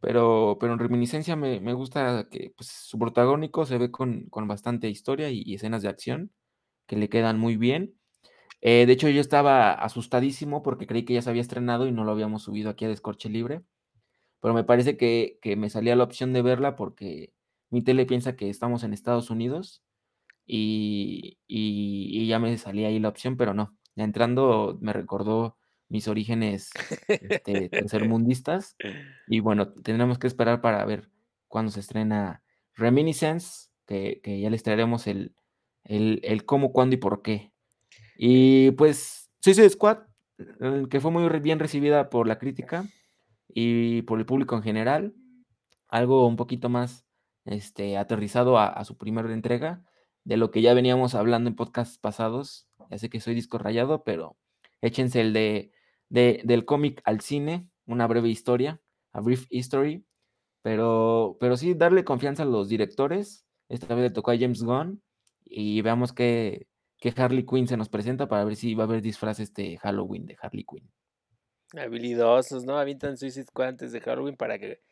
[0.00, 4.46] pero, pero en reminiscencia me, me gusta que pues, su protagónico se ve con, con
[4.48, 6.32] bastante historia y escenas de acción
[6.86, 7.94] que le quedan muy bien.
[8.62, 12.04] Eh, de hecho, yo estaba asustadísimo porque creí que ya se había estrenado y no
[12.04, 13.62] lo habíamos subido aquí a Descorche Libre.
[14.40, 17.32] Pero me parece que, que me salía la opción de verla porque
[17.70, 19.82] mi tele piensa que estamos en Estados Unidos
[20.46, 23.76] y, y- y ya me salía ahí la opción, pero no.
[23.96, 25.58] Ya entrando me recordó
[25.88, 26.82] mis orígenes
[27.20, 28.76] este, tercermundistas.
[29.26, 31.10] Y bueno, tendremos que esperar para ver
[31.48, 32.42] cuándo se estrena
[32.74, 35.34] Reminiscence, que, que ya les traeremos el,
[35.86, 37.52] el, el cómo, cuándo y por qué.
[38.16, 39.98] Y pues Suicide Squad,
[40.38, 42.84] eh, que fue muy bien recibida por la crítica
[43.48, 45.14] y por el público en general.
[45.88, 47.06] Algo un poquito más
[47.44, 49.84] este, aterrizado a, a su primera entrega,
[50.24, 52.68] de lo que ya veníamos hablando en podcasts pasados.
[52.90, 54.36] Ya sé que soy disco rayado, pero
[54.80, 55.72] échense el de,
[56.08, 58.80] de- del cómic al cine, una breve historia,
[59.12, 60.04] a brief history.
[60.62, 63.46] Pero, pero sí, darle confianza a los directores.
[63.68, 65.00] Esta vez le tocó a James Gunn
[65.48, 66.66] y veamos qué,
[66.98, 70.26] qué Harley Quinn se nos presenta para ver si va a haber disfraces de Halloween
[70.26, 70.90] de Harley Quinn.
[71.72, 72.78] Habilidosos, ¿no?
[72.78, 74.82] Avientan Suicide Squad antes de Halloween para que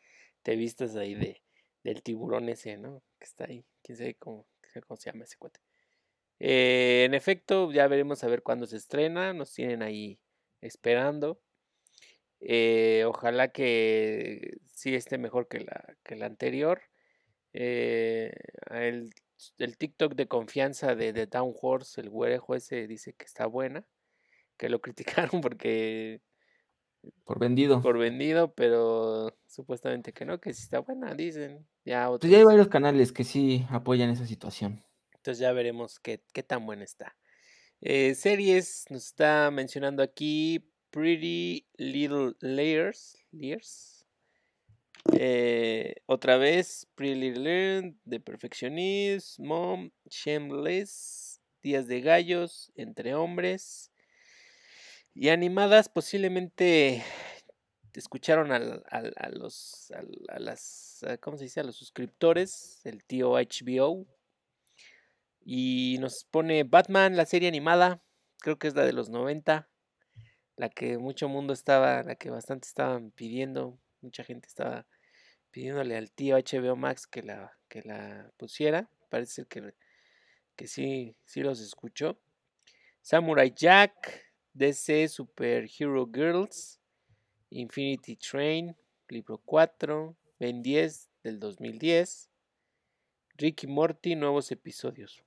[0.43, 1.41] te vistas ahí de,
[1.83, 3.03] del tiburón ese, ¿no?
[3.19, 3.65] Que está ahí.
[3.81, 4.47] Quién sabe cómo,
[4.87, 5.59] cómo se llama ese cuate.
[6.39, 9.33] Eh, en efecto, ya veremos a ver cuándo se estrena.
[9.33, 10.19] Nos tienen ahí
[10.61, 11.39] esperando.
[12.41, 16.81] Eh, ojalá que sí esté mejor que la, que la anterior.
[17.53, 18.33] Eh,
[18.69, 19.11] el,
[19.57, 23.85] el, TikTok de confianza de, de Down Horse, el güerejo ese, dice que está buena.
[24.57, 26.21] Que lo criticaron porque
[27.23, 27.81] por vendido.
[27.81, 31.67] Por vendido, pero supuestamente que no, que sí está buena, dicen.
[31.83, 32.31] Ya, otros...
[32.31, 34.83] ya hay varios canales que sí apoyan esa situación.
[35.13, 37.15] Entonces ya veremos qué, qué tan buena está.
[37.81, 43.17] Eh, series, nos está mencionando aquí Pretty Little Layers.
[43.31, 43.94] Layers.
[45.13, 53.91] Eh, otra vez, Pretty Layers, The Perfectionist, Mom, Shameless, Días de Gallos, Entre Hombres.
[55.13, 57.03] Y animadas posiblemente
[57.93, 58.59] escucharon a,
[59.29, 59.91] los
[60.27, 61.59] a, las ¿cómo se dice?
[61.61, 64.05] a los suscriptores, el tío HBO.
[65.45, 68.01] Y nos pone Batman, la serie animada,
[68.39, 69.69] creo que es la de los 90,
[70.57, 74.87] la que mucho mundo estaba, la que bastante estaban pidiendo, mucha gente estaba
[75.55, 78.89] pidiéndole al tío HBO Max que la, que la pusiera.
[79.09, 79.73] Parece que,
[80.57, 82.19] que sí, sí los escuchó.
[83.01, 84.21] Samurai Jack,
[84.53, 86.81] DC Superhero Girls,
[87.51, 88.75] Infinity Train,
[89.07, 92.29] libro 4, Ben 10 del 2010,
[93.37, 95.23] Ricky Morty, nuevos episodios.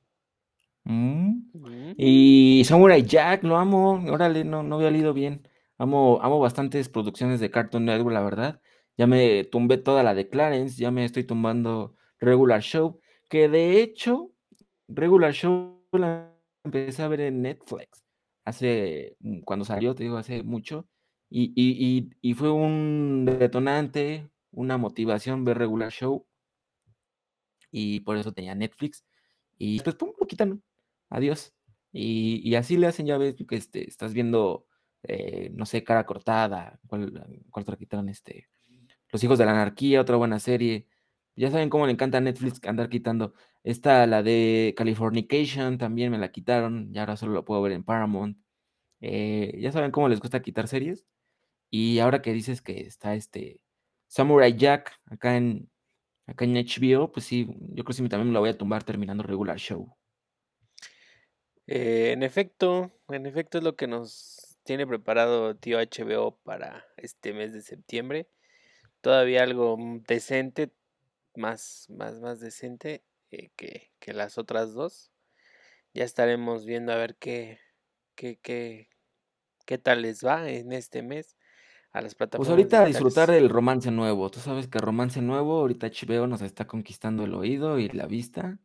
[0.84, 1.40] Mm.
[1.54, 1.94] Mm.
[1.96, 5.48] Y Samurai Jack, lo amo, órale, no, no había leído bien.
[5.78, 8.60] Amo, amo bastantes producciones de Cartoon Network, la verdad.
[8.98, 13.00] Ya me tumbé toda la de Clarence, ya me estoy tumbando Regular Show,
[13.30, 14.32] que de hecho,
[14.88, 16.34] Regular Show la
[16.64, 18.04] empecé a ver en Netflix
[18.44, 20.88] hace, mm, cuando salió, te digo, hace mucho,
[21.30, 26.26] y, fue un detonante, una motivación ver regular show,
[27.70, 29.04] y por eso tenía Netflix,
[29.58, 30.62] y pues pum, lo quitan,
[31.10, 31.54] adiós.
[31.92, 34.66] Y, así le hacen, ya ves, que este, estás viendo,
[35.04, 38.08] eh, no sé, cara cortada, ¿cuál, cuál quitaron?
[38.08, 38.48] Este,
[39.10, 40.86] Los hijos de la anarquía, otra buena serie.
[41.36, 43.34] Ya saben cómo le encanta a Netflix andar quitando.
[43.64, 46.90] Esta, la de Californication, también me la quitaron.
[46.92, 48.38] Y ahora solo la puedo ver en Paramount.
[49.00, 51.06] Eh, ya saben cómo les gusta quitar series.
[51.70, 53.60] Y ahora que dices que está este
[54.08, 55.70] Samurai Jack acá en,
[56.26, 58.84] acá en HBO, pues sí, yo creo que sí también me la voy a tumbar
[58.84, 59.94] terminando regular show.
[61.66, 67.34] Eh, en efecto, en efecto es lo que nos tiene preparado tío HBO para este
[67.34, 68.28] mes de septiembre.
[69.00, 69.76] Todavía algo
[70.06, 70.72] decente,
[71.34, 75.12] más, más, más decente eh, que, que, las otras dos.
[75.94, 77.58] Ya estaremos viendo a ver qué,
[78.14, 78.88] qué, qué,
[79.64, 81.36] qué tal les va en este mes
[81.92, 82.48] a las plataformas.
[82.48, 84.30] Pues ahorita disfrutar del romance nuevo.
[84.30, 88.58] Tú sabes que romance nuevo, ahorita HBO nos está conquistando el oído y la vista.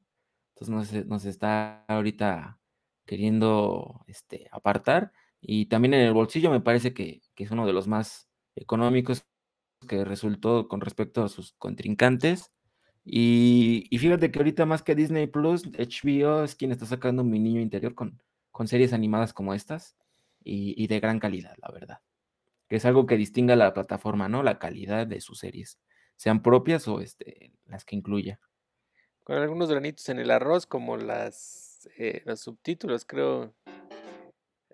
[0.56, 2.60] Entonces nos, está ahorita
[3.06, 5.12] queriendo este, apartar.
[5.40, 9.26] Y también en el bolsillo me parece que, que es uno de los más económicos
[9.84, 12.52] que resultó con respecto a sus contrincantes.
[13.06, 17.60] Y, fíjate que ahorita más que Disney Plus, HBO es quien está sacando mi niño
[17.60, 19.98] interior con, con series animadas como estas
[20.44, 22.00] y, de gran calidad, la verdad.
[22.70, 24.42] Que es algo que distinga a la plataforma, ¿no?
[24.42, 25.80] La calidad de sus series,
[26.16, 28.40] sean propias o este, las que incluya.
[29.24, 33.54] Con algunos granitos en el arroz, como las eh, los subtítulos, creo.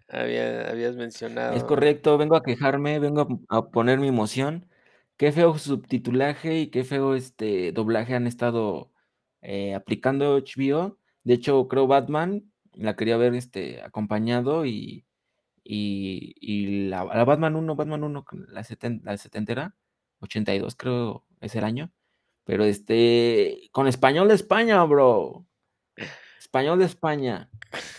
[0.07, 1.55] habías mencionado.
[1.55, 4.68] Es correcto, vengo a quejarme, vengo a poner mi emoción
[5.19, 8.89] qué feo subtitulaje y qué feo este doblaje han estado
[9.41, 10.97] eh, aplicando HBO.
[11.25, 15.05] De hecho, creo Batman la quería ver este acompañado y,
[15.61, 19.75] y, la, Batman 1, Batman 1, la, 70, la 70
[20.21, 21.91] 82 creo es el año.
[22.45, 25.45] Pero este, con español de España, bro.
[26.39, 27.49] Español de España.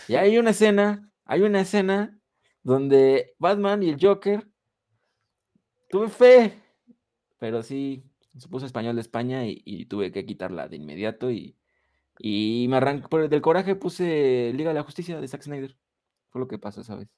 [0.07, 2.19] Y hay una escena, hay una escena
[2.63, 4.47] donde Batman y el Joker,
[5.87, 6.61] tuve fe,
[7.41, 8.03] pero sí,
[8.37, 11.57] se puso español de España y, tuve que quitarla de inmediato y,
[12.19, 15.75] y me arrancó, por del coraje puse Liga de la Justicia de Zack Snyder.
[16.29, 17.09] Fue lo que pasó esa vez.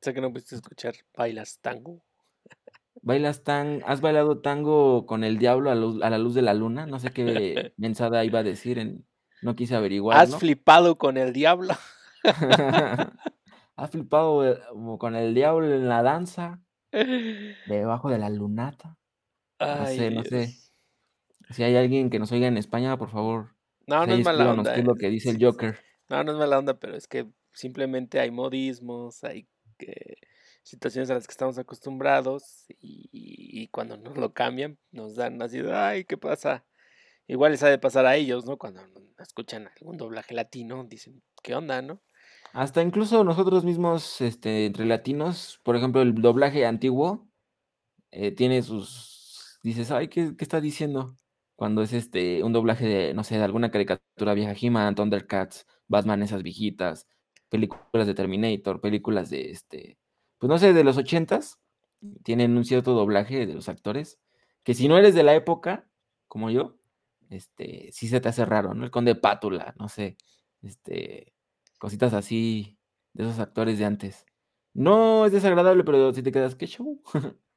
[0.00, 2.00] Sé que no pudiste escuchar Bailas Tango.
[3.02, 6.86] ¿Bailas tan, has bailado tango con el diablo a, la luz de la luna?
[6.86, 9.04] No sé qué mensada iba a decir, en,
[9.42, 10.16] no quise averiguar.
[10.16, 11.74] ¿Has flipado con el diablo?
[13.74, 14.60] ¿Has flipado eh,
[14.98, 16.60] con el diablo en la danza?
[17.66, 18.96] Debajo de la lunata.
[19.60, 20.54] No sé, no sé.
[21.50, 23.54] Si hay alguien que nos oiga en España, por favor.
[23.86, 24.74] No, no es mala onda.
[24.74, 25.78] ¿Qué es lo que dice el Joker?
[26.08, 29.48] No, no es mala onda, pero es que simplemente hay modismos, hay
[29.78, 30.18] que,
[30.62, 35.60] situaciones a las que estamos acostumbrados y, y cuando nos lo cambian nos dan así,
[35.72, 36.64] ay, ¿qué pasa?
[37.26, 38.56] Igual les ha de pasar a ellos, ¿no?
[38.56, 38.80] Cuando
[39.18, 42.00] escuchan algún doblaje latino, dicen, ¿qué onda, no?
[42.52, 47.28] Hasta incluso nosotros mismos, este, entre latinos, por ejemplo, el doblaje antiguo
[48.10, 49.17] eh, tiene sus.
[49.68, 51.18] Dices, ay, ¿qué, ¿qué, está diciendo?
[51.54, 56.22] Cuando es este un doblaje de, no sé, de alguna caricatura vieja, He-Man, Thundercats, Batman,
[56.22, 57.06] esas viejitas,
[57.50, 59.98] películas de Terminator, películas de este,
[60.38, 61.60] pues no sé, de los ochentas,
[62.24, 64.18] tienen un cierto doblaje de los actores,
[64.64, 65.86] que si no eres de la época,
[66.28, 66.78] como yo,
[67.28, 68.86] este, sí se te hace raro, ¿no?
[68.86, 70.16] El conde Pátula, no sé,
[70.62, 71.34] este,
[71.78, 72.78] cositas así
[73.12, 74.24] de esos actores de antes.
[74.72, 77.02] No es desagradable, pero si te quedas, ¿qué show?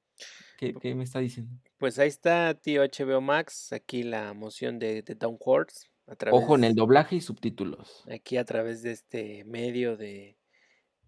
[0.61, 1.51] ¿Qué, ¿Qué, me está diciendo?
[1.79, 5.87] Pues ahí está, tío HBO Max, aquí la moción de, de Down Horse.
[6.05, 8.03] A través, Ojo en el doblaje y subtítulos.
[8.07, 10.37] Aquí a través de este medio de,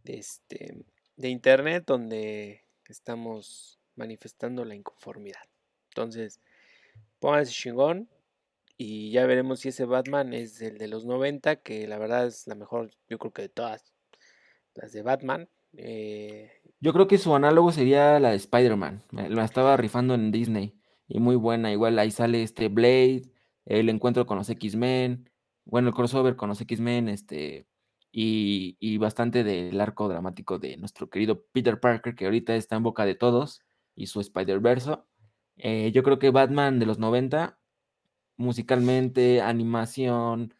[0.03, 0.83] de, este,
[1.17, 5.43] de internet donde estamos manifestando la inconformidad.
[5.89, 6.41] Entonces,
[7.19, 8.09] pónganse chingón,
[8.75, 12.47] y ya veremos si ese Batman es el de los 90, que la verdad es
[12.47, 13.93] la mejor, yo creo que de todas
[14.73, 15.47] las de Batman.
[15.73, 16.51] Eh...
[16.79, 19.03] Yo creo que su análogo sería la de Spider-Man.
[19.11, 20.75] La estaba rifando en Disney.
[21.07, 21.71] Y muy buena.
[21.71, 23.23] Igual ahí sale este Blade,
[23.65, 25.29] el encuentro con los X-Men.
[25.63, 27.67] Bueno, el crossover con los X-Men, este.
[28.11, 32.83] Y, y, bastante del arco dramático de nuestro querido Peter Parker, que ahorita está en
[32.83, 33.61] boca de todos,
[33.95, 35.07] y su Spider-Verso.
[35.55, 37.57] Eh, yo creo que Batman de los 90
[38.37, 40.53] musicalmente, animación,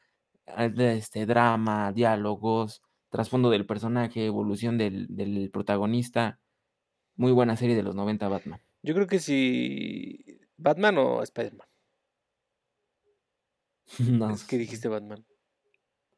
[0.77, 2.82] este, drama, diálogos,
[3.13, 6.39] trasfondo del personaje, evolución del, del, protagonista.
[7.15, 8.59] Muy buena serie de los 90 Batman.
[8.81, 11.67] Yo creo que si Batman o Spider-Man.
[14.19, 14.31] no.
[14.31, 15.23] Es que dijiste Batman.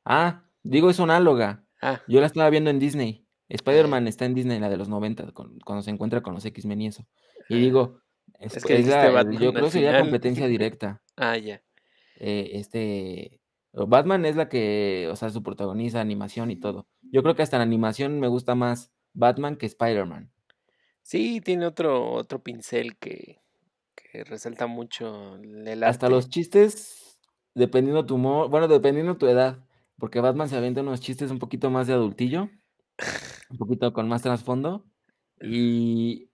[0.06, 1.68] Ah, digo es análoga.
[1.82, 2.02] Ah.
[2.08, 3.28] Yo la estaba viendo en Disney.
[3.50, 6.88] Spider-Man está en Disney, la de los 90, cuando se encuentra con los X-Men y
[6.88, 7.06] eso.
[7.50, 8.00] Y digo,
[8.40, 11.02] es, es que es la, yo creo que sería competencia directa.
[11.18, 11.62] Ah, ya.
[12.16, 13.42] Eh, este.
[13.76, 16.88] Batman es la que, o sea, su protagonista, animación y todo.
[17.02, 20.32] Yo creo que hasta en animación me gusta más Batman que Spider-Man.
[21.02, 23.42] Sí, tiene otro, otro pincel que,
[23.96, 25.86] que resalta mucho el arte.
[25.86, 27.20] Hasta los chistes,
[27.54, 29.60] dependiendo tu humor, bueno, dependiendo tu edad,
[30.00, 32.50] porque Batman se avienta unos chistes un poquito más de adultillo,
[33.50, 34.86] un poquito con más trasfondo,
[35.42, 36.30] y,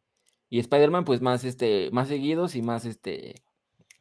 [0.50, 3.36] y Spider-Man, pues más, este, más seguidos y más, este,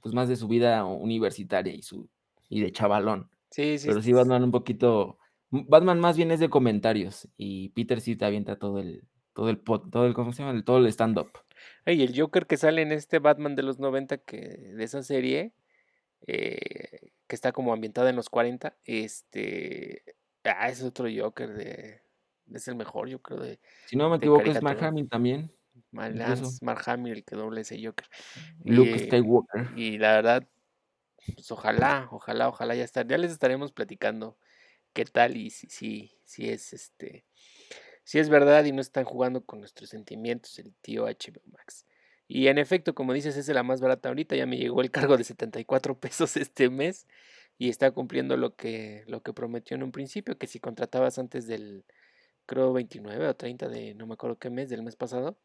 [0.03, 2.09] pues más de su vida universitaria y su
[2.51, 3.31] y de chavalón.
[3.51, 3.89] Sí, sí.
[3.89, 5.19] Pero sí, Batman un poquito.
[5.51, 9.61] Batman más bien es de comentarios y Peter sí te avienta todo el todo el
[9.63, 10.63] todo el ¿cómo se llama?
[10.63, 11.31] todo el stand up.
[11.87, 15.55] Y el Joker que sale en este Batman de los 90 que de esa serie
[16.27, 20.05] eh, que está como ambientada en los 40, este
[20.45, 22.03] ah, es otro Joker de
[22.53, 25.53] es el mejor, yo creo de Si no me equivoco es Mark Hamill también.
[25.93, 28.07] Mark Hamill el que doble ese Joker.
[28.65, 29.69] Luke Skywalker.
[29.77, 30.49] Y la verdad,
[31.35, 33.07] pues ojalá, ojalá, ojalá ya estar.
[33.07, 34.37] Ya les estaremos platicando
[34.93, 37.25] qué tal y si, si, si es este.
[38.05, 41.87] Si es verdad y no están jugando con nuestros sentimientos, el tío HBO Max.
[42.27, 44.37] Y en efecto, como dices, es la más barata ahorita.
[44.37, 47.07] Ya me llegó el cargo de 74 pesos este mes
[47.59, 51.47] y está cumpliendo lo que, lo que prometió en un principio, que si contratabas antes
[51.47, 51.85] del,
[52.47, 55.39] creo, 29 o 30 de no me acuerdo qué mes, del mes pasado,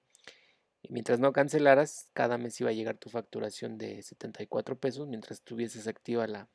[0.88, 5.42] y mientras no cancelaras, cada mes iba a llegar tu facturación de 74 pesos mientras
[5.42, 6.48] tuvieses activa la,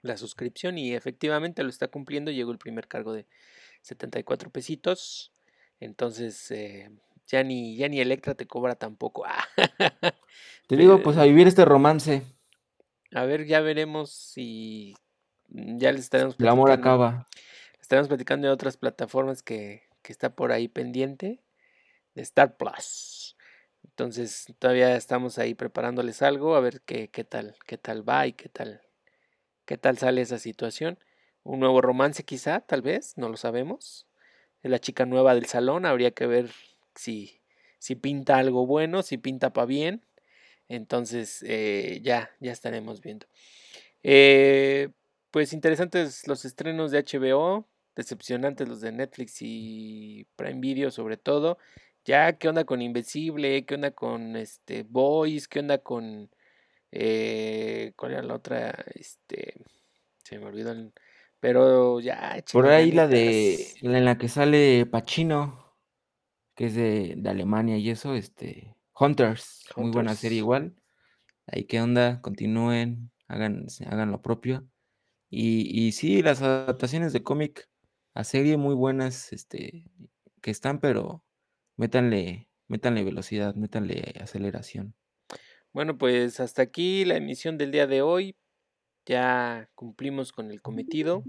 [0.00, 2.30] la suscripción y efectivamente lo está cumpliendo.
[2.30, 3.26] Llegó el primer cargo de
[3.82, 5.32] 74 pesitos.
[5.80, 6.90] Entonces eh,
[7.26, 9.24] ya, ni, ya ni Electra te cobra tampoco.
[10.66, 12.22] te digo, pues a vivir este romance.
[13.12, 14.94] A ver, ya veremos si
[15.48, 16.66] ya les estaremos platicando.
[16.66, 17.26] El amor acaba.
[17.80, 21.42] Estaremos platicando de otras plataformas que, que está por ahí pendiente.
[22.14, 23.21] De Star Plus.
[23.84, 28.32] Entonces todavía estamos ahí preparándoles algo, a ver qué, qué tal, qué tal va y
[28.32, 28.82] qué tal,
[29.64, 30.98] qué tal sale esa situación.
[31.44, 34.06] Un nuevo romance quizá, tal vez, no lo sabemos.
[34.62, 36.50] La chica nueva del salón, habría que ver
[36.94, 37.40] si,
[37.78, 40.04] si pinta algo bueno, si pinta para bien.
[40.68, 43.26] Entonces eh, ya, ya estaremos viendo.
[44.02, 44.88] Eh,
[45.30, 51.58] pues interesantes los estrenos de HBO, decepcionantes los de Netflix y Prime Video sobre todo.
[52.04, 53.64] Ya, ¿qué onda con Invencible?
[53.64, 55.46] ¿Qué onda con este Boys?
[55.46, 56.28] ¿Qué onda con
[56.90, 58.70] eh, cuál era la otra?
[58.94, 59.54] Este
[60.24, 60.92] se me olvidó el,
[61.38, 65.76] pero ya Por ahí la de en la que sale Pacino,
[66.56, 70.74] que es de, de Alemania y eso, este Hunters, muy buena serie igual.
[71.46, 74.66] Ahí qué onda, continúen, hagan, hagan lo propio.
[75.30, 77.68] Y, y sí, las adaptaciones de cómic
[78.14, 79.84] a serie muy buenas, este,
[80.40, 81.24] que están, pero
[81.82, 84.94] métanle, métanle velocidad, métanle aceleración.
[85.72, 88.36] Bueno, pues hasta aquí la emisión del día de hoy.
[89.04, 91.24] Ya cumplimos con el cometido.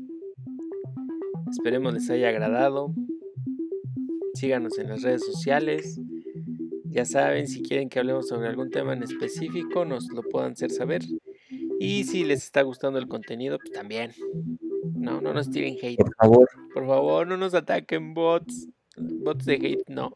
[1.50, 2.94] Esperemos les haya agradado.
[4.36, 6.00] Síganos en las redes sociales.
[6.86, 10.70] Ya saben, si quieren que hablemos sobre algún tema en específico, nos lo puedan hacer
[10.70, 11.02] saber.
[11.80, 14.12] Y si les está gustando el contenido, pues también.
[14.94, 15.98] No, no nos tiren hate.
[15.98, 16.50] Por favor.
[16.76, 18.68] Por favor, no nos ataquen bots.
[18.96, 20.16] Bots de hate, no.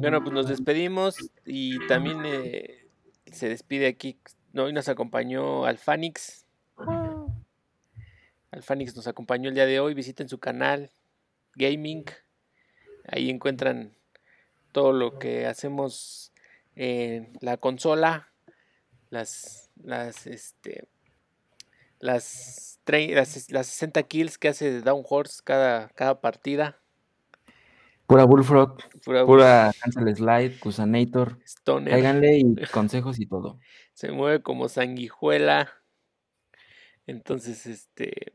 [0.00, 2.86] Bueno, pues nos despedimos y también eh,
[3.30, 4.18] se despide aquí.
[4.56, 6.46] Hoy nos acompañó Alfanix.
[8.50, 9.92] Alfanix nos acompañó el día de hoy.
[9.92, 10.90] Visiten su canal
[11.54, 12.06] Gaming.
[13.08, 13.94] Ahí encuentran
[14.72, 16.32] todo lo que hacemos
[16.76, 18.32] en la consola.
[19.10, 20.88] Las, las, este,
[21.98, 26.79] las, las, las 60 kills que hace Down Horse cada, cada partida.
[28.10, 31.38] Pura Bullfrog, pura, pura Cancel Slide, Cusanator.
[31.46, 31.92] Stoner.
[31.92, 33.60] Cáiganle y consejos y todo.
[33.92, 35.72] Se mueve como sanguijuela.
[37.06, 38.32] Entonces, este,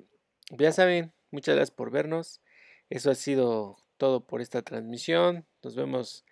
[0.49, 2.41] ya saben, muchas gracias por vernos.
[2.89, 5.45] Eso ha sido todo por esta transmisión.
[5.61, 6.23] Nos vemos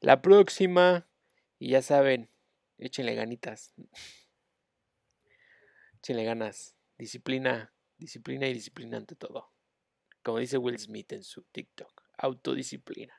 [0.00, 1.06] la próxima.
[1.58, 2.30] Y ya saben,
[2.78, 3.74] échenle ganitas.
[5.98, 6.78] échenle ganas.
[6.96, 9.52] Disciplina, disciplina y disciplina ante todo.
[10.22, 13.14] Como dice Will Smith en su TikTok autodisciplina.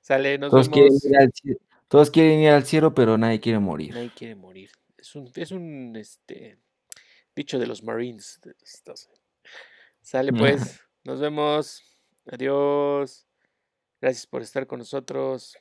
[0.00, 1.00] Sale, nos todos vemos.
[1.00, 1.58] Quieren ir al cielo,
[1.88, 3.94] todos quieren ir al cielo, pero nadie quiere morir.
[3.94, 4.70] Nadie quiere morir.
[4.98, 6.58] Es un, es un este,
[7.34, 8.40] dicho de los Marines.
[10.02, 11.82] Sale pues, nos vemos.
[12.26, 13.26] Adiós.
[14.00, 15.56] Gracias por estar con nosotros.